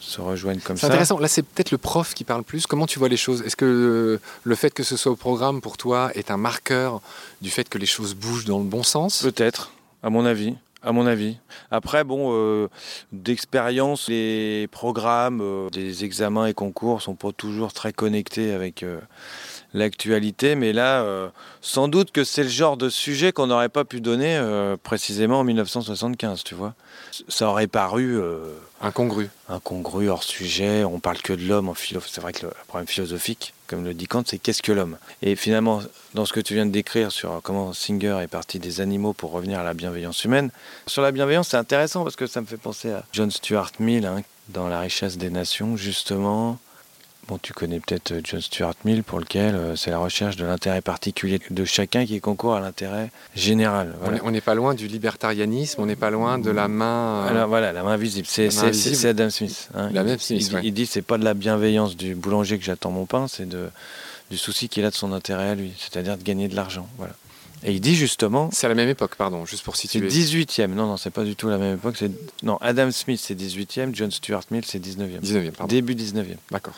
se 0.00 0.20
rejoignent 0.20 0.60
comme 0.60 0.76
ça. 0.76 0.88
C'est 0.88 0.92
intéressant. 0.92 1.18
Là, 1.18 1.28
c'est 1.28 1.42
peut-être 1.42 1.70
le 1.70 1.78
prof 1.78 2.12
qui 2.14 2.24
parle 2.24 2.42
plus. 2.42 2.66
Comment 2.66 2.86
tu 2.86 2.98
vois 2.98 3.08
les 3.08 3.16
choses? 3.16 3.42
Est-ce 3.42 3.56
que 3.56 4.20
le 4.42 4.54
fait 4.54 4.70
que 4.70 4.82
ce 4.82 4.96
soit 4.96 5.12
au 5.12 5.16
programme 5.16 5.60
pour 5.60 5.76
toi 5.76 6.10
est 6.14 6.30
un 6.30 6.36
marqueur 6.36 7.00
du 7.40 7.50
fait 7.50 7.68
que 7.68 7.78
les 7.78 7.86
choses 7.86 8.14
bougent 8.14 8.44
dans 8.44 8.58
le 8.58 8.64
bon 8.64 8.82
sens? 8.82 9.22
Peut-être, 9.22 9.72
à 10.02 10.10
mon 10.10 10.26
avis 10.26 10.56
à 10.88 10.92
mon 10.92 11.06
avis. 11.06 11.36
Après, 11.70 12.02
bon, 12.02 12.30
euh, 12.32 12.68
d'expérience, 13.12 14.08
les 14.08 14.68
programmes 14.68 15.42
euh, 15.42 15.68
des 15.68 16.06
examens 16.06 16.46
et 16.46 16.54
concours 16.54 17.02
sont 17.02 17.14
pas 17.14 17.30
toujours 17.30 17.74
très 17.74 17.92
connectés 17.92 18.52
avec 18.54 18.82
euh, 18.82 18.98
l'actualité, 19.74 20.54
mais 20.54 20.72
là, 20.72 21.04
sans 21.60 21.88
doute 21.88 22.10
que 22.10 22.24
c'est 22.24 22.42
le 22.42 22.48
genre 22.48 22.78
de 22.78 22.88
sujet 22.88 23.32
qu'on 23.32 23.48
n'aurait 23.48 23.68
pas 23.68 23.84
pu 23.84 24.00
donner 24.00 24.42
précisément 24.82 25.40
en 25.40 25.44
1975, 25.44 26.42
tu 26.42 26.54
vois. 26.54 26.72
Ça 27.28 27.50
aurait 27.50 27.66
paru 27.66 28.18
incongru. 28.80 29.28
Incongru, 29.50 30.08
hors 30.08 30.22
sujet. 30.22 30.84
On 30.84 31.00
parle 31.00 31.18
que 31.18 31.34
de 31.34 31.46
l'homme 31.46 31.68
en 31.68 31.74
philo. 31.74 32.00
C'est 32.06 32.22
vrai 32.22 32.32
que 32.32 32.46
le 32.46 32.52
problème 32.66 32.86
philosophique, 32.86 33.52
comme 33.68 33.84
le 33.84 33.94
dit 33.94 34.06
Kant, 34.06 34.24
c'est 34.26 34.38
qu'est-ce 34.38 34.62
que 34.62 34.72
l'homme? 34.72 34.96
Et 35.22 35.36
finalement, 35.36 35.80
dans 36.14 36.24
ce 36.24 36.32
que 36.32 36.40
tu 36.40 36.54
viens 36.54 36.66
de 36.66 36.72
décrire 36.72 37.12
sur 37.12 37.40
comment 37.42 37.72
Singer 37.72 38.18
est 38.22 38.28
parti 38.28 38.58
des 38.58 38.80
animaux 38.80 39.12
pour 39.12 39.30
revenir 39.30 39.60
à 39.60 39.62
la 39.62 39.74
bienveillance 39.74 40.24
humaine, 40.24 40.50
sur 40.86 41.02
la 41.02 41.12
bienveillance, 41.12 41.48
c'est 41.48 41.58
intéressant 41.58 42.02
parce 42.02 42.16
que 42.16 42.26
ça 42.26 42.40
me 42.40 42.46
fait 42.46 42.56
penser 42.56 42.90
à 42.90 43.04
John 43.12 43.30
Stuart 43.30 43.72
Mill, 43.78 44.06
hein, 44.06 44.22
dans 44.48 44.68
La 44.68 44.80
richesse 44.80 45.18
des 45.18 45.30
nations, 45.30 45.76
justement, 45.76 46.58
Bon, 47.28 47.36
tu 47.36 47.52
connais 47.52 47.78
peut-être 47.78 48.12
euh, 48.12 48.20
John 48.24 48.40
Stuart 48.40 48.72
Mill, 48.86 49.02
pour 49.02 49.20
lequel 49.20 49.54
euh, 49.54 49.76
c'est 49.76 49.90
la 49.90 49.98
recherche 49.98 50.36
de 50.36 50.46
l'intérêt 50.46 50.80
particulier 50.80 51.40
de 51.50 51.64
chacun 51.66 52.06
qui 52.06 52.22
concourt 52.22 52.54
à 52.54 52.60
l'intérêt 52.60 53.10
général. 53.36 53.94
On 54.24 54.30
n'est 54.30 54.40
pas 54.40 54.54
loin 54.54 54.74
du 54.74 54.86
libertarianisme, 54.86 55.82
on 55.82 55.84
n'est 55.84 55.94
pas 55.94 56.08
loin 56.08 56.38
de 56.38 56.50
la 56.50 56.68
main. 56.68 57.26
Euh, 57.26 57.28
Alors 57.28 57.48
voilà, 57.48 57.74
la 57.74 57.82
main 57.82 57.98
visible. 57.98 58.26
C'est 58.26 58.48
Adam 59.04 59.28
Smith. 59.28 59.68
Hein. 59.74 59.90
La 59.92 60.04
même 60.04 60.18
Smith, 60.18 60.50
il, 60.54 60.68
il, 60.68 60.72
dit 60.72 60.86
c'est 60.86 61.02
pas 61.02 61.18
de 61.18 61.24
la 61.24 61.34
bienveillance 61.34 61.98
du 61.98 62.14
boulanger 62.14 62.58
que 62.58 62.64
j'attends 62.64 62.92
mon 62.92 63.04
pain, 63.04 63.28
c'est 63.28 63.46
du 63.46 64.38
souci 64.38 64.70
qu'il 64.70 64.86
a 64.86 64.90
de 64.90 64.94
son 64.94 65.12
intérêt 65.12 65.50
à 65.50 65.54
lui, 65.54 65.74
c'est-à-dire 65.76 66.16
de 66.16 66.22
gagner 66.22 66.48
de 66.48 66.56
l'argent. 66.56 66.88
Voilà. 66.96 67.12
Et 67.64 67.72
il 67.72 67.80
dit 67.80 67.94
justement. 67.94 68.50
C'est 68.52 68.66
à 68.66 68.68
la 68.68 68.74
même 68.74 68.88
époque, 68.88 69.16
pardon, 69.16 69.44
juste 69.44 69.64
pour 69.64 69.76
situer. 69.76 70.08
C'est 70.08 70.18
18e. 70.18 70.68
Non, 70.68 70.86
non, 70.86 70.96
c'est 70.96 71.10
pas 71.10 71.24
du 71.24 71.36
tout 71.36 71.48
la 71.48 71.58
même 71.58 71.74
époque. 71.74 72.02
Non, 72.42 72.56
Adam 72.60 72.90
Smith, 72.90 73.20
c'est 73.22 73.34
18e. 73.34 73.94
John 73.94 74.10
Stuart 74.10 74.44
Mill, 74.50 74.64
c'est 74.64 74.78
19e. 74.78 75.20
19e, 75.20 75.50
pardon. 75.52 75.74
Début 75.74 75.94
19e. 75.94 76.36
D'accord. 76.50 76.74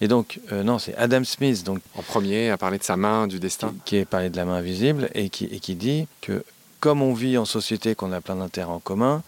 Et 0.00 0.08
donc, 0.08 0.40
euh, 0.52 0.62
non, 0.62 0.78
c'est 0.78 0.94
Adam 0.96 1.24
Smith. 1.24 1.64
Donc, 1.64 1.80
en 1.96 2.02
premier, 2.02 2.50
à 2.50 2.56
parler 2.56 2.78
de 2.78 2.84
sa 2.84 2.96
main, 2.96 3.26
du 3.26 3.38
destin. 3.38 3.74
Qui, 3.84 3.96
est 3.96 4.04
parlé 4.04 4.30
de 4.30 4.36
la 4.36 4.44
main 4.44 4.54
invisible 4.54 5.10
et 5.14 5.30
qui, 5.30 5.46
et 5.46 5.60
qui 5.60 5.74
dit 5.74 6.06
que 6.20 6.44
comme 6.80 7.02
on 7.02 7.12
vit 7.12 7.36
en 7.36 7.44
société, 7.44 7.94
qu'on 7.94 8.12
a 8.12 8.20
plein 8.20 8.36
d'intérêts 8.36 8.72
en 8.72 8.80
commun, 8.80 9.22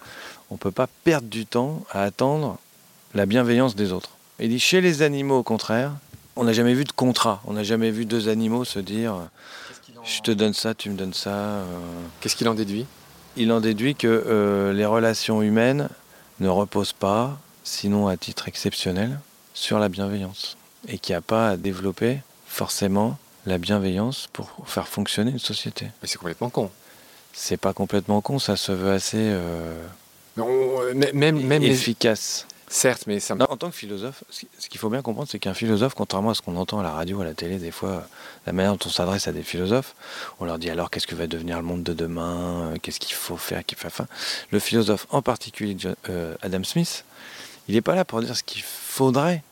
on 0.51 0.55
ne 0.55 0.59
peut 0.59 0.71
pas 0.71 0.89
perdre 1.05 1.29
du 1.29 1.47
temps 1.47 1.85
à 1.91 2.03
attendre 2.03 2.59
la 3.15 3.27
bienveillance 3.27 3.77
des 3.77 3.93
autres. 3.93 4.11
Il 4.41 4.49
dit 4.49 4.59
chez 4.59 4.81
les 4.81 5.03
animaux, 5.03 5.39
au 5.39 5.43
contraire, 5.43 5.93
on 6.37 6.45
n'a 6.45 6.53
jamais 6.53 6.75
vu 6.75 6.85
de 6.85 6.93
contrat. 6.93 7.43
On 7.47 7.53
n'a 7.53 7.63
jamais 7.63 7.91
vu 7.91 8.07
deux 8.07 8.29
animaux 8.29 8.65
se 8.65 8.79
dire 8.79 9.15
je 10.05 10.21
te 10.21 10.31
donne 10.31 10.55
ça, 10.55 10.75
tu 10.75 10.91
me 10.91 10.97
donnes 10.97 11.15
ça. 11.15 11.31
Euh. 11.31 11.65
Qu'est-ce 12.21 12.37
qu'il 12.37 12.49
en 12.49 12.55
déduit? 12.55 12.87
Il 13.37 13.53
en 13.53 13.61
déduit 13.61 13.95
que 13.95 14.07
euh, 14.07 14.73
les 14.73 14.85
relations 14.85 15.43
humaines 15.43 15.89
ne 16.41 16.49
reposent 16.49 16.93
pas, 16.93 17.39
sinon 17.65 18.09
à 18.09 18.17
titre 18.17 18.49
exceptionnel, 18.49 19.19
sur 19.55 19.79
la 19.79 19.89
bienveillance. 19.89 20.57
Et 20.89 20.99
qu'il 20.99 21.13
n'y 21.13 21.19
a 21.19 21.23
pas 21.23 21.51
à 21.51 21.57
développer 21.57 22.19
forcément 22.47 23.19
la 23.47 23.59
bienveillance 23.59 24.29
pour 24.33 24.51
faire 24.67 24.89
fonctionner 24.89 25.31
une 25.31 25.39
société. 25.39 25.87
Mais 26.03 26.09
c'est 26.09 26.19
complètement 26.19 26.51
con. 26.51 26.71
C'est 27.33 27.57
pas 27.57 27.73
complètement 27.73 28.21
con, 28.21 28.39
ça 28.39 28.57
se 28.57 28.73
veut 28.73 28.93
assez 28.93 29.17
euh, 29.19 29.83
même, 31.15 31.41
même 31.41 31.63
efficace. 31.63 32.47
Certes, 32.73 33.05
mais 33.07 33.21
ça... 33.21 33.35
en 33.35 33.57
tant 33.59 33.69
que 33.69 33.77
philosophe, 33.77 34.25
ce 34.31 34.69
qu'il 34.71 34.81
faut 34.81 34.89
bien 34.89 35.03
comprendre, 35.03 35.29
c'est 35.31 35.39
qu'un 35.39 35.53
philosophe, 35.53 35.93
contrairement 35.93 36.31
à 36.31 36.35
ce 36.35 36.41
qu'on 36.41 36.57
entend 36.57 36.81
à 36.81 36.83
la 36.83 36.93
radio, 36.93 37.21
à 37.21 37.25
la 37.25 37.35
télé, 37.35 37.59
des 37.59 37.71
fois, 37.71 38.09
la 38.47 38.55
manière 38.55 38.73
dont 38.73 38.87
on 38.87 38.89
s'adresse 38.89 39.29
à 39.29 39.33
des 39.33 39.43
philosophes, 39.43 39.95
on 40.41 40.47
leur 40.47 40.59
dit 40.59 40.71
alors 40.71 40.91
qu'est-ce 40.91 41.07
que 41.07 41.15
va 41.15 41.27
devenir 41.27 41.59
le 41.59 41.65
monde 41.65 41.83
de 41.83 41.93
demain, 41.93 42.73
euh, 42.73 42.77
qu'est-ce 42.81 42.99
qu'il 42.99 43.15
faut 43.15 43.37
faire, 43.37 43.63
qu'il 43.67 43.77
enfin, 43.85 44.07
Le 44.51 44.59
philosophe, 44.59 45.07
en 45.11 45.21
particulier 45.21 45.77
euh, 46.09 46.35
Adam 46.41 46.65
Smith, 46.65 47.05
il 47.69 47.75
n'est 47.75 47.83
pas 47.83 47.95
là 47.95 48.07
pour 48.07 48.23
dire 48.23 48.35
ce 48.35 48.43
qu'il 48.43 48.63
faudrait, 48.63 49.43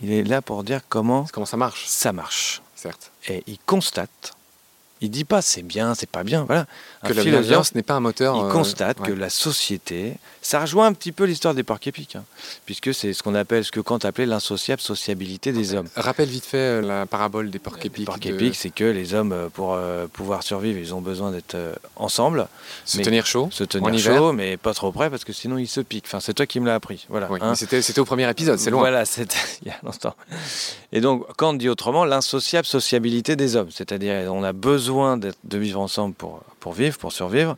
il 0.00 0.10
est 0.10 0.24
là 0.24 0.40
pour 0.40 0.64
dire 0.64 0.80
comment, 0.88 1.26
comment 1.30 1.44
ça 1.44 1.58
marche. 1.58 1.84
Ça 1.86 2.14
marche. 2.14 2.62
Certes. 2.74 3.10
Et 3.28 3.44
il 3.46 3.58
constate 3.66 4.35
il 5.00 5.10
dit 5.10 5.24
pas 5.24 5.42
c'est 5.42 5.62
bien, 5.62 5.94
c'est 5.94 6.08
pas 6.08 6.24
bien. 6.24 6.44
Voilà. 6.44 6.66
que 7.04 7.12
la 7.12 7.22
bienveillance 7.22 7.74
n'est 7.74 7.82
pas 7.82 7.94
un 7.94 8.00
moteur. 8.00 8.34
Il 8.36 8.46
euh, 8.46 8.50
constate 8.50 8.98
que 9.00 9.12
la 9.12 9.28
société, 9.28 10.14
ça 10.40 10.60
rejoint 10.60 10.86
un 10.86 10.94
petit 10.94 11.12
peu 11.12 11.24
l'histoire 11.24 11.54
des 11.54 11.62
porcs 11.62 11.86
épiques, 11.86 12.16
hein, 12.16 12.24
puisque 12.64 12.94
c'est 12.94 13.12
ce 13.12 13.22
qu'on 13.22 13.34
appelle, 13.34 13.64
ce 13.64 13.70
que 13.70 13.80
Kant 13.80 13.98
appelait 13.98 14.24
l'insociable 14.24 14.80
sociabilité 14.80 15.52
des 15.52 15.74
hommes. 15.74 15.88
Rappelle 15.96 16.28
vite 16.28 16.46
fait 16.46 16.56
euh, 16.56 16.80
la 16.80 17.04
parabole 17.04 17.50
des 17.50 17.58
porcs 17.58 17.78
épiques. 17.84 17.98
Les 17.98 18.04
porcs 18.06 18.26
épiques, 18.26 18.56
c'est 18.56 18.70
que 18.70 18.84
les 18.84 19.12
hommes, 19.12 19.32
euh, 19.32 19.48
pour 19.50 19.78
pouvoir 20.12 20.42
survivre, 20.42 20.78
ils 20.78 20.94
ont 20.94 21.02
besoin 21.02 21.30
d'être 21.30 21.56
ensemble. 21.96 22.48
Se 22.86 22.98
tenir 22.98 23.26
chaud. 23.26 23.48
Se 23.52 23.64
tenir 23.64 23.98
chaud, 23.98 24.32
mais 24.32 24.56
pas 24.56 24.72
trop 24.72 24.92
près, 24.92 25.10
parce 25.10 25.24
que 25.24 25.32
sinon 25.34 25.58
ils 25.58 25.68
se 25.68 25.80
piquent. 25.80 26.06
Enfin, 26.06 26.20
c'est 26.20 26.34
toi 26.34 26.46
qui 26.46 26.58
me 26.58 26.66
l'as 26.66 26.76
appris. 26.76 27.06
Voilà. 27.10 27.28
Hein. 27.40 27.54
c'était 27.54 27.98
au 27.98 28.04
premier 28.06 28.28
épisode, 28.30 28.58
c'est 28.58 28.70
loin. 28.70 28.80
Voilà, 28.80 29.04
c'était 29.04 29.36
il 29.62 29.68
y 29.68 29.70
a 29.70 29.76
longtemps. 29.82 30.14
Et 30.92 31.00
donc, 31.02 31.26
Kant 31.36 31.52
dit 31.52 31.68
autrement 31.68 32.06
l'insociable 32.06 32.66
sociabilité 32.66 33.36
des 33.36 33.56
hommes, 33.56 33.70
c'est-à-dire 33.70 34.32
on 34.32 34.42
a 34.42 34.52
besoin 34.52 34.85
besoin 34.86 35.16
de 35.18 35.58
vivre 35.58 35.80
ensemble 35.80 36.14
pour, 36.14 36.44
pour 36.60 36.72
vivre, 36.72 36.96
pour 36.96 37.12
survivre, 37.12 37.56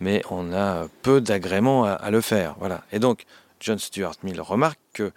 mais 0.00 0.22
on 0.30 0.54
a 0.54 0.86
peu 1.02 1.20
d'agréments 1.20 1.84
à, 1.84 2.10
le 2.10 2.22
faire. 2.22 2.54
Voilà. 2.58 2.82
Et 2.92 2.98
donc, 2.98 3.26
John 3.60 3.78
Stuart 3.78 4.14
Mill 4.22 4.40
remarque 4.40 4.78
que 4.94 5.12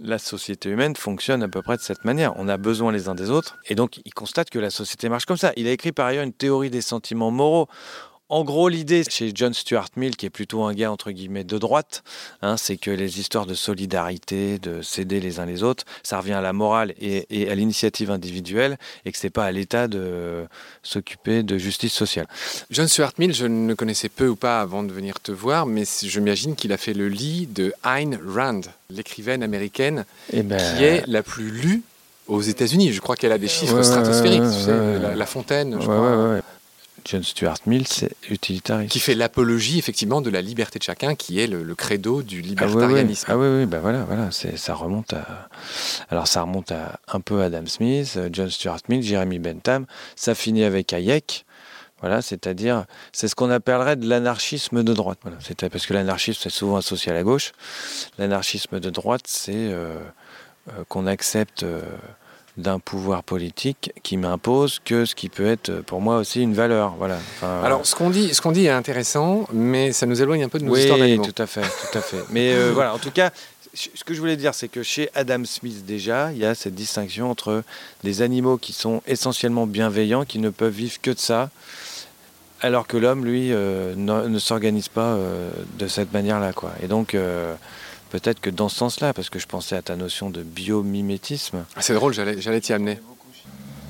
la 0.00 0.18
société 0.18 0.70
humaine 0.70 0.96
fonctionne 0.96 1.42
à 1.42 1.48
peu 1.48 1.60
près 1.60 1.76
de 1.76 1.82
cette 1.82 2.06
manière. 2.06 2.32
On 2.36 2.48
a 2.48 2.56
besoin 2.56 2.90
les 2.90 3.08
uns 3.08 3.14
des 3.14 3.28
autres, 3.28 3.58
et 3.66 3.74
donc 3.74 4.00
il 4.06 4.14
constate 4.14 4.48
que 4.48 4.58
la 4.58 4.70
société 4.70 5.10
marche 5.10 5.26
comme 5.26 5.36
ça. 5.36 5.52
Il 5.56 5.66
a 5.66 5.72
écrit 5.72 5.92
par 5.92 6.06
ailleurs 6.06 6.24
une 6.24 6.32
théorie 6.32 6.70
des 6.70 6.80
sentiments 6.80 7.30
moraux 7.30 7.68
en 8.30 8.44
gros, 8.44 8.68
l'idée 8.68 9.02
chez 9.08 9.32
John 9.34 9.52
Stuart 9.52 9.88
Mill, 9.96 10.16
qui 10.16 10.24
est 10.24 10.30
plutôt 10.30 10.62
un 10.62 10.72
gars 10.72 10.90
entre 10.92 11.10
guillemets 11.10 11.42
de 11.42 11.58
droite, 11.58 12.04
hein, 12.42 12.56
c'est 12.56 12.76
que 12.76 12.92
les 12.92 13.18
histoires 13.18 13.44
de 13.44 13.54
solidarité, 13.54 14.60
de 14.60 14.82
s'aider 14.82 15.18
les 15.20 15.40
uns 15.40 15.46
les 15.46 15.64
autres, 15.64 15.84
ça 16.04 16.18
revient 16.18 16.34
à 16.34 16.40
la 16.40 16.52
morale 16.52 16.94
et, 17.00 17.50
à 17.50 17.54
l'initiative 17.56 18.10
individuelle, 18.10 18.78
et 19.04 19.10
que 19.10 19.18
c'est 19.18 19.30
pas 19.30 19.44
à 19.44 19.50
l'État 19.50 19.88
de 19.88 20.46
s'occuper 20.84 21.42
de 21.42 21.58
justice 21.58 21.92
sociale. 21.92 22.28
John 22.70 22.86
Stuart 22.86 23.14
Mill, 23.18 23.34
je 23.34 23.46
ne 23.46 23.74
connaissais 23.74 24.08
peu 24.08 24.28
ou 24.28 24.36
pas 24.36 24.60
avant 24.60 24.84
de 24.84 24.92
venir 24.92 25.18
te 25.18 25.32
voir, 25.32 25.66
mais 25.66 25.82
je 25.84 26.20
m'imagine 26.20 26.54
qu'il 26.54 26.72
a 26.72 26.76
fait 26.76 26.94
le 26.94 27.08
lit 27.08 27.48
de 27.48 27.74
Ayn 27.84 28.16
Rand, 28.24 28.60
l'écrivaine 28.90 29.42
américaine, 29.42 30.04
eh 30.32 30.44
ben, 30.44 30.76
qui 30.76 30.84
est 30.84 31.04
la 31.08 31.24
plus 31.24 31.50
lue 31.50 31.82
aux 32.28 32.42
États-Unis. 32.42 32.92
Je 32.92 33.00
crois 33.00 33.16
qu'elle 33.16 33.32
a 33.32 33.38
des 33.38 33.48
chiffres 33.48 33.82
stratosphériques. 33.82 34.42
la, 35.16 35.26
Fontaine, 35.26 35.76
je 35.80 35.84
crois. 35.84 36.40
John 37.04 37.22
Stuart 37.22 37.58
Mill, 37.66 37.86
c'est 37.86 38.14
utilitariste. 38.28 38.92
Qui 38.92 39.00
fait 39.00 39.14
l'apologie 39.14 39.78
effectivement 39.78 40.20
de 40.20 40.30
la 40.30 40.42
liberté 40.42 40.78
de 40.78 40.84
chacun, 40.84 41.14
qui 41.14 41.40
est 41.40 41.46
le, 41.46 41.74
credo 41.74 42.22
du 42.22 42.40
libertarianisme. 42.40 43.26
Ah 43.28 43.38
oui, 43.38 43.46
oui, 43.48 43.66
ben 43.66 43.80
voilà, 43.80 44.04
voilà, 44.04 44.30
ça 44.30 44.74
remonte 44.74 45.12
à. 45.12 45.48
Alors 46.10 46.26
ça 46.26 46.42
remonte 46.42 46.72
à 46.72 47.00
un 47.08 47.20
peu 47.20 47.42
Adam 47.42 47.66
Smith, 47.66 48.18
John 48.32 48.50
Stuart 48.50 48.80
Mill, 48.88 49.02
Jeremy 49.02 49.38
Bentham. 49.38 49.86
Ça 50.16 50.34
finit 50.34 50.64
avec 50.64 50.92
Hayek. 50.92 51.44
Voilà, 52.00 52.22
c'est-à-dire, 52.22 52.86
c'est 53.12 53.28
ce 53.28 53.34
qu'on 53.34 53.50
appellerait 53.50 53.96
de 53.96 54.08
l'anarchisme 54.08 54.82
de 54.82 54.94
droite. 54.94 55.18
Voilà, 55.22 55.36
c'est 55.40 55.68
parce 55.68 55.86
que 55.86 55.92
l'anarchisme 55.92 56.48
est 56.48 56.50
souvent 56.50 56.76
associé 56.76 57.12
à 57.12 57.14
la 57.14 57.22
gauche. 57.22 57.52
L'anarchisme 58.18 58.80
de 58.80 58.90
droite, 58.90 59.24
c'est 59.26 59.52
euh, 59.54 59.98
euh, 60.70 60.84
qu'on 60.88 61.06
accepte. 61.06 61.62
Euh, 61.62 61.82
d'un 62.56 62.78
pouvoir 62.78 63.22
politique 63.22 63.92
qui 64.02 64.16
m'impose 64.16 64.80
que 64.84 65.04
ce 65.04 65.14
qui 65.14 65.28
peut 65.28 65.46
être 65.46 65.82
pour 65.82 66.00
moi 66.00 66.18
aussi 66.18 66.42
une 66.42 66.54
valeur. 66.54 66.94
Voilà. 66.98 67.18
Alors 67.42 67.86
ce 67.86 67.94
qu'on 67.94 68.10
dit, 68.10 68.34
ce 68.34 68.40
qu'on 68.40 68.52
dit 68.52 68.66
est 68.66 68.70
intéressant, 68.70 69.46
mais 69.52 69.92
ça 69.92 70.06
nous 70.06 70.20
éloigne 70.20 70.44
un 70.44 70.48
peu 70.48 70.58
de 70.58 70.64
nos 70.64 70.72
oui, 70.72 70.80
histoires 70.80 70.98
d'animaux. 70.98 71.24
tout 71.24 71.42
à 71.42 71.46
fait, 71.46 71.62
tout 71.62 71.98
à 71.98 72.00
fait. 72.00 72.24
Mais 72.30 72.52
euh, 72.52 72.70
voilà, 72.74 72.94
en 72.94 72.98
tout 72.98 73.10
cas, 73.10 73.30
ce 73.74 74.04
que 74.04 74.14
je 74.14 74.20
voulais 74.20 74.36
dire, 74.36 74.54
c'est 74.54 74.68
que 74.68 74.82
chez 74.82 75.10
Adam 75.14 75.44
Smith 75.44 75.84
déjà, 75.86 76.32
il 76.32 76.38
y 76.38 76.44
a 76.44 76.54
cette 76.54 76.74
distinction 76.74 77.30
entre 77.30 77.62
des 78.02 78.22
animaux 78.22 78.58
qui 78.58 78.72
sont 78.72 79.02
essentiellement 79.06 79.66
bienveillants, 79.66 80.24
qui 80.24 80.38
ne 80.38 80.50
peuvent 80.50 80.72
vivre 80.72 81.00
que 81.00 81.12
de 81.12 81.18
ça, 81.18 81.50
alors 82.60 82.86
que 82.86 82.96
l'homme, 82.96 83.24
lui, 83.24 83.52
euh, 83.52 83.94
ne, 83.96 84.38
s'organise 84.38 84.88
pas 84.88 85.14
euh, 85.14 85.50
de 85.78 85.86
cette 85.86 86.12
manière-là, 86.12 86.52
quoi. 86.52 86.72
Et 86.82 86.88
donc 86.88 87.16
peut-être 88.10 88.40
que 88.40 88.50
dans 88.50 88.68
ce 88.68 88.76
sens-là, 88.76 89.14
parce 89.14 89.30
que 89.30 89.38
je 89.38 89.46
pensais 89.46 89.76
à 89.76 89.82
ta 89.82 89.96
notion 89.96 90.30
de 90.30 90.42
biomimétisme. 90.42 91.64
Ah, 91.76 91.82
c'est 91.82 91.94
drôle, 91.94 92.12
j'allais 92.12 92.60
t'y 92.60 92.72
amener 92.72 92.98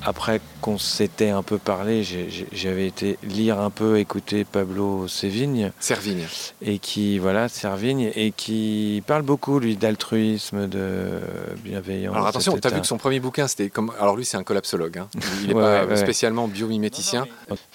après 0.03 0.41
qu'on 0.61 0.77
s'était 0.77 1.29
un 1.29 1.43
peu 1.43 1.57
parlé, 1.57 2.03
j'avais 2.51 2.87
été 2.87 3.17
lire 3.23 3.59
un 3.59 3.69
peu, 3.69 3.99
écouter 3.99 4.45
Pablo 4.45 5.07
Sévigne. 5.07 5.71
Servigne. 5.79 6.25
Et 6.61 6.79
qui, 6.79 7.19
voilà, 7.19 7.49
Servigne, 7.49 8.11
et 8.15 8.31
qui 8.31 9.03
parle 9.05 9.21
beaucoup, 9.23 9.59
lui, 9.59 9.75
d'altruisme, 9.75 10.67
de 10.67 11.19
bienveillance. 11.63 12.15
Alors 12.15 12.27
attention, 12.27 12.57
tu 12.57 12.67
as 12.67 12.71
vu 12.71 12.81
que 12.81 12.87
son 12.87 12.97
premier 12.97 13.19
bouquin, 13.19 13.47
c'était 13.47 13.69
comme. 13.69 13.91
Alors 13.99 14.15
lui, 14.15 14.25
c'est 14.25 14.37
un 14.37 14.43
collapsologue. 14.43 14.97
Hein. 14.99 15.07
Il 15.41 15.47
n'est 15.47 15.53
pas 15.87 15.95
spécialement 15.95 16.47
biomiméticien. 16.47 17.25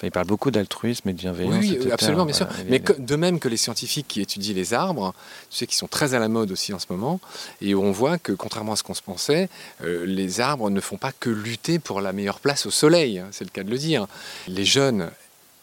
il 0.03 0.11
parle 0.11 0.27
beaucoup 0.27 0.51
d'altruisme 0.51 1.09
et 1.09 1.13
de 1.13 1.19
bienveillance. 1.19 1.57
Oui, 1.61 1.91
absolument, 1.93 2.25
bien 2.25 2.35
sûr. 2.35 2.49
Mais 2.69 2.81
de 2.99 3.17
même 3.17 3.39
que 3.39 3.49
les 3.49 3.57
scientifiques 3.57 4.09
qui 4.09 4.21
étudient 4.21 4.55
les 4.55 4.75
arbres, 4.75 5.15
tu 5.51 5.59
sais, 5.59 5.67
qui 5.67 5.77
sont 5.77 5.89
très 5.89 6.15
à 6.15 6.19
la 6.19 6.29
mode 6.29 6.51
aussi 6.51 6.73
en 6.73 6.79
ce 6.79 6.87
moment, 6.91 7.21
et 7.61 7.75
où 7.75 7.83
on 7.83 7.93
voit 7.93 8.19
que, 8.19 8.33
contrairement 8.33 8.73
à 8.73 8.77
ce 8.77 8.83
qu'on 8.83 8.95
se 8.95 9.03
pensait, 9.03 9.49
euh, 9.85 10.05
les 10.07 10.41
arbres 10.41 10.71
ne 10.71 10.81
font 10.81 10.97
pas 10.97 11.13
que 11.13 11.31
lutter 11.31 11.79
pour 11.79 12.01
la 12.01 12.13
meilleure 12.17 12.41
place 12.41 12.67
au 12.67 12.71
soleil, 12.71 13.19
hein, 13.19 13.29
c'est 13.31 13.45
le 13.45 13.51
cas 13.51 13.63
de 13.63 13.71
le 13.71 13.79
dire. 13.79 14.07
Les 14.49 14.65
jeunes 14.65 15.11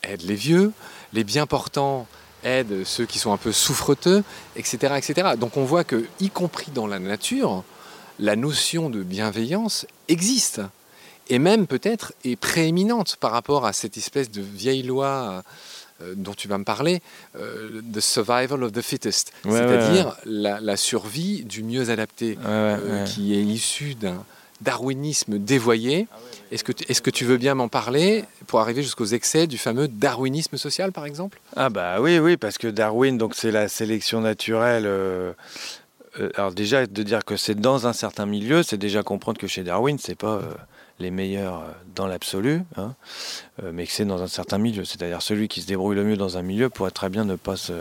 aident 0.03 0.23
les 0.23 0.35
vieux, 0.35 0.71
les 1.13 1.23
bien 1.23 1.45
portants 1.45 2.07
aident 2.43 2.83
ceux 2.85 3.05
qui 3.05 3.19
sont 3.19 3.33
un 3.33 3.37
peu 3.37 3.51
souffreteux, 3.51 4.23
etc., 4.55 4.95
etc. 4.97 5.29
Donc 5.37 5.57
on 5.57 5.65
voit 5.65 5.83
que, 5.83 6.05
y 6.19 6.29
compris 6.29 6.71
dans 6.73 6.87
la 6.87 6.99
nature, 6.99 7.63
la 8.19 8.35
notion 8.35 8.89
de 8.89 9.01
bienveillance 9.03 9.85
existe 10.07 10.61
et 11.29 11.39
même 11.39 11.67
peut-être 11.67 12.13
est 12.23 12.35
prééminente 12.35 13.15
par 13.17 13.31
rapport 13.31 13.65
à 13.65 13.73
cette 13.73 13.97
espèce 13.97 14.29
de 14.29 14.41
vieille 14.41 14.83
loi 14.83 15.43
euh, 16.01 16.13
dont 16.15 16.33
tu 16.33 16.47
vas 16.47 16.57
me 16.57 16.63
parler, 16.63 17.01
euh, 17.37 17.81
the 17.93 17.99
survival 17.99 18.63
of 18.63 18.71
the 18.71 18.81
fittest, 18.81 19.31
c'est-à-dire 19.43 20.15
la, 20.25 20.77
survie 20.77 21.43
du 21.43 21.63
mieux 21.63 21.89
adapté, 21.89 22.37
euh, 22.45 23.05
qui 23.05 23.35
est 23.35 23.43
issue 23.43 23.95
d'un 23.95 24.23
darwinisme 24.63 25.37
dévoyé. 25.37 26.07
Ah 26.11 26.17
est-ce 26.51 26.63
que, 26.63 26.71
tu, 26.71 26.83
est-ce 26.89 27.01
que 27.01 27.09
tu 27.09 27.25
veux 27.25 27.37
bien 27.37 27.55
m'en 27.55 27.67
parler 27.67 28.25
pour 28.47 28.59
arriver 28.59 28.83
jusqu'aux 28.83 29.05
excès 29.05 29.47
du 29.47 29.57
fameux 29.57 29.87
darwinisme 29.87 30.57
social, 30.57 30.91
par 30.91 31.05
exemple? 31.05 31.39
Ah 31.55 31.69
bah 31.69 31.99
oui, 31.99 32.19
oui, 32.19 32.37
parce 32.37 32.57
que 32.57 32.67
Darwin, 32.67 33.17
donc 33.17 33.35
c'est 33.35 33.51
la 33.51 33.67
sélection 33.67 34.21
naturelle. 34.21 34.85
Euh, 34.85 35.33
euh, 36.19 36.29
alors 36.35 36.53
déjà, 36.53 36.85
de 36.85 37.03
dire 37.03 37.25
que 37.25 37.37
c'est 37.37 37.55
dans 37.55 37.87
un 37.87 37.93
certain 37.93 38.25
milieu, 38.25 38.63
c'est 38.63 38.77
déjà 38.77 39.03
comprendre 39.03 39.39
que 39.39 39.47
chez 39.47 39.63
Darwin, 39.63 39.97
c'est 39.99 40.15
pas 40.15 40.35
euh, 40.35 40.53
les 40.99 41.09
meilleurs 41.09 41.65
dans 41.95 42.05
l'absolu, 42.05 42.61
hein, 42.77 42.93
mais 43.71 43.87
que 43.87 43.91
c'est 43.91 44.05
dans 44.05 44.21
un 44.21 44.27
certain 44.27 44.59
milieu. 44.59 44.85
C'est-à-dire 44.85 45.21
celui 45.21 45.47
qui 45.47 45.61
se 45.61 45.67
débrouille 45.67 45.95
le 45.95 46.03
mieux 46.03 46.17
dans 46.17 46.37
un 46.37 46.43
milieu 46.43 46.69
pourrait 46.69 46.91
très 46.91 47.09
bien 47.09 47.25
ne 47.25 47.35
pas 47.35 47.55
se 47.55 47.73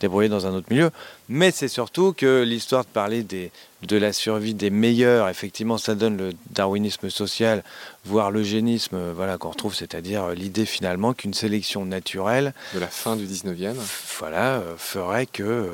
débrouiller 0.00 0.28
dans 0.28 0.46
un 0.46 0.52
autre 0.52 0.66
milieu. 0.70 0.90
Mais 1.32 1.52
c'est 1.52 1.68
surtout 1.68 2.12
que 2.12 2.42
l'histoire 2.42 2.84
de 2.84 2.88
parler 2.88 3.22
des, 3.22 3.52
de 3.86 3.96
la 3.96 4.12
survie 4.12 4.52
des 4.52 4.68
meilleurs, 4.68 5.28
effectivement, 5.28 5.78
ça 5.78 5.94
donne 5.94 6.16
le 6.16 6.32
darwinisme 6.50 7.08
social, 7.08 7.62
voire 8.04 8.32
l'eugénisme, 8.32 8.96
euh, 8.96 9.12
voilà, 9.14 9.38
qu'on 9.38 9.50
retrouve, 9.50 9.72
c'est-à-dire 9.72 10.24
euh, 10.24 10.34
l'idée 10.34 10.66
finalement 10.66 11.14
qu'une 11.14 11.32
sélection 11.32 11.86
naturelle 11.86 12.52
de 12.74 12.80
la 12.80 12.88
fin 12.88 13.14
du 13.14 13.26
19e, 13.26 13.76
voilà, 14.18 14.56
euh, 14.56 14.74
ferait 14.76 15.26
que 15.26 15.70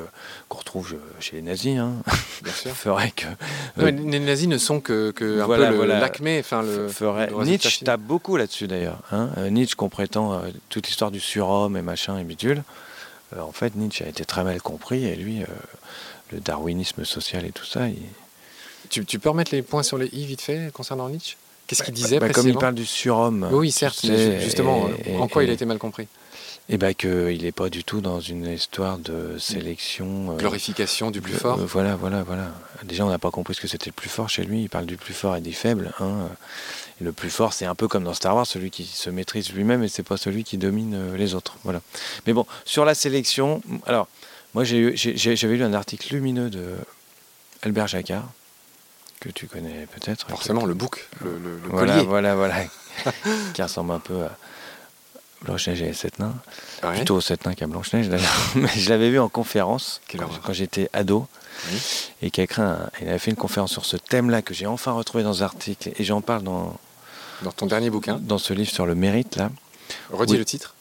qu'on 0.47 0.59
retrouve 0.59 0.95
chez 1.19 1.37
les 1.37 1.41
nazis, 1.41 1.79
hein, 1.79 1.93
bien 2.43 2.53
sûr, 2.53 2.71
ferait 2.75 3.11
que 3.11 3.25
les 3.77 4.19
nazis 4.19 4.47
ne 4.47 4.59
sont 4.59 4.79
que, 4.79 5.09
que 5.09 5.41
un 5.41 5.47
peu 5.47 5.85
l'acmé, 5.87 6.43
le 6.51 6.87
ferait. 6.87 7.31
Nietzsche 7.43 7.83
tape 7.83 8.01
beaucoup 8.01 8.37
là-dessus 8.37 8.67
d'ailleurs. 8.67 8.99
Hein. 9.11 9.29
Nietzsche 9.49 9.75
qu'on 9.75 9.89
prétend 9.89 10.39
toute 10.69 10.85
l'histoire 10.85 11.09
du 11.09 11.19
surhomme 11.19 11.75
et 11.77 11.81
machin 11.81 12.19
et 12.19 12.23
bidule. 12.23 12.61
En 13.37 13.51
fait, 13.51 13.75
Nietzsche 13.75 14.05
a 14.05 14.09
été 14.09 14.25
très 14.25 14.43
mal 14.43 14.61
compris 14.61 15.05
et 15.05 15.15
lui 15.15 15.41
le 16.31 16.39
darwinisme 16.39 17.05
social 17.05 17.45
et 17.45 17.51
tout 17.51 17.65
ça. 17.65 17.87
Tu, 18.89 19.03
peux 19.19 19.29
remettre 19.29 19.53
les 19.53 19.61
points 19.61 19.83
sur 19.83 19.97
les 19.97 20.07
i 20.13 20.25
vite 20.25 20.41
fait 20.41 20.71
concernant 20.73 21.09
Nietzsche? 21.09 21.35
Qu'est-ce 21.67 21.83
qu'il 21.83 21.93
disait 21.93 22.19
bah, 22.19 22.29
Comme 22.29 22.47
il 22.47 22.57
parle 22.57 22.75
du 22.75 22.85
surhomme. 22.85 23.47
Oui, 23.51 23.71
certes, 23.71 24.05
justement, 24.39 24.89
en 25.19 25.27
quoi 25.27 25.43
il 25.43 25.49
a 25.49 25.53
été 25.53 25.65
mal 25.65 25.77
compris? 25.77 26.07
Eh 26.69 26.77
bien, 26.77 26.93
qu'il 26.93 27.43
n'est 27.43 27.53
pas 27.53 27.69
du 27.69 27.85
tout 27.85 28.01
dans 28.01 28.19
une 28.19 28.45
histoire 28.45 28.97
de 28.97 29.37
sélection. 29.37 30.33
Euh, 30.33 30.37
Glorification 30.37 31.11
du 31.11 31.21
plus 31.21 31.33
fort. 31.33 31.57
Euh, 31.59 31.65
voilà, 31.65 31.95
voilà, 31.95 32.23
voilà. 32.23 32.51
Déjà, 32.83 33.05
on 33.05 33.09
n'a 33.09 33.19
pas 33.19 33.31
compris 33.31 33.55
ce 33.55 33.61
que 33.61 33.69
c'était 33.69 33.89
le 33.89 33.93
plus 33.93 34.09
fort 34.09 34.27
chez 34.27 34.43
lui. 34.43 34.63
Il 34.63 34.69
parle 34.69 34.85
du 34.85 34.97
plus 34.97 35.13
fort 35.13 35.37
et 35.37 35.41
des 35.41 35.53
faibles. 35.53 35.93
Hein. 36.01 36.27
Et 36.99 37.03
le 37.03 37.11
plus 37.11 37.29
fort, 37.29 37.53
c'est 37.53 37.65
un 37.65 37.75
peu 37.75 37.87
comme 37.87 38.03
dans 38.03 38.13
Star 38.13 38.35
Wars, 38.35 38.47
celui 38.47 38.71
qui 38.71 38.85
se 38.85 39.09
maîtrise 39.09 39.51
lui-même 39.51 39.83
et 39.83 39.87
c'est 39.87 40.03
pas 40.03 40.17
celui 40.17 40.43
qui 40.43 40.57
domine 40.57 40.95
euh, 40.95 41.17
les 41.17 41.35
autres. 41.35 41.55
Voilà. 41.63 41.81
Mais 42.25 42.33
bon, 42.33 42.45
sur 42.65 42.85
la 42.85 42.95
sélection, 42.95 43.61
alors 43.85 44.07
moi, 44.53 44.63
j'avais 44.63 45.55
lu 45.55 45.63
un 45.63 45.73
article 45.73 46.15
lumineux 46.15 46.49
de 46.49 46.75
Albert 47.61 47.87
Jacquard, 47.87 48.27
que 49.19 49.29
tu 49.29 49.47
connais 49.47 49.87
peut-être. 49.87 50.27
Forcément, 50.29 50.65
le 50.65 50.73
bouc, 50.73 51.07
le, 51.21 51.37
le, 51.37 51.59
voilà, 51.69 51.93
collier. 51.93 52.05
Voilà, 52.05 52.35
voilà, 52.35 52.55
qui 53.53 53.61
ressemble 53.61 53.91
un 53.91 53.99
peu 53.99 54.23
à 54.23 54.37
Blanche-Neige 55.43 55.81
et 55.81 55.85
les 55.85 55.93
Sept 55.93 56.19
Nains. 56.19 56.35
Plutôt 56.81 57.15
aux 57.15 57.21
Sept 57.21 57.45
Nains 57.45 57.53
qu'à 57.53 57.67
Blanche-Neige 57.67 58.09
d'ailleurs. 58.09 58.33
Mais 58.55 58.69
je 58.75 58.89
l'avais 58.89 59.09
vu 59.09 59.19
en 59.19 59.29
conférence 59.29 60.01
quand, 60.43 60.53
j'étais 60.53 60.89
ado. 60.93 61.27
Et 62.21 62.31
qui 62.31 62.41
il 62.41 63.09
avait 63.09 63.19
fait 63.19 63.31
une 63.31 63.37
conférence 63.37 63.71
sur 63.71 63.85
ce 63.85 63.97
thème-là 63.97 64.41
que 64.41 64.53
j'ai 64.53 64.67
enfin 64.67 64.91
retrouvé 64.91 65.23
dans 65.23 65.43
un 65.43 65.45
article. 65.45 65.91
Et 65.97 66.03
j'en 66.03 66.21
parle 66.21 66.43
dans. 66.43 66.79
Dans 67.43 67.51
ton 67.51 67.65
dernier 67.65 67.89
bouquin 67.89 68.19
Dans 68.19 68.37
ce 68.37 68.53
livre 68.53 68.69
sur 68.69 68.85
le 68.85 68.95
mérite, 68.95 69.35
là. 69.35 69.51
Redis 70.11 70.37
le 70.37 70.45
titre 70.45 70.75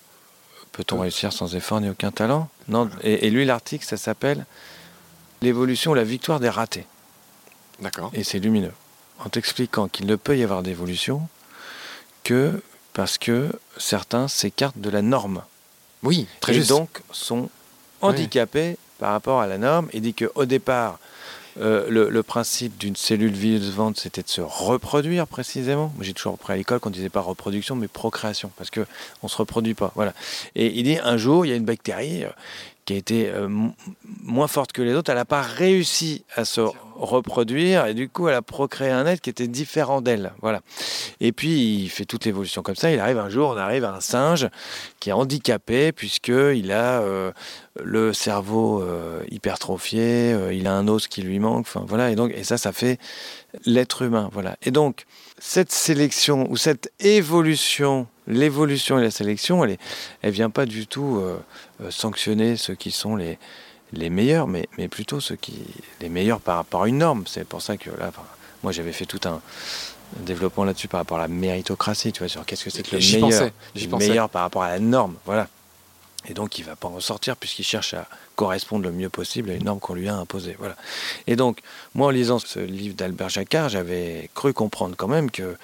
Peut-on 0.72 1.00
réussir 1.00 1.32
sans 1.32 1.54
effort 1.54 1.80
ni 1.80 1.88
aucun 1.88 2.10
talent? 2.10 2.48
Non. 2.68 2.90
Et, 3.02 3.30
lui, 3.30 3.44
l'article, 3.44 3.84
ça 3.86 3.96
s'appelle 3.96 4.44
L'évolution 5.40 5.92
ou 5.92 5.94
la 5.94 6.04
victoire 6.04 6.40
des 6.40 6.48
ratés. 6.48 6.86
D'accord. 7.80 8.10
Et 8.12 8.24
c'est 8.24 8.38
lumineux. 8.38 8.72
En 9.24 9.28
t'expliquant 9.28 9.88
qu'il 9.88 10.06
ne 10.06 10.16
peut 10.16 10.36
y 10.36 10.42
avoir 10.42 10.62
d'évolution 10.62 11.28
que 12.24 12.62
parce 12.92 13.18
que 13.18 13.48
certains 13.76 14.28
s'écartent 14.28 14.78
de 14.78 14.90
la 14.90 15.02
norme. 15.02 15.42
Oui, 16.02 16.26
très 16.40 16.52
et 16.52 16.56
juste. 16.56 16.70
donc 16.70 17.02
sont 17.10 17.48
handicapés 18.00 18.76
par 18.98 19.12
rapport 19.12 19.40
à 19.40 19.46
la 19.46 19.58
norme. 19.58 19.88
Il 19.92 20.02
dit 20.02 20.14
qu'au 20.14 20.44
départ, 20.44 20.98
euh, 21.60 21.86
le, 21.88 22.22
principe 22.22 22.76
d'une 22.76 22.96
cellule 22.96 23.32
vivante, 23.32 23.98
c'était 23.98 24.22
de 24.22 24.28
se 24.28 24.40
reproduire 24.40 25.26
précisément. 25.26 25.92
J'ai 26.00 26.12
toujours 26.12 26.34
appris 26.34 26.52
à 26.52 26.56
l'école 26.56 26.80
qu'on 26.80 26.90
disait 26.90 27.08
pas 27.08 27.20
reproduction, 27.20 27.76
mais 27.76 27.88
procréation, 27.88 28.50
parce 28.56 28.70
que 28.70 28.84
on 29.22 29.28
se 29.28 29.36
reproduit 29.36 29.74
pas. 29.74 29.92
Voilà. 29.94 30.12
Et 30.54 30.66
il 30.78 30.84
dit 30.84 30.98
un 31.02 31.16
jour, 31.16 31.46
il 31.46 31.50
y 31.50 31.52
a 31.52 31.56
une 31.56 31.64
bactérie 31.64 32.24
euh, 32.24 32.30
qui 32.86 32.94
a 32.94 32.96
été 32.96 33.28
euh, 33.28 33.48
moins 34.22 34.46
forte 34.46 34.72
que 34.72 34.80
les 34.80 34.94
autres. 34.94 35.10
Elle 35.10 35.18
n'a 35.18 35.24
pas 35.24 35.42
réussi 35.42 36.24
à 36.34 36.44
se 36.44 36.60
reproduire 36.94 37.86
et 37.86 37.94
du 37.94 38.08
coup, 38.08 38.28
elle 38.28 38.34
a 38.34 38.42
procréé 38.42 38.90
un 38.90 39.04
être 39.06 39.20
qui 39.20 39.28
était 39.28 39.48
différent 39.48 40.00
d'elle. 40.00 40.32
Voilà. 40.40 40.60
Et 41.20 41.32
puis, 41.32 41.82
il 41.82 41.88
fait 41.88 42.04
toute 42.04 42.24
l'évolution 42.24 42.62
comme 42.62 42.76
ça. 42.76 42.90
Il 42.92 43.00
arrive 43.00 43.18
un 43.18 43.28
jour, 43.28 43.50
on 43.50 43.56
arrive 43.56 43.84
à 43.84 43.92
un 43.92 44.00
singe 44.00 44.48
qui 45.00 45.10
est 45.10 45.12
handicapé 45.12 45.90
puisqu'il 45.90 46.70
a 46.72 47.00
euh, 47.00 47.32
le 47.82 48.12
cerveau 48.12 48.80
euh, 48.82 49.22
hypertrophié, 49.30 50.34
il 50.52 50.66
a 50.68 50.72
un 50.72 50.86
os 50.86 51.08
qui 51.08 51.22
lui 51.22 51.40
manque. 51.40 51.66
Voilà. 51.86 52.12
Et 52.12 52.14
donc, 52.14 52.32
et 52.34 52.44
ça, 52.44 52.56
ça 52.56 52.72
fait 52.72 52.98
l'être 53.64 54.02
humain. 54.02 54.30
Voilà. 54.32 54.56
Et 54.62 54.70
donc, 54.70 55.06
cette 55.38 55.72
sélection 55.72 56.46
ou 56.50 56.56
cette 56.56 56.92
évolution, 57.00 58.06
l'évolution 58.26 58.98
et 58.98 59.02
la 59.02 59.10
sélection, 59.10 59.64
elle, 59.64 59.78
elle 60.22 60.32
vient 60.32 60.50
pas 60.50 60.66
du 60.66 60.86
tout 60.86 61.22
sanctionner 61.90 62.56
ceux 62.56 62.74
qui 62.74 62.90
sont 62.90 63.16
les 63.16 63.38
les 63.92 64.10
meilleurs, 64.10 64.46
mais, 64.46 64.68
mais 64.78 64.88
plutôt 64.88 65.20
ceux 65.20 65.36
qui 65.36 65.62
les 66.00 66.08
meilleurs 66.08 66.40
par 66.40 66.56
rapport 66.56 66.82
à 66.82 66.88
une 66.88 66.98
norme. 66.98 67.24
C'est 67.26 67.46
pour 67.46 67.62
ça 67.62 67.76
que 67.76 67.90
là, 67.90 68.12
moi 68.62 68.72
j'avais 68.72 68.92
fait 68.92 69.06
tout 69.06 69.20
un 69.24 69.40
développement 70.20 70.64
là-dessus 70.64 70.88
par 70.88 71.00
rapport 71.00 71.18
à 71.18 71.22
la 71.22 71.28
méritocratie, 71.28 72.12
tu 72.12 72.20
vois, 72.20 72.28
sur 72.28 72.44
qu'est-ce 72.44 72.64
que 72.64 72.70
c'est 72.70 72.82
que 72.82 72.96
le 72.96 73.20
meilleur, 73.20 73.50
le 73.74 73.96
meilleur 73.96 74.28
par 74.28 74.42
rapport 74.42 74.62
à 74.62 74.70
la 74.70 74.78
norme, 74.78 75.16
voilà. 75.24 75.48
Et 76.28 76.34
donc 76.34 76.58
il 76.58 76.64
va 76.64 76.74
pas 76.74 76.88
en 76.88 76.98
sortir 76.98 77.36
puisqu'il 77.36 77.62
cherche 77.62 77.94
à 77.94 78.08
correspondre 78.34 78.84
le 78.84 78.90
mieux 78.90 79.08
possible 79.08 79.50
à 79.50 79.54
une 79.54 79.64
norme 79.64 79.78
qu'on 79.78 79.94
lui 79.94 80.08
a 80.08 80.16
imposée, 80.16 80.56
voilà. 80.58 80.76
Et 81.26 81.36
donc 81.36 81.60
moi 81.94 82.08
en 82.08 82.10
lisant 82.10 82.38
ce 82.38 82.58
livre 82.58 82.96
d'Albert 82.96 83.28
Jacquard, 83.28 83.68
j'avais 83.68 84.30
cru 84.34 84.52
comprendre 84.52 84.96
quand 84.96 85.08
même 85.08 85.30
que 85.30 85.42
euh, 85.42 85.58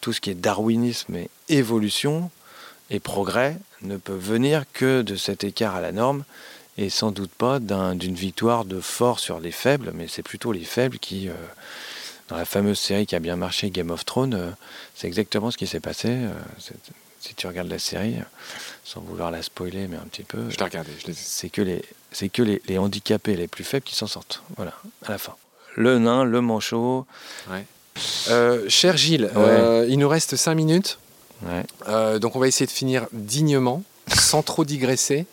tout 0.00 0.12
ce 0.12 0.20
qui 0.20 0.30
est 0.30 0.34
darwinisme 0.34 1.16
et 1.16 1.30
évolution 1.48 2.30
et 2.90 3.00
progrès 3.00 3.56
ne 3.82 3.96
peut 3.96 4.16
venir 4.16 4.64
que 4.72 5.02
de 5.02 5.16
cet 5.16 5.44
écart 5.44 5.76
à 5.76 5.80
la 5.80 5.92
norme 5.92 6.24
et 6.78 6.88
sans 6.88 7.10
doute 7.10 7.30
pas 7.30 7.58
d'une 7.60 8.14
victoire 8.14 8.64
de 8.64 8.80
fort 8.80 9.18
sur 9.18 9.38
les 9.40 9.52
faibles, 9.52 9.92
mais 9.94 10.08
c'est 10.08 10.22
plutôt 10.22 10.52
les 10.52 10.64
faibles 10.64 10.98
qui, 10.98 11.28
euh, 11.28 11.34
dans 12.28 12.36
la 12.36 12.44
fameuse 12.44 12.78
série 12.78 13.06
qui 13.06 13.14
a 13.14 13.20
bien 13.20 13.36
marché, 13.36 13.70
Game 13.70 13.90
of 13.90 14.04
Thrones, 14.04 14.34
euh, 14.34 14.50
c'est 14.94 15.06
exactement 15.06 15.50
ce 15.50 15.58
qui 15.58 15.66
s'est 15.66 15.80
passé. 15.80 16.08
euh, 16.08 16.32
si 17.20 17.34
tu 17.34 17.46
regardes 17.46 17.68
la 17.68 17.78
série, 17.78 18.14
euh, 18.16 18.24
sans 18.82 19.02
vouloir 19.02 19.30
la 19.30 19.42
spoiler, 19.42 19.88
mais 19.88 19.96
un 19.96 20.06
petit 20.06 20.22
peu, 20.22 20.48
Je 20.48 20.56
l'ai 20.56 20.64
regardé, 20.64 20.90
je 21.06 21.12
c'est 21.12 21.50
que 21.50 21.60
les, 21.60 21.84
c'est 22.12 22.30
que 22.30 22.42
les, 22.42 22.62
les 22.66 22.78
handicapés 22.78 23.36
les 23.36 23.46
plus 23.46 23.64
faibles 23.64 23.84
qui 23.84 23.94
s'en 23.94 24.06
sortent. 24.06 24.42
Voilà, 24.56 24.72
à 25.04 25.10
la 25.10 25.18
fin. 25.18 25.36
Le 25.76 25.98
nain, 25.98 26.24
le 26.24 26.40
manchot. 26.40 27.06
Euh, 28.28 28.64
cher 28.68 28.96
Gilles, 28.96 29.30
euh, 29.36 29.86
il 29.88 29.98
nous 29.98 30.08
reste 30.08 30.36
5 30.36 30.54
minutes. 30.54 30.98
Ouais. 31.44 31.64
Euh, 31.88 32.18
donc 32.18 32.36
on 32.36 32.38
va 32.38 32.48
essayer 32.48 32.66
de 32.66 32.70
finir 32.70 33.06
dignement, 33.12 33.82
sans 34.08 34.42
trop 34.42 34.64
digresser. 34.64 35.26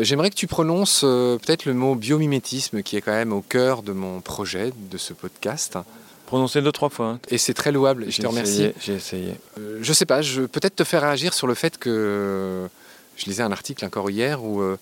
J'aimerais 0.00 0.30
que 0.30 0.36
tu 0.36 0.46
prononces 0.46 1.00
peut-être 1.00 1.64
le 1.64 1.74
mot 1.74 1.96
biomimétisme 1.96 2.82
qui 2.82 2.96
est 2.96 3.00
quand 3.00 3.12
même 3.12 3.32
au 3.32 3.40
cœur 3.42 3.82
de 3.82 3.92
mon 3.92 4.20
projet, 4.20 4.72
de 4.90 4.96
ce 4.98 5.12
podcast. 5.12 5.76
Prononcez 6.26 6.62
deux, 6.62 6.70
trois 6.72 6.90
fois. 6.90 7.06
hein. 7.06 7.20
Et 7.30 7.38
c'est 7.38 7.54
très 7.54 7.72
louable, 7.72 8.06
je 8.08 8.20
te 8.20 8.26
remercie. 8.26 8.70
J'ai 8.80 8.94
essayé. 8.94 9.34
Je 9.80 9.92
sais 9.92 10.06
pas, 10.06 10.22
je 10.22 10.42
peut-être 10.42 10.76
te 10.76 10.84
faire 10.84 11.02
réagir 11.02 11.34
sur 11.34 11.46
le 11.48 11.54
fait 11.54 11.76
que 11.78 12.68
je 13.16 13.24
lisais 13.24 13.42
un 13.42 13.50
article 13.50 13.84
encore 13.84 14.08
hier 14.10 14.44
où, 14.44 14.62
où 14.62 14.76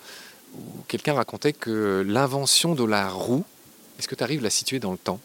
quelqu'un 0.88 1.14
racontait 1.14 1.54
que 1.54 2.04
l'invention 2.06 2.74
de 2.74 2.84
la 2.84 3.08
roue, 3.08 3.44
est-ce 3.98 4.08
que 4.08 4.14
tu 4.14 4.22
arrives 4.24 4.40
à 4.40 4.44
la 4.44 4.50
situer 4.50 4.78
dans 4.78 4.92
le 4.92 4.98
temps? 4.98 5.20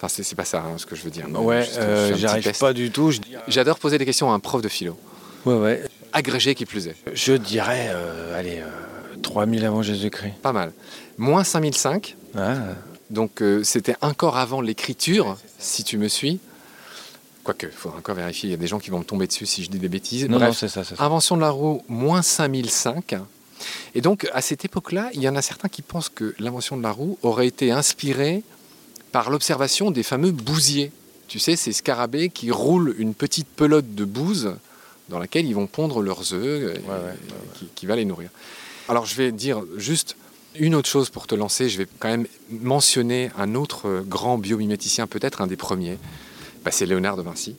Enfin, 0.00 0.08
c'est 0.22 0.34
pas 0.36 0.44
ça 0.44 0.62
hein, 0.62 0.78
ce 0.78 0.86
que 0.86 0.94
je 0.94 1.02
veux 1.02 1.10
dire. 1.10 1.26
Ouais, 1.40 1.66
euh, 1.78 2.14
j'arrive 2.16 2.44
test. 2.44 2.60
pas 2.60 2.72
du 2.72 2.90
tout. 2.92 3.10
Je, 3.10 3.20
J'adore 3.48 3.78
poser 3.80 3.98
des 3.98 4.04
questions 4.06 4.30
à 4.30 4.34
un 4.34 4.38
prof 4.38 4.62
de 4.62 4.68
philo, 4.68 4.96
ouais, 5.44 5.54
ouais. 5.54 5.82
agrégé 6.12 6.54
qui 6.54 6.66
plus 6.66 6.86
est. 6.86 6.94
Je 7.12 7.32
dirais, 7.32 7.88
euh, 7.90 8.38
allez, 8.38 8.60
euh, 8.60 9.16
3000 9.22 9.64
avant 9.64 9.82
Jésus-Christ. 9.82 10.34
Pas 10.40 10.52
mal. 10.52 10.72
Moins 11.16 11.42
5005, 11.42 12.16
Ah, 12.36 12.54
donc 13.10 13.42
euh, 13.42 13.64
c'était 13.64 13.96
encore 14.00 14.36
avant 14.36 14.60
l'écriture, 14.60 15.36
si 15.58 15.82
tu 15.82 15.98
me 15.98 16.06
suis. 16.06 16.38
Quoique, 17.42 17.66
il 17.66 17.72
faudra 17.72 17.98
encore 17.98 18.14
vérifier, 18.14 18.48
il 18.48 18.52
y 18.52 18.54
a 18.54 18.58
des 18.58 18.66
gens 18.68 18.78
qui 18.78 18.90
vont 18.90 18.98
me 19.00 19.04
tomber 19.04 19.26
dessus 19.26 19.46
si 19.46 19.64
je 19.64 19.70
dis 19.70 19.78
des 19.78 19.88
bêtises. 19.88 20.28
non, 20.28 20.38
non, 20.38 20.52
c'est 20.52 20.68
ça, 20.68 20.84
c'est 20.84 20.94
ça. 20.96 21.02
invention 21.04 21.36
de 21.36 21.40
la 21.40 21.50
roue, 21.50 21.82
moins 21.88 22.22
5005. 22.22 23.16
Et 23.96 24.00
donc, 24.00 24.28
à 24.32 24.42
cette 24.42 24.64
époque-là, 24.64 25.10
il 25.14 25.22
y 25.22 25.28
en 25.28 25.34
a 25.34 25.42
certains 25.42 25.68
qui 25.68 25.82
pensent 25.82 26.08
que 26.10 26.34
l'invention 26.38 26.76
de 26.76 26.82
la 26.84 26.92
roue 26.92 27.18
aurait 27.22 27.48
été 27.48 27.72
inspirée 27.72 28.44
par 29.12 29.30
l'observation 29.30 29.90
des 29.90 30.02
fameux 30.02 30.32
bousiers. 30.32 30.92
Tu 31.28 31.38
sais, 31.38 31.56
ces 31.56 31.72
scarabées 31.72 32.30
qui 32.30 32.50
roulent 32.50 32.94
une 32.98 33.14
petite 33.14 33.48
pelote 33.48 33.94
de 33.94 34.04
bouse 34.04 34.54
dans 35.08 35.18
laquelle 35.18 35.46
ils 35.46 35.54
vont 35.54 35.66
pondre 35.66 36.02
leurs 36.02 36.32
œufs 36.32 36.62
euh, 36.62 36.74
ouais, 36.74 36.88
ouais, 36.88 37.14
Qui, 37.54 37.68
qui 37.74 37.86
va 37.86 37.96
les 37.96 38.04
nourrir. 38.04 38.30
Alors, 38.88 39.06
je 39.06 39.14
vais 39.14 39.32
dire 39.32 39.62
juste 39.76 40.16
une 40.54 40.74
autre 40.74 40.88
chose 40.88 41.10
pour 41.10 41.26
te 41.26 41.34
lancer. 41.34 41.68
Je 41.68 41.78
vais 41.78 41.86
quand 41.98 42.08
même 42.08 42.26
mentionner 42.50 43.30
un 43.38 43.54
autre 43.54 43.88
euh, 43.88 44.02
grand 44.02 44.38
biomiméticien, 44.38 45.06
peut-être 45.06 45.40
un 45.40 45.46
des 45.46 45.56
premiers. 45.56 45.98
Bah, 46.64 46.70
c'est 46.70 46.86
Léonard 46.86 47.16
de 47.16 47.22
Vinci, 47.22 47.56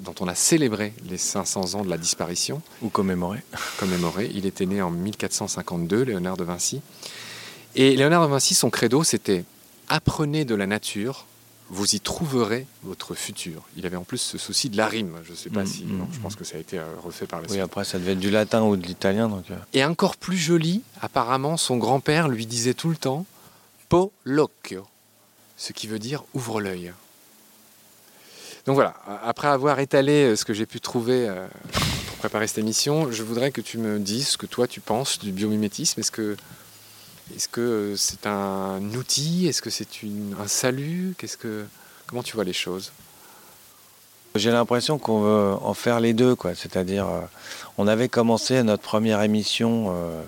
dont 0.00 0.14
on 0.20 0.28
a 0.28 0.34
célébré 0.34 0.92
les 1.08 1.16
500 1.16 1.76
ans 1.76 1.84
de 1.84 1.88
la 1.88 1.96
disparition 1.96 2.60
Ou 2.82 2.88
commémorer. 2.88 3.38
commémoré. 3.78 4.30
Il 4.34 4.44
était 4.44 4.66
né 4.66 4.82
en 4.82 4.90
1452, 4.90 6.02
Léonard 6.02 6.36
de 6.36 6.44
Vinci. 6.44 6.80
Et 7.76 7.94
Léonard 7.94 8.26
de 8.26 8.30
Vinci, 8.30 8.54
son 8.54 8.68
credo, 8.68 9.04
c'était 9.04 9.44
apprenez 9.90 10.44
de 10.46 10.54
la 10.54 10.66
nature, 10.66 11.26
vous 11.68 11.94
y 11.94 12.00
trouverez 12.00 12.66
votre 12.82 13.14
futur. 13.14 13.62
Il 13.76 13.84
avait 13.86 13.96
en 13.96 14.02
plus 14.04 14.18
ce 14.18 14.38
souci 14.38 14.70
de 14.70 14.76
la 14.76 14.86
rime. 14.86 15.16
Je 15.24 15.32
ne 15.32 15.36
sais 15.36 15.50
pas 15.50 15.62
Mm, 15.64 15.66
si. 15.66 15.84
mm, 15.84 15.98
non, 15.98 16.08
je 16.10 16.18
mm. 16.18 16.22
pense 16.22 16.34
que 16.36 16.44
ça 16.44 16.56
a 16.56 16.60
été 16.60 16.78
euh, 16.78 16.84
refait 17.04 17.26
par 17.26 17.40
la 17.40 17.46
Oui, 17.46 17.52
suite. 17.52 17.62
après, 17.62 17.84
ça 17.84 17.98
devait 17.98 18.12
être 18.12 18.18
du 18.18 18.30
latin 18.30 18.62
ou 18.62 18.76
de 18.76 18.84
l'italien. 18.86 19.28
Donc, 19.28 19.44
euh, 19.50 19.56
Et 19.74 19.84
encore 19.84 20.16
plus 20.16 20.36
joli, 20.38 20.82
apparemment, 21.02 21.56
son 21.56 21.76
grand-père 21.76 22.28
lui 22.28 22.46
disait 22.46 22.74
tout 22.74 22.88
le 22.88 22.96
temps 22.96 23.26
Po 23.88 24.12
l'occhio, 24.24 24.86
ce 25.56 25.72
qui 25.72 25.86
veut 25.86 25.98
dire 25.98 26.24
ouvre 26.34 26.60
l'œil. 26.60 26.92
Donc 28.66 28.74
voilà, 28.74 28.94
après 29.24 29.48
avoir 29.48 29.78
étalé 29.80 30.24
euh, 30.32 30.36
ce 30.36 30.44
que 30.44 30.52
j'ai 30.54 30.66
pu 30.66 30.80
trouver 30.80 31.32
pour 32.08 32.16
préparer 32.18 32.46
cette 32.46 32.58
émission, 32.58 33.10
je 33.10 33.22
voudrais 33.22 33.50
que 33.52 33.60
tu 33.60 33.78
me 33.78 33.98
dises 33.98 34.28
ce 34.28 34.36
que 34.38 34.46
toi 34.46 34.66
tu 34.66 34.80
penses 34.80 35.18
du 35.18 35.32
biomimétisme. 35.32 35.98
Est-ce 36.00 36.10
que 36.10 36.36
est-ce 37.34 37.48
que 37.48 37.94
c'est 37.96 38.26
un 38.26 38.82
outil? 38.94 39.46
Est-ce 39.46 39.62
que 39.62 39.70
c'est 39.70 39.88
un 40.38 40.48
salut? 40.48 41.14
Qu'est-ce 41.18 41.36
que 41.36 41.64
comment 42.06 42.22
tu 42.22 42.34
vois 42.34 42.44
les 42.44 42.52
choses? 42.52 42.92
J'ai 44.36 44.52
l'impression 44.52 44.98
qu'on 44.98 45.22
veut 45.22 45.54
en 45.60 45.74
faire 45.74 45.98
les 45.98 46.12
deux, 46.12 46.36
quoi. 46.36 46.54
C'est-à-dire, 46.54 47.08
euh, 47.08 47.20
on 47.78 47.88
avait 47.88 48.08
commencé 48.08 48.62
notre 48.62 48.82
première 48.82 49.22
émission 49.22 49.86
euh, 49.90 50.22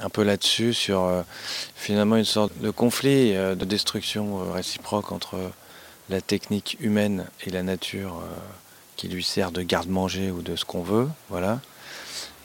un 0.00 0.08
peu 0.08 0.24
là-dessus, 0.24 0.74
sur 0.74 1.04
euh, 1.04 1.22
finalement 1.76 2.16
une 2.16 2.24
sorte 2.24 2.58
de 2.58 2.70
conflit, 2.70 3.32
de 3.32 3.64
destruction 3.64 4.50
réciproque 4.50 5.12
entre 5.12 5.38
la 6.10 6.20
technique 6.20 6.76
humaine 6.80 7.26
et 7.46 7.50
la 7.50 7.62
nature 7.62 8.20
qui 8.96 9.08
lui 9.08 9.22
sert 9.22 9.52
de 9.52 9.62
garde-manger 9.62 10.32
ou 10.32 10.42
de 10.42 10.56
ce 10.56 10.64
qu'on 10.64 10.82
veut, 10.82 11.08
voilà. 11.30 11.60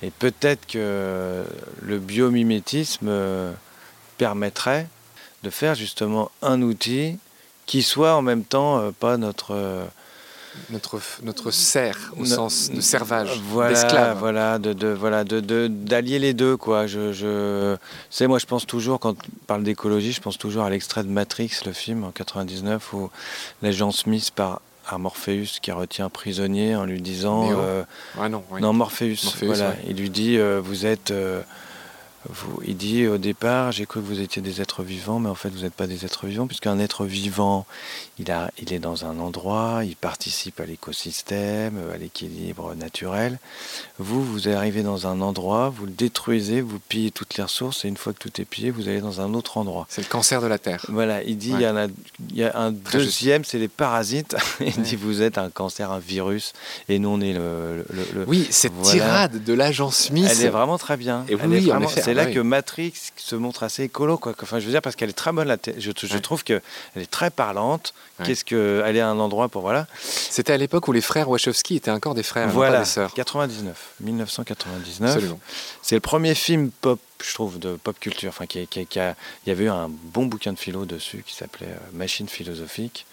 Et 0.01 0.11
peut-être 0.11 0.65
que 0.67 1.43
le 1.81 1.99
biomimétisme 1.99 3.09
permettrait 4.19 4.85
de 5.43 5.49
faire 5.49 5.73
justement 5.73 6.29
un 6.43 6.61
outil 6.61 7.17
qui 7.65 7.81
soit 7.81 8.13
en 8.15 8.21
même 8.21 8.43
temps 8.43 8.77
euh, 8.79 8.91
pas 8.91 9.17
notre 9.17 9.51
euh, 9.55 9.85
Notre 10.71 10.99
notre 11.23 11.51
serf 11.51 12.11
au 12.17 12.25
No- 12.25 12.25
sens 12.25 12.69
de 12.71 12.81
servage, 12.81 13.39
voilà, 13.49 14.13
voilà, 14.15 14.59
de, 14.59 14.73
de- 14.73 14.87
voilà, 15.03 15.23
de, 15.23 15.39
de- 15.39 15.67
d'allier 15.69 16.19
les 16.19 16.33
deux, 16.33 16.57
quoi. 16.57 16.85
Je, 16.87 17.13
je, 17.13 17.77
c'est 18.09 18.27
moi, 18.27 18.39
je 18.39 18.45
pense 18.47 18.65
toujours 18.67 18.99
quand 18.99 19.11
on 19.11 19.45
parle 19.47 19.63
d'écologie, 19.63 20.11
je 20.11 20.19
pense 20.21 20.37
toujours 20.37 20.63
à 20.63 20.69
l'extrait 20.69 21.03
de 21.03 21.09
Matrix, 21.09 21.51
le 21.65 21.71
film 21.73 22.03
en 22.03 22.11
99, 22.11 22.93
où 22.93 23.09
l'agent 23.61 23.91
Smith 23.91 24.31
par 24.35 24.61
à 24.91 24.97
Morpheus 24.97 25.59
qui 25.61 25.71
retient 25.71 26.05
un 26.07 26.09
prisonnier 26.09 26.75
en 26.75 26.83
lui 26.85 26.99
disant, 26.99 27.47
euh, 27.61 27.83
Ah 28.19 28.27
non, 28.27 28.43
oui. 28.49 28.59
non 28.59 28.73
Morpheus, 28.73 29.15
Morpheus, 29.23 29.45
voilà, 29.45 29.69
ouais. 29.69 29.85
il 29.87 29.97
lui 29.97 30.09
dit, 30.09 30.37
vous 30.63 30.87
êtes, 30.87 31.13
vous, 32.27 32.59
il 32.65 32.75
dit 32.75 33.07
au 33.07 33.17
départ, 33.17 33.71
j'ai 33.71 33.85
cru 33.85 34.01
que 34.01 34.05
vous 34.05 34.19
étiez 34.19 34.41
des 34.41 34.59
êtres 34.61 34.83
vivants, 34.83 35.19
mais 35.19 35.29
en 35.29 35.35
fait 35.35 35.49
vous 35.49 35.61
n'êtes 35.61 35.73
pas 35.73 35.87
des 35.87 36.03
êtres 36.05 36.27
vivants, 36.27 36.47
puisqu'un 36.47 36.77
être 36.79 37.05
vivant, 37.05 37.65
il, 38.19 38.29
a, 38.31 38.51
il 38.61 38.73
est 38.73 38.79
dans 38.79 39.05
un 39.05 39.19
endroit, 39.19 39.81
il 39.85 39.95
participe 39.95 40.59
à 40.59 40.65
l'écosystème, 40.65 41.79
à 41.93 41.97
l'équilibre 41.97 42.75
naturel. 42.75 43.39
Vous, 43.99 44.23
vous 44.23 44.49
arrivez 44.49 44.83
dans 44.83 45.07
un 45.07 45.21
endroit, 45.21 45.69
vous 45.69 45.85
le 45.85 45.91
détruisez, 45.91 46.61
vous 46.61 46.79
pillez 46.79 47.11
toutes 47.11 47.37
les 47.37 47.43
ressources, 47.43 47.85
et 47.85 47.87
une 47.87 47.97
fois 47.97 48.13
que 48.13 48.19
tout 48.19 48.41
est 48.41 48.45
pillé, 48.45 48.69
vous 48.71 48.87
allez 48.87 49.01
dans 49.01 49.21
un 49.21 49.33
autre 49.33 49.57
endroit. 49.57 49.85
C'est 49.89 50.01
le 50.01 50.07
cancer 50.07 50.41
de 50.41 50.47
la 50.47 50.57
terre. 50.59 50.85
Voilà, 50.89 51.23
il 51.23 51.37
dit, 51.37 51.51
Ouais. 51.53 51.59
il, 51.59 51.61
y 51.61 51.65
a, 51.65 51.87
il 52.31 52.37
y 52.37 52.43
a 52.43 52.57
un 52.59 52.73
Très 52.73 52.97
deuxième, 52.99 53.43
c'est 53.45 53.59
les 53.59 53.67
parasites. 53.67 54.35
il 54.59 54.65
Ouais. 54.67 54.73
dit, 54.77 54.95
vous 54.95 55.21
êtes 55.21 55.37
un 55.37 55.49
cancer, 55.49 55.91
un 55.91 55.99
virus, 55.99 56.53
et 56.89 56.99
nous 56.99 57.09
on 57.09 57.21
est 57.21 57.33
le- 57.33 57.85
le- 57.89 58.07
le, 58.13 58.25
Oui, 58.27 58.47
cette 58.51 58.73
Voilà. 58.73 58.91
tirade 58.99 59.43
de 59.43 59.53
l'agent 59.53 59.89
Smith. 59.91 60.27
elle 60.29 60.41
est 60.45 60.49
vraiment 60.49 60.77
très 60.77 60.97
bien. 60.97 61.25
Et 61.29 61.33
Elle 61.33 61.47
oui, 61.47 61.55
est 61.55 61.59
oui, 61.61 61.65
en 61.71 61.75
vraiment- 61.75 61.89
effet, 61.89 62.01
c'est 62.13 62.19
ah 62.19 62.23
là 62.23 62.29
oui. 62.29 62.33
que 62.35 62.39
Matrix 62.39 62.93
se 63.15 63.35
montre 63.35 63.63
assez 63.63 63.83
écolo, 63.83 64.17
quoi. 64.17 64.33
Enfin, 64.41 64.59
je 64.59 64.65
veux 64.65 64.71
dire 64.71 64.81
parce 64.81 64.95
qu'elle 64.95 65.09
est 65.09 65.13
très 65.13 65.31
bonne. 65.31 65.47
La 65.47 65.57
je, 65.77 65.91
je 65.95 66.13
Ouais. 66.13 66.19
trouve 66.19 66.43
que 66.43 66.61
elle 66.95 67.01
est 67.01 67.09
très 67.11 67.29
parlante. 67.29 67.93
Ouais. 68.19 68.25
Qu'est-ce 68.25 68.43
que 68.45 68.83
elle 68.85 68.97
est 68.97 69.01
à 69.01 69.07
un 69.09 69.19
endroit 69.19 69.47
pour 69.49 69.61
voilà. 69.61 69.87
C'était 70.01 70.53
à 70.53 70.57
l'époque 70.57 70.87
où 70.87 70.91
les 70.91 71.01
frères 71.01 71.29
Wachowski 71.29 71.75
étaient 71.77 71.91
encore 71.91 72.15
des 72.15 72.23
frères, 72.23 72.47
pas 72.47 72.53
voilà. 72.53 72.79
des 72.79 72.85
sœurs. 72.85 73.13
99, 73.13 73.93
1999. 74.01 75.09
Absolument. 75.15 75.39
C'est 75.81 75.95
le 75.95 76.01
premier 76.01 76.35
film 76.35 76.71
pop, 76.81 76.99
je 77.23 77.33
trouve, 77.33 77.59
de 77.59 77.75
pop 77.75 77.99
culture. 77.99 78.29
Enfin, 78.29 78.45
qui, 78.45 78.67
qui- 78.67 78.85
qui 78.85 78.99
a, 78.99 79.15
il 79.45 79.49
y 79.49 79.51
avait 79.51 79.65
eu 79.65 79.69
un 79.69 79.89
bon 79.89 80.25
bouquin 80.25 80.53
de 80.53 80.59
philo 80.59 80.85
dessus 80.85 81.23
qui 81.25 81.33
s'appelait 81.35 81.67
euh, 81.67 81.77
Machine 81.93 82.27
philosophique. 82.27 83.05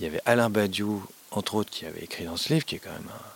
Il 0.00 0.04
y 0.04 0.06
avait 0.06 0.20
Alain 0.26 0.50
Badiou, 0.50 1.04
entre 1.30 1.54
autres, 1.54 1.70
qui 1.70 1.86
avait 1.86 2.00
écrit 2.02 2.24
dans 2.24 2.36
ce 2.36 2.52
livre, 2.52 2.64
qui 2.64 2.76
est 2.76 2.78
quand 2.78 2.90
même 2.92 3.08
un- 3.08 3.31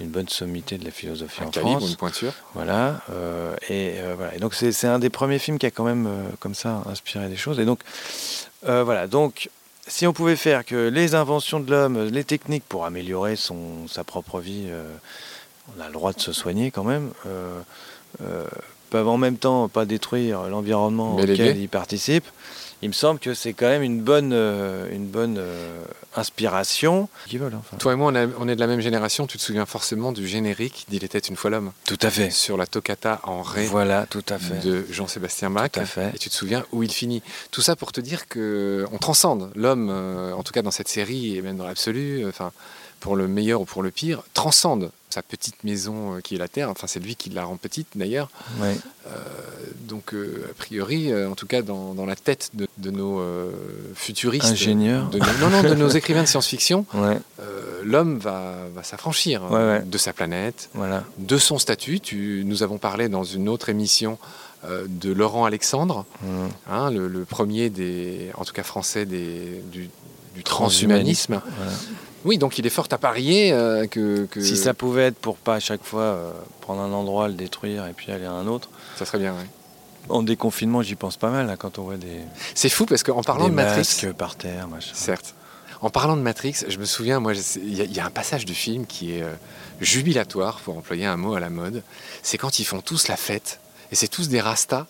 une 0.00 0.08
bonne 0.08 0.28
sommité 0.28 0.78
de 0.78 0.84
la 0.84 0.90
philosophie 0.90 1.42
Un 1.42 1.46
en 1.46 1.50
calibre, 1.50 1.78
France. 1.78 1.90
une 1.90 1.96
pointure. 1.96 2.32
Voilà, 2.54 3.02
euh, 3.10 3.54
et, 3.68 3.94
euh, 3.98 4.14
voilà. 4.16 4.34
Et 4.34 4.38
donc 4.38 4.54
c'est 4.54 4.86
un 4.86 4.98
des 4.98 5.10
premiers 5.10 5.38
films 5.38 5.58
qui 5.58 5.66
a 5.66 5.70
quand 5.70 5.84
même 5.84 6.06
euh, 6.06 6.28
comme 6.38 6.54
ça 6.54 6.82
inspiré 6.86 7.28
des 7.28 7.36
choses. 7.36 7.60
Et 7.60 7.64
donc 7.64 7.80
voilà, 8.62 9.06
donc 9.06 9.50
si 9.86 10.06
on 10.06 10.12
pouvait 10.12 10.36
faire 10.36 10.64
que 10.64 10.88
les 10.88 11.14
inventions 11.14 11.60
de 11.60 11.70
l'homme, 11.70 12.02
les 12.04 12.24
techniques 12.24 12.64
pour 12.68 12.84
améliorer 12.84 13.36
son, 13.36 13.88
sa 13.88 14.04
propre 14.04 14.38
vie, 14.38 14.68
on 15.76 15.80
a 15.80 15.86
le 15.86 15.92
droit 15.92 16.12
de 16.12 16.20
se 16.20 16.32
soigner 16.32 16.70
quand 16.70 16.84
même, 16.84 17.10
peuvent 18.90 19.08
en 19.08 19.16
même 19.16 19.38
temps 19.38 19.68
pas 19.68 19.86
détruire 19.86 20.42
l'environnement 20.48 21.16
auquel 21.16 21.56
ils 21.56 21.68
participent. 21.68 22.28
Il 22.82 22.88
me 22.88 22.94
semble 22.94 23.20
que 23.20 23.34
c'est 23.34 23.52
quand 23.52 23.66
même 23.68 23.82
une 23.82 24.00
bonne, 24.00 24.32
euh, 24.32 24.88
une 24.90 25.06
bonne 25.06 25.36
euh, 25.38 25.82
inspiration. 26.16 27.08
Enfin. 27.28 27.76
Toi 27.78 27.92
et 27.92 27.96
moi, 27.96 28.10
on, 28.10 28.14
a- 28.14 28.26
on 28.38 28.48
est 28.48 28.54
de 28.54 28.60
la 28.60 28.66
même 28.66 28.80
génération. 28.80 29.26
Tu 29.26 29.36
te 29.36 29.42
souviens 29.42 29.66
forcément 29.66 30.12
du 30.12 30.26
générique 30.26 30.86
d'Il 30.88 31.04
était 31.04 31.18
une 31.18 31.36
fois 31.36 31.50
l'homme 31.50 31.72
Tout 31.84 31.98
à 32.02 32.10
fait. 32.10 32.30
sur 32.30 32.56
la 32.56 32.66
toccata 32.66 33.20
en 33.24 33.42
ré 33.42 33.66
Voilà, 33.66 34.06
tout 34.08 34.24
à 34.28 34.38
fait. 34.38 34.64
de 34.64 34.86
Jean-Sébastien 34.90 35.50
Bach. 35.50 35.72
Tout 35.72 35.80
à 35.80 35.84
fait. 35.84 36.10
Et 36.14 36.18
tu 36.18 36.30
te 36.30 36.34
souviens 36.34 36.64
où 36.72 36.82
il 36.82 36.90
finit. 36.92 37.22
Tout 37.50 37.60
ça 37.62 37.76
pour 37.76 37.92
te 37.92 38.00
dire 38.00 38.28
que 38.28 38.86
on 38.92 38.98
transcende 38.98 39.50
l'homme, 39.54 39.88
euh, 39.90 40.32
en 40.32 40.42
tout 40.42 40.52
cas 40.52 40.62
dans 40.62 40.70
cette 40.70 40.88
série 40.88 41.36
et 41.36 41.42
même 41.42 41.56
dans 41.56 41.66
l'absolu. 41.66 42.24
Enfin, 42.26 42.52
pour 43.00 43.16
le 43.16 43.28
meilleur 43.28 43.60
ou 43.60 43.64
pour 43.64 43.82
le 43.82 43.90
pire, 43.90 44.22
transcende 44.34 44.90
sa 45.14 45.22
petite 45.22 45.62
maison 45.64 46.16
euh, 46.16 46.20
qui 46.20 46.34
est 46.34 46.38
la 46.38 46.48
Terre. 46.48 46.70
Enfin, 46.70 46.86
c'est 46.86 47.00
lui 47.00 47.16
qui 47.16 47.30
la 47.30 47.44
rend 47.44 47.56
petite 47.56 47.88
d'ailleurs. 47.96 48.30
Ouais. 48.60 48.76
donc, 49.88 50.14
euh, 50.14 50.46
a 50.50 50.54
priori, 50.54 51.10
euh, 51.12 51.28
en 51.30 51.34
tout 51.34 51.46
cas, 51.46 51.62
dans, 51.62 51.94
dans 51.94 52.06
la 52.06 52.16
tête 52.16 52.50
de, 52.54 52.68
de 52.78 52.90
nos 52.90 53.20
euh, 53.20 53.50
futuristes, 53.94 54.46
Ingénieur. 54.52 55.08
de 55.10 55.18
nos- 55.18 55.26
non, 55.40 55.50
non, 55.50 55.62
de 55.62 55.74
nos 55.74 55.88
écrivains 55.88 56.22
de 56.22 56.28
science-fiction, 56.28 56.86
Ouais, 56.94 57.18
euh, 57.40 57.80
l'homme 57.82 58.18
va, 58.18 58.54
va 58.74 58.82
s'affranchir 58.82 59.42
hein, 59.44 59.78
Ouais, 59.78 59.82
de 59.84 59.98
sa 59.98 60.12
planète, 60.12 60.68
voilà. 60.74 61.04
de 61.18 61.38
son 61.38 61.58
statut. 61.58 61.98
Tu, 62.00 62.42
nous 62.46 62.62
avons 62.62 62.78
parlé 62.78 63.08
dans 63.08 63.24
une 63.24 63.48
autre 63.48 63.68
émission 63.68 64.18
euh, 64.64 64.84
de 64.88 65.12
Laurent 65.12 65.44
Alexandre, 65.44 66.04
Mm. 66.22 66.48
hein, 66.70 66.90
le, 66.90 67.08
le 67.08 67.24
premier 67.24 67.70
des, 67.70 68.30
en 68.36 68.44
tout 68.44 68.52
cas 68.52 68.62
français, 68.62 69.06
des, 69.06 69.62
du, 69.72 69.88
du 70.34 70.44
transhumanisme. 70.44 71.40
Oui, 72.24 72.36
donc 72.38 72.58
il 72.58 72.66
est 72.66 72.70
fort 72.70 72.86
à 72.90 72.98
parier 72.98 73.52
euh, 73.52 73.86
que, 73.86 74.26
que 74.26 74.40
Si 74.40 74.56
ça 74.56 74.74
pouvait 74.74 75.04
être 75.06 75.16
pour 75.18 75.36
pas 75.36 75.54
à 75.54 75.60
chaque 75.60 75.82
fois 75.84 76.02
euh, 76.02 76.32
prendre 76.60 76.82
un 76.82 76.92
endroit, 76.92 77.28
le 77.28 77.34
détruire 77.34 77.86
et 77.86 77.92
puis 77.92 78.12
aller 78.12 78.26
à 78.26 78.32
un 78.32 78.46
autre. 78.46 78.68
ça 78.96 79.04
serait 79.06 79.18
bien. 79.18 79.32
ouais. 79.32 79.46
En 80.08 80.22
déconfinement, 80.22 80.82
j'y 80.82 80.96
pense 80.96 81.16
pas 81.16 81.30
mal 81.30 81.46
là, 81.46 81.56
quand 81.56 81.78
on 81.78 81.82
voit 81.84 81.96
des, 81.96 82.20
C'est 82.54 82.68
fou 82.68 82.84
parce 82.86 83.02
qu'en 83.02 83.22
parlant 83.22 83.44
des 83.44 83.50
de 83.50 83.54
Matrix, 83.56 83.78
masques 83.78 84.12
par 84.12 84.34
terre, 84.36 84.66
machin. 84.68 84.92
certes, 84.94 85.34
en 85.82 85.88
parlant 85.90 86.16
de 86.16 86.22
Matrix, 86.22 86.56
je 86.68 86.76
me 86.78 86.84
souviens, 86.84 87.20
moi, 87.20 87.32
je 87.32 87.40
sais- 87.40 87.60
il 87.62 87.74
y, 87.74 87.80
a- 87.80 87.84
il 87.84 87.92
y 87.94 88.00
a 88.00 88.06
un 88.06 88.10
passage 88.10 88.44
du 88.44 88.54
film 88.54 88.86
qui 88.86 89.14
est 89.16 89.22
euh, 89.22 89.32
jubilatoire, 89.80 90.60
pour 90.60 90.76
employer 90.76 91.06
un 91.06 91.16
mot 91.16 91.34
à 91.34 91.40
la 91.40 91.48
mode. 91.50 91.82
C'est 92.22 92.38
quand 92.38 92.58
ils 92.58 92.64
font 92.64 92.80
tous 92.80 93.08
la 93.08 93.16
fête 93.16 93.60
et 93.92 93.94
c'est 93.94 94.08
tous 94.08 94.28
des 94.28 94.40
rastas 94.40 94.86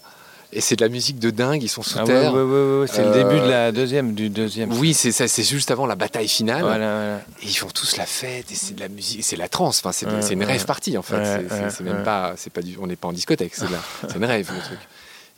et 0.53 0.61
c'est 0.61 0.77
de 0.77 0.85
la 0.85 0.89
musique 0.89 1.19
de 1.19 1.31
dingue. 1.31 1.63
Ils 1.63 1.69
sont 1.69 1.83
sous 1.83 1.99
Ah 2.01 2.05
terre. 2.05 2.33
ouais, 2.35 2.43
ouais, 2.43 2.81
ouais, 2.81 2.87
c'est 2.87 3.03
le 3.03 3.09
Euh, 3.09 3.23
début 3.25 3.41
de 3.41 3.49
la 3.49 3.73
deuxième, 3.73 4.15
du 4.15 4.29
deuxième. 4.31 4.73
Oui, 4.73 4.95
c'est 4.95 5.13
ça, 5.13 5.29
c'est 5.29 5.43
juste 5.45 5.71
avant 5.71 5.87
la 5.87 5.95
bataille 5.97 6.29
finale. 6.29 6.63
Voilà, 6.63 6.77
voilà. 6.79 7.17
Et 7.43 7.47
ils 7.47 7.55
font 7.57 7.69
tous 7.69 7.97
la 7.97 8.07
fête 8.07 8.51
et 8.51 8.55
c'est 8.55 8.75
de 8.75 8.81
la 8.81 8.89
musique, 8.89 9.23
c'est 9.25 9.37
la 9.37 9.49
trance. 9.49 9.83
Enfin, 9.85 9.93
c'est 9.93 10.33
une 10.35 10.45
rêve 10.45 10.65
partie 10.65 10.97
en 10.99 11.03
fait. 11.03 11.49
C'est- 11.71 11.81
même 11.85 12.03
pas, 12.05 12.35
c'est 12.37 12.53
pas 12.53 12.63
du, 12.63 12.77
on 12.81 12.87
n'est 12.87 12.97
pas 12.97 13.09
en 13.09 13.13
discothèque. 13.13 13.55
C'est 13.55 14.17
une 14.17 14.25
rêve 14.25 14.51
le 14.55 14.61
truc. 14.63 14.79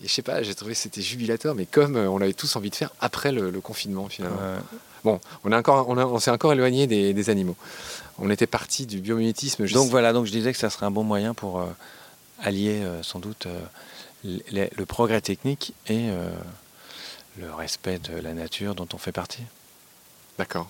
Et 0.04 0.08
je 0.08 0.12
sais 0.12 0.22
pas, 0.22 0.42
j'ai 0.42 0.54
trouvé 0.54 0.72
que 0.72 0.78
c'était 0.80 1.00
jubilatoire, 1.00 1.54
mais 1.54 1.64
comme 1.64 1.94
euh, 1.94 2.08
on 2.10 2.20
avait 2.20 2.32
tous 2.32 2.56
envie 2.56 2.70
de 2.70 2.74
faire 2.74 2.90
après 3.00 3.30
le, 3.30 3.50
le 3.50 3.60
confinement 3.60 4.08
finalement. 4.08 4.36
Bon, 5.04 5.20
on, 5.44 5.52
a 5.52 5.58
encore, 5.58 5.88
on, 5.88 6.18
s'est 6.18 6.30
encore 6.32 6.52
éloigné 6.52 6.88
des, 6.88 7.12
des 7.12 7.30
animaux. 7.30 7.54
On 8.18 8.28
était 8.30 8.46
parti 8.48 8.86
du 8.86 8.98
biomimétisme. 8.98 9.66
Donc 9.68 9.84
sais- 9.84 9.90
voilà, 9.90 10.12
donc 10.12 10.26
je 10.26 10.32
disais 10.32 10.52
que 10.52 10.58
ça 10.58 10.70
serait 10.70 10.86
un 10.86 10.90
bon 10.90 11.04
moyen 11.04 11.34
pour 11.34 11.60
euh, 11.60 11.66
allier 12.42 12.82
euh, 12.82 13.02
sans 13.02 13.18
doute 13.18 13.46
euh, 13.46 14.68
le, 14.74 14.84
progrès 14.84 15.20
technique 15.20 15.74
et 15.86 16.10
euh, 16.10 16.28
le 17.38 17.52
respect 17.52 17.98
de 17.98 18.18
la 18.18 18.34
nature 18.34 18.74
dont 18.74 18.88
on 18.92 18.98
fait 18.98 19.12
partie. 19.12 19.42
D'accord. 20.38 20.68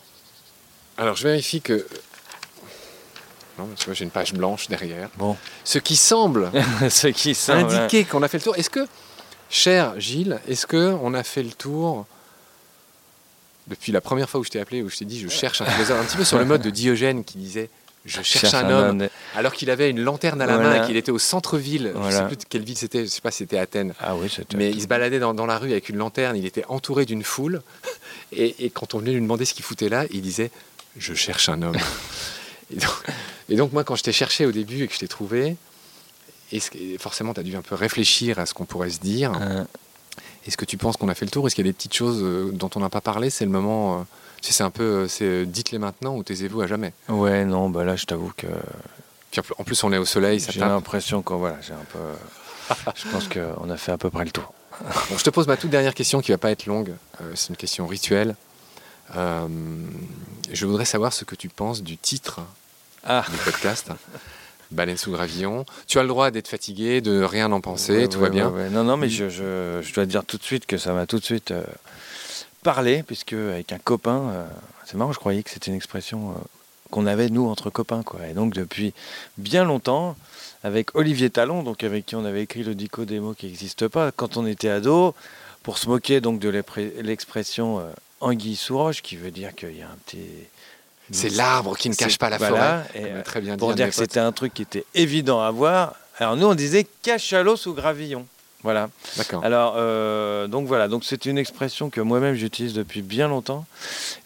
Alors 0.98 1.16
je 1.16 1.24
vérifie 1.24 1.60
que. 1.60 1.86
Non, 3.58 3.68
tu 3.76 3.84
vois, 3.84 3.94
j'ai 3.94 4.04
une 4.04 4.10
page 4.10 4.32
blanche 4.32 4.68
derrière. 4.68 5.10
Bon, 5.16 5.36
Ce 5.64 5.78
qui 5.78 5.96
semble 5.96 6.50
ce 6.90 7.08
qui 7.08 7.34
semble, 7.34 7.72
indiquer 7.72 8.04
qu'on 8.04 8.22
a 8.22 8.28
fait 8.28 8.38
le 8.38 8.44
tour. 8.44 8.56
Est-ce 8.56 8.70
que, 8.70 8.86
cher 9.50 9.98
Gilles, 10.00 10.40
est-ce 10.48 10.66
que 10.66 10.96
on 11.02 11.14
a 11.14 11.22
fait 11.22 11.42
le 11.42 11.52
tour 11.52 12.06
depuis 13.68 13.92
la 13.92 14.00
première 14.00 14.28
fois 14.28 14.40
où 14.40 14.44
je 14.44 14.50
t'ai 14.50 14.60
appelé, 14.60 14.82
où 14.82 14.88
je 14.88 14.96
t'ai 14.96 15.04
dit 15.04 15.20
je 15.20 15.28
cherche 15.28 15.60
un 15.60 15.66
philosophe, 15.66 16.00
un 16.00 16.04
petit 16.04 16.16
peu 16.16 16.24
sur 16.24 16.38
le 16.38 16.44
mode 16.44 16.62
de 16.62 16.70
Diogène 16.70 17.24
qui 17.24 17.38
disait 17.38 17.70
je 18.05 18.14
cherche, 18.22 18.28
cherche 18.50 18.55
un, 18.55 18.68
homme, 18.70 19.09
alors 19.36 19.53
qu'il 19.53 19.70
avait 19.70 19.88
une 19.90 20.00
lanterne 20.00 20.40
à 20.42 20.46
la 20.46 20.59
main 20.59 20.82
et 20.82 20.86
qu'il 20.86 20.96
était 20.96 21.12
au 21.12 21.18
centre-ville. 21.20 21.92
Je 21.94 21.98
Voilà. 21.98 22.18
sais 22.18 22.26
plus 22.26 22.36
de 22.36 22.44
quelle 22.48 22.64
ville 22.64 22.76
c'était, 22.76 23.03
je 23.05 23.11
sais 23.11 23.20
pas 23.20 23.30
si 23.30 23.38
c'était 23.38 23.59
Athènes. 23.59 23.94
Ah 24.00 24.16
oui, 24.16 24.28
c'était. 24.34 24.57
Mais 24.57 24.70
il 24.70 24.82
se 24.82 24.86
baladait 24.88 25.18
dans, 25.20 25.34
dans 25.34 25.46
la 25.46 25.59
rue 25.59 25.70
avec 25.70 25.88
une 25.88 25.96
lanterne, 25.98 26.36
il 26.36 26.44
était 26.46 26.64
entouré 26.68 27.05
d'une 27.07 27.22
foule. 27.22 27.62
Et, 28.34 28.64
et 28.64 28.70
quand 28.70 28.94
on 28.94 28.98
venait 28.98 29.12
lui 29.12 29.20
demander 29.20 29.44
ce 29.44 29.53
qu'il 29.53 29.62
foutait 29.64 29.90
là, 29.90 30.07
il 30.11 30.22
disait 30.22 30.50
Je 30.96 31.12
cherche 31.12 31.48
un 31.50 31.61
homme. 31.62 31.76
et, 32.74 32.76
donc, 32.76 32.90
et 33.50 33.57
donc, 33.57 33.72
moi, 33.74 33.84
quand 33.84 33.94
je 33.94 34.03
t'ai 34.03 34.12
cherché 34.12 34.46
au 34.46 34.53
début 34.53 34.84
et 34.84 34.88
que 34.88 34.94
je 34.94 35.00
t'ai 35.00 35.09
trouvé, 35.09 35.57
et 36.50 36.61
forcément, 36.98 37.34
tu 37.34 37.40
as 37.40 37.42
dû 37.42 37.55
un 37.57 37.62
peu 37.62 37.74
réfléchir 37.74 38.38
à 38.38 38.46
ce 38.46 38.55
qu'on 38.55 38.64
pourrait 38.64 38.88
se 38.90 39.00
dire. 39.00 39.32
Euh, 39.40 39.64
Est-ce 40.46 40.57
que 40.57 40.64
tu 40.64 40.76
penses 40.78 40.96
qu'on 40.96 41.09
a 41.11 41.14
fait 41.14 41.24
le 41.26 41.30
tour? 41.30 41.46
Est-ce 41.46 41.55
qu'il 41.55 41.64
y 41.66 41.68
a 41.68 41.70
des 41.72 41.76
petites 41.76 41.94
choses 41.94 42.22
euh, 42.22 42.50
dont 42.53 42.70
on 42.74 42.80
n'a 42.80 42.88
pas 42.88 43.00
parlé? 43.03 43.28
C'est 43.30 43.44
le 43.44 43.50
moment. 43.50 44.00
euh, 44.00 44.03
c'est 44.51 44.64
un 44.64 44.70
peu. 44.70 44.82
euh, 44.82 45.09
C'est 45.09 45.24
euh, 45.24 45.45
dites-les 45.47 45.78
maintenant 45.78 46.16
ou 46.16 46.22
taisez-vous 46.24 46.61
à 46.62 46.66
jamais. 46.66 46.93
ouais, 47.09 47.45
non, 47.45 47.70
bah 47.70 47.84
là, 47.84 47.95
je 47.97 48.05
t'avoue 48.07 48.32
que 48.36 48.49
Puis 49.30 49.40
en 49.59 49.62
plus- 49.64 49.84
on 49.84 49.93
est 49.93 49.99
au 49.99 50.05
soleil, 50.05 50.40
ça 50.40 50.51
j'ai 50.51 50.61
l'impression 50.61 51.22
qu'on 51.22 51.36
voilà, 51.36 51.57
j'ai 51.62 51.72
un 51.74 51.84
peu. 51.93 51.99
je 52.97 53.09
pense 53.11 53.28
qu'on 53.28 53.70
a 53.70 53.76
fait 53.76 53.93
à 53.93 53.99
peu 53.99 54.11
près 54.11 54.24
le 54.24 54.30
tour. 54.30 54.53
Bon, 55.11 55.16
je 55.18 55.22
te 55.22 55.30
pose 55.30 55.47
ma 55.47 55.57
toute 55.57 55.70
dernière 55.70 55.95
question 55.95 56.20
qui 56.20 56.32
va 56.32 56.38
pas 56.38 56.51
être 56.51 56.66
longue. 56.66 56.93
Euh, 57.20 57.32
c'est 57.36 57.51
une 57.51 57.57
question 57.57 57.86
rituelle. 57.86 58.34
Euh, 59.16 59.47
je 60.51 60.66
voudrais 60.66 60.86
savoir 60.86 61.12
ce 61.12 61.24
que 61.24 61.34
tu 61.34 61.49
penses 61.49 61.82
du 61.82 61.97
titre 61.99 62.40
Ah, 63.05 63.24
du 63.30 63.36
podcast. 63.38 63.88
Baleine 64.70 64.97
sous 64.97 65.12
gravillon. 65.12 65.66
Tu 65.86 65.99
as 65.99 66.03
le 66.03 66.09
droit 66.09 66.30
d'être 66.30 66.49
fatigué, 66.49 67.01
de 67.03 67.22
rien 67.22 67.53
en 67.53 67.61
penser, 67.61 67.93
Ouais, 67.99 68.09
tout 68.09 68.16
ouais, 68.18 68.24
va 68.24 68.30
bien. 68.30 68.49
ouais. 68.49 68.70
Non, 68.70 68.84
non, 68.84 68.97
mais 68.97 69.11
je, 69.11 69.28
je, 69.28 69.80
je 69.82 69.93
dois 69.95 70.05
te 70.07 70.11
dire 70.11 70.24
tout 70.24 70.38
de 70.38 70.43
suite 70.43 70.64
que 70.66 70.78
ça 70.78 70.95
m'a 70.95 71.07
tout 71.07 71.18
de 71.18 71.24
suite 71.24 71.51
euh, 71.51 71.62
parlé, 72.62 73.02
puisque 73.02 73.32
avec 73.32 73.72
un 73.72 73.78
copain, 73.78 74.30
euh, 74.32 74.46
c'est 74.84 74.96
marrant, 74.96 75.12
je 75.12 75.18
croyais 75.18 75.42
que 75.42 75.50
c'était 75.50 75.70
une 75.70 75.76
expression 75.76 76.30
euh, 76.30 76.34
qu'on 76.90 77.06
avait 77.06 77.28
nous 77.28 77.48
entre 77.48 77.70
copains, 77.70 78.02
quoi. 78.02 78.26
Et 78.28 78.34
donc 78.34 78.54
depuis 78.54 78.94
bien 79.38 79.64
longtemps, 79.64 80.16
avec 80.64 80.94
Olivier 80.94 81.30
Talon, 81.30 81.62
donc 81.62 81.84
avec 81.84 82.06
qui 82.06 82.16
on 82.16 82.24
avait 82.24 82.42
écrit 82.42 82.62
le 82.62 82.74
dico 82.74 83.04
des 83.04 83.20
mots 83.20 83.34
qui 83.34 83.46
n'existe 83.46 83.88
pas, 83.88 84.12
quand 84.12 84.36
on 84.36 84.46
était 84.46 84.68
ado, 84.68 85.14
pour 85.62 85.78
se 85.78 85.88
moquer 85.88 86.20
donc 86.20 86.38
de 86.38 86.48
l'expression 87.00 87.80
euh, 87.80 87.84
anguille 88.20 88.56
sous 88.56 88.76
roche, 88.76 89.02
qui 89.02 89.16
veut 89.16 89.30
dire 89.30 89.54
qu'il 89.54 89.76
y 89.76 89.82
a 89.82 89.86
un 89.86 89.96
petit 90.06 90.26
C'est 91.10 91.30
l'arbre 91.30 91.76
qui 91.76 91.88
ne 91.90 91.94
cache 91.94 92.18
pas 92.18 92.30
la 92.30 92.38
voilà, 92.38 92.84
forêt. 92.84 93.20
et, 93.20 93.22
très 93.22 93.40
bien 93.40 93.56
pour 93.56 93.74
dire 93.74 93.86
mes 93.86 93.90
que 93.90 93.96
c'était 93.96 94.20
un 94.20 94.32
truc 94.32 94.54
qui 94.54 94.62
était 94.62 94.84
évident 94.94 95.40
à 95.40 95.50
voir. 95.50 95.94
Alors 96.18 96.36
nous, 96.36 96.46
on 96.46 96.54
disait 96.54 96.86
cachalot 97.02 97.56
sous 97.56 97.74
gravillon. 97.74 98.26
Voilà. 98.62 98.90
D'accord. 99.16 99.44
Alors, 99.44 99.74
euh, 99.76 100.46
donc 100.46 100.66
voilà, 100.66 100.88
donc 100.88 101.04
c'est 101.04 101.26
une 101.26 101.38
expression 101.38 101.90
que 101.90 102.00
moi-même 102.00 102.34
j'utilise 102.34 102.74
depuis 102.74 103.02
bien 103.02 103.28
longtemps 103.28 103.66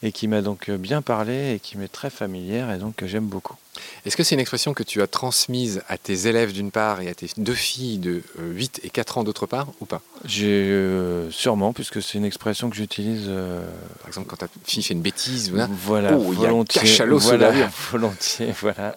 et 0.02 0.12
qui 0.12 0.28
m'a 0.28 0.42
donc 0.42 0.70
bien 0.70 1.02
parlé 1.02 1.54
et 1.54 1.58
qui 1.60 1.78
m'est 1.78 1.88
très 1.88 2.10
familière 2.10 2.70
et 2.70 2.78
donc 2.78 2.96
que 2.96 3.06
j'aime 3.06 3.26
beaucoup. 3.26 3.56
Est-ce 4.04 4.16
que 4.16 4.22
c'est 4.22 4.34
une 4.34 4.40
expression 4.40 4.74
que 4.74 4.82
tu 4.82 5.02
as 5.02 5.06
transmise 5.06 5.82
à 5.88 5.98
tes 5.98 6.26
élèves 6.26 6.52
d'une 6.52 6.70
part 6.70 7.00
et 7.00 7.08
à 7.08 7.14
tes 7.14 7.28
deux 7.36 7.54
filles 7.54 7.98
de 7.98 8.22
euh, 8.38 8.52
8 8.52 8.80
et 8.84 8.90
4 8.90 9.18
ans 9.18 9.24
d'autre 9.24 9.46
part 9.46 9.68
ou 9.80 9.84
pas? 9.84 10.00
J'ai 10.24 10.46
euh, 10.46 11.30
sûrement, 11.30 11.72
puisque 11.72 12.02
c'est 12.02 12.18
une 12.18 12.24
expression 12.24 12.70
que 12.70 12.76
j'utilise 12.76 13.24
euh, 13.28 13.66
Par 14.00 14.08
exemple, 14.08 14.28
quand 14.28 14.36
ta 14.36 14.48
fille 14.64 14.82
fait 14.82 14.94
une 14.94 15.02
bêtise, 15.02 15.50
voilà. 15.50 15.68
voilà, 15.70 16.16
Oh, 16.16 16.32
il 16.32 16.40
y 16.40 16.44
a 16.44 16.48
volontiers, 16.48 16.82
voilà, 17.18 17.52
volontiers, 17.90 18.54
voilà. 18.60 18.96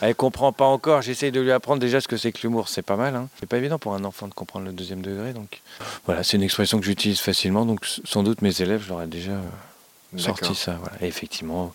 Elle 0.00 0.14
comprend 0.14 0.52
pas 0.52 0.66
encore. 0.66 1.02
J'essaye 1.02 1.32
de 1.32 1.40
lui 1.40 1.52
apprendre 1.52 1.80
déjà 1.80 2.00
ce 2.00 2.08
que 2.08 2.16
c'est 2.16 2.32
que 2.32 2.42
l'humour. 2.42 2.68
C'est 2.68 2.82
pas 2.82 2.96
mal. 2.96 3.14
Hein. 3.14 3.28
C'est 3.40 3.48
pas 3.48 3.56
évident 3.56 3.78
pour 3.78 3.94
un 3.94 4.04
enfant 4.04 4.28
de 4.28 4.34
comprendre 4.34 4.66
le 4.66 4.72
deuxième 4.72 5.02
degré. 5.02 5.32
Donc 5.32 5.60
voilà, 6.06 6.22
c'est 6.22 6.36
une 6.36 6.42
expression 6.42 6.78
que 6.78 6.84
j'utilise 6.84 7.20
facilement. 7.20 7.64
Donc 7.64 7.86
sans 8.04 8.22
doute 8.22 8.42
mes 8.42 8.60
élèves, 8.60 8.82
je 8.82 8.88
leur 8.88 9.02
ai 9.02 9.06
déjà 9.06 9.32
euh, 9.32 10.18
sorti 10.18 10.54
ça. 10.54 10.76
Voilà. 10.80 10.96
Et 11.00 11.06
effectivement, 11.06 11.72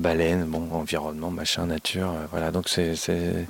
baleine, 0.00 0.44
bon, 0.44 0.68
environnement, 0.72 1.30
machin, 1.30 1.66
nature. 1.66 2.08
euh, 2.10 2.26
voilà. 2.30 2.50
Donc 2.50 2.68
c'est 2.68 2.96
c'est 2.96 3.46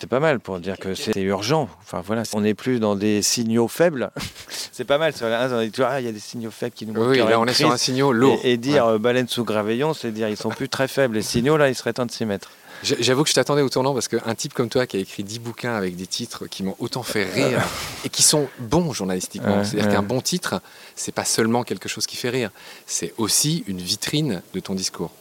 c'est 0.00 0.08
pas 0.08 0.20
mal 0.20 0.40
pour 0.40 0.58
dire 0.60 0.78
que 0.78 0.94
c'est 0.94 1.20
urgent. 1.20 1.68
Enfin 1.82 2.02
voilà, 2.04 2.24
on 2.34 2.40
n'est 2.40 2.54
plus 2.54 2.80
dans 2.80 2.96
des 2.96 3.22
signaux 3.22 3.68
faibles. 3.68 4.10
c'est 4.72 4.84
pas 4.84 4.98
mal. 4.98 5.12
ah, 5.22 6.00
il 6.00 6.04
y 6.06 6.08
a 6.08 6.12
des 6.12 6.18
signaux 6.18 6.50
faibles 6.50 6.74
qui 6.74 6.86
nous 6.86 6.92
montrent 6.94 7.10
Oui, 7.10 7.18
là, 7.18 7.38
on 7.40 7.46
est 7.46 7.54
sur 7.54 7.70
un 7.70 7.76
signal 7.76 8.10
lourd. 8.12 8.40
Et, 8.44 8.52
et 8.52 8.56
dire 8.56 8.86
Ouais. 8.86 8.92
euh, 8.92 8.98
baleine 8.98 9.28
sous 9.28 9.44
gravillon, 9.44 9.94
c'est 9.94 10.10
dire 10.10 10.28
ils 10.28 10.36
sont 10.36 10.50
plus 10.50 10.68
très 10.68 10.88
faibles. 10.88 11.14
Les 11.14 11.22
signaux, 11.22 11.56
là, 11.56 11.68
il 11.68 11.74
serait 11.74 11.92
temps 11.92 12.06
de 12.06 12.10
s'y 12.10 12.26
mettre. 12.26 12.50
J'avoue 12.82 13.22
que 13.22 13.30
je 13.30 13.34
t'attendais 13.34 13.62
au 13.62 13.70
tournant 13.70 13.94
parce 13.94 14.08
qu'un 14.08 14.34
type 14.34 14.52
comme 14.52 14.68
toi 14.68 14.86
qui 14.86 14.98
a 14.98 15.00
écrit 15.00 15.22
10 15.24 15.38
bouquins 15.38 15.74
avec 15.74 15.96
des 15.96 16.06
titres 16.06 16.46
qui 16.48 16.62
m'ont 16.64 16.76
autant 16.80 17.02
fait 17.02 17.24
rire 17.24 17.62
et 18.04 18.10
qui 18.10 18.22
sont 18.22 18.46
bons 18.58 18.92
journalistiquement. 18.92 19.58
Ouais, 19.58 19.64
C'est-à-dire 19.64 19.88
ouais. 19.88 19.94
qu'un 19.96 20.02
bon 20.02 20.20
titre, 20.20 20.60
c'est 20.94 21.14
pas 21.14 21.24
seulement 21.24 21.62
quelque 21.62 21.88
chose 21.88 22.06
qui 22.06 22.16
fait 22.16 22.28
rire, 22.28 22.50
c'est 22.84 23.14
aussi 23.16 23.64
une 23.68 23.78
vitrine 23.78 24.42
de 24.52 24.60
ton 24.60 24.74
discours. 24.74 25.12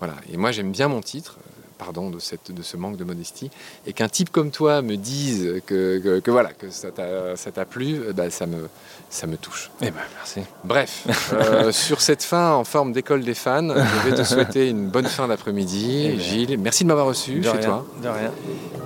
Voilà. 0.00 0.14
Et 0.32 0.36
moi, 0.36 0.52
j'aime 0.52 0.72
bien 0.72 0.88
mon 0.88 1.00
titre. 1.00 1.36
euh, 1.38 1.50
Pardon 1.78 2.08
de, 2.08 2.18
cette, 2.18 2.52
de 2.52 2.62
ce 2.62 2.78
manque 2.78 2.96
de 2.96 3.04
modestie. 3.04 3.50
Et 3.86 3.92
qu'un 3.92 4.08
type 4.08 4.30
comme 4.30 4.50
toi 4.50 4.80
me 4.80 4.96
dise 4.96 5.60
que, 5.66 5.98
que- 5.98 6.20
que 6.20 6.30
voilà, 6.30 6.54
que 6.54 6.70
ça 6.70 6.90
t'a 6.90 7.64
plu, 7.66 7.96
euh, 8.00 8.12
bah, 8.14 8.30
ça, 8.30 8.46
me, 8.46 8.68
ça 9.10 9.26
me 9.26 9.36
touche. 9.36 9.70
Eh 9.82 9.90
ben, 9.90 10.00
merci. 10.16 10.40
Bref, 10.64 11.06
euh, 11.34 11.72
sur 11.72 12.00
cette 12.00 12.22
fin 12.22 12.52
en 12.54 12.64
forme 12.64 12.92
d'école 12.94 13.24
des 13.24 13.34
fans, 13.34 13.68
je 13.74 14.08
vais 14.10 14.16
te 14.16 14.24
souhaiter 14.24 14.70
une 14.70 14.88
bonne 14.88 15.04
fin 15.04 15.28
d'après-midi. 15.28 16.04
Eh 16.06 16.12
bien. 16.12 16.24
Gilles, 16.24 16.58
merci 16.58 16.84
de 16.84 16.88
m'avoir 16.88 17.06
reçu 17.08 17.40
De 17.40 17.42
chez 17.42 17.50
rien, 17.50 17.60
toi. 17.60 17.86
de 18.02 18.08
rien. 18.08 18.32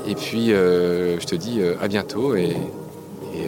Et 0.08 0.16
puis, 0.16 0.52
euh, 0.52 1.20
je 1.20 1.26
te 1.26 1.36
dis 1.36 1.60
euh, 1.60 1.76
à 1.80 1.86
bientôt 1.86 2.34
et, 2.34 2.56
et, 3.36 3.46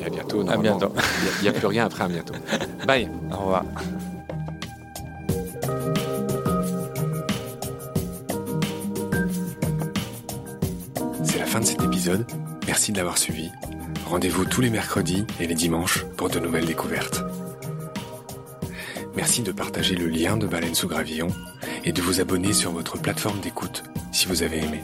et 0.00 0.04
à 0.06 0.08
bientôt. 0.08 0.44
normalement. 0.44 0.76
bientôt. 0.78 0.94
Il 1.40 1.42
n'y 1.42 1.48
a, 1.48 1.52
plus 1.52 1.66
rien 1.66 1.86
après 1.86 2.04
à 2.04 2.08
bientôt. 2.08 2.34
Bye. 2.86 3.10
Au 3.32 3.38
revoir. 3.38 3.64
Merci 12.66 12.92
de 12.92 12.98
l'avoir 12.98 13.18
suivi. 13.18 13.50
Rendez-vous 14.06 14.44
tous 14.44 14.60
les 14.60 14.70
mercredis 14.70 15.24
et 15.40 15.46
les 15.46 15.54
dimanches 15.54 16.04
pour 16.16 16.30
de 16.30 16.38
nouvelles 16.38 16.66
découvertes. 16.66 17.22
Merci 19.16 19.42
de 19.42 19.52
partager 19.52 19.94
le 19.94 20.06
lien 20.06 20.36
de 20.36 20.46
Baleine 20.46 20.74
sous 20.74 20.88
Gravillon 20.88 21.28
et 21.84 21.92
de 21.92 22.00
vous 22.00 22.20
abonner 22.20 22.52
sur 22.52 22.70
votre 22.70 22.98
plateforme 22.98 23.40
d'écoute 23.40 23.82
si 24.12 24.26
vous 24.26 24.42
avez 24.42 24.58
aimé. 24.58 24.82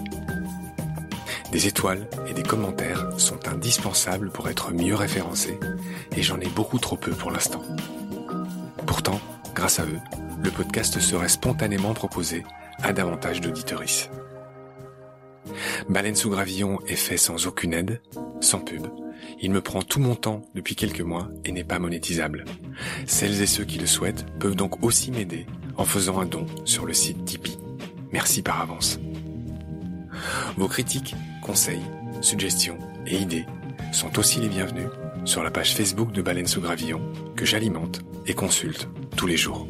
Des 1.53 1.67
étoiles 1.67 2.09
et 2.27 2.35
des 2.35 2.43
commentaires 2.43 3.09
sont 3.17 3.49
indispensables 3.49 4.31
pour 4.31 4.49
être 4.49 4.73
mieux 4.73 4.95
référencés 4.95 5.59
et 6.17 6.23
j'en 6.23 6.41
ai 6.41 6.49
beaucoup 6.49 6.79
trop 6.79 6.97
peu 6.97 7.13
pour 7.13 7.31
l'instant. 7.31 7.63
Pourtant, 8.87 9.21
grâce 9.55 9.79
à 9.79 9.85
eux, 9.85 10.01
le 10.43 10.51
podcast 10.51 10.99
serait 10.99 11.29
spontanément 11.29 11.95
proposé 11.95 12.45
à 12.83 12.93
davantage 12.93 13.41
d'auditories. 13.41 14.11
Baleine 15.89 16.17
sous 16.17 16.31
gravillon 16.31 16.81
est 16.87 16.97
fait 16.97 17.17
sans 17.17 17.47
aucune 17.47 17.75
aide, 17.75 18.01
sans 18.41 18.61
pub. 18.61 18.87
Il 19.41 19.51
me 19.51 19.61
prend 19.61 19.83
tout 19.83 20.01
mon 20.01 20.15
temps 20.15 20.43
depuis 20.55 20.77
quelques 20.77 21.01
mois 21.01 21.29
et 21.45 21.53
n'est 21.53 21.65
pas 21.65 21.79
monétisable. 21.79 22.45
Celles 23.07 23.43
et 23.43 23.47
ceux 23.47 23.65
qui 23.65 23.79
le 23.79 23.87
souhaitent 23.87 24.27
peuvent 24.39 24.57
donc 24.57 24.83
aussi 24.83 25.11
m'aider 25.11 25.47
en 25.77 25.85
faisant 25.85 26.21
un 26.21 26.27
don 26.27 26.47
sur 26.65 26.87
le 26.87 26.93
site 26.93 27.25
Tipeee. 27.25 27.59
Merci 28.13 28.43
par 28.43 28.61
avance. 28.61 28.99
Vos 30.57 30.69
critiques, 30.69 31.15
conseils, 31.43 31.83
suggestions 32.21 32.79
et 33.07 33.17
idées 33.17 33.47
sont 33.93 34.19
aussi 34.19 34.41
les 34.41 34.49
bienvenus 34.49 34.89
sur 35.25 35.43
la 35.43 35.51
page 35.51 35.75
Facebook 35.75 36.13
de 36.13 36.23
Baleine 36.23 36.47
sous 36.47 36.61
Gravillon 36.61 37.01
que 37.37 37.45
j'alimente 37.45 38.03
et 38.27 38.35
consulte 38.35 38.89
tous 39.17 39.27
les 39.27 39.37
jours. 39.37 39.67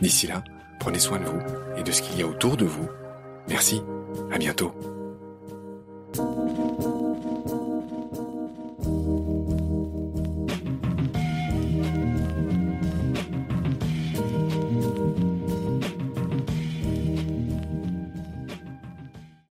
D'ici 0.00 0.26
là, 0.26 0.42
prenez 0.80 0.98
soin 0.98 1.18
de 1.18 1.24
vous 1.24 1.40
et 1.76 1.82
de 1.82 1.92
ce 1.92 2.02
qu'il 2.02 2.18
y 2.18 2.22
a 2.22 2.26
autour 2.26 2.56
de 2.56 2.64
vous. 2.64 2.88
Merci, 3.48 3.82
à 4.30 4.38
bientôt. 4.38 4.72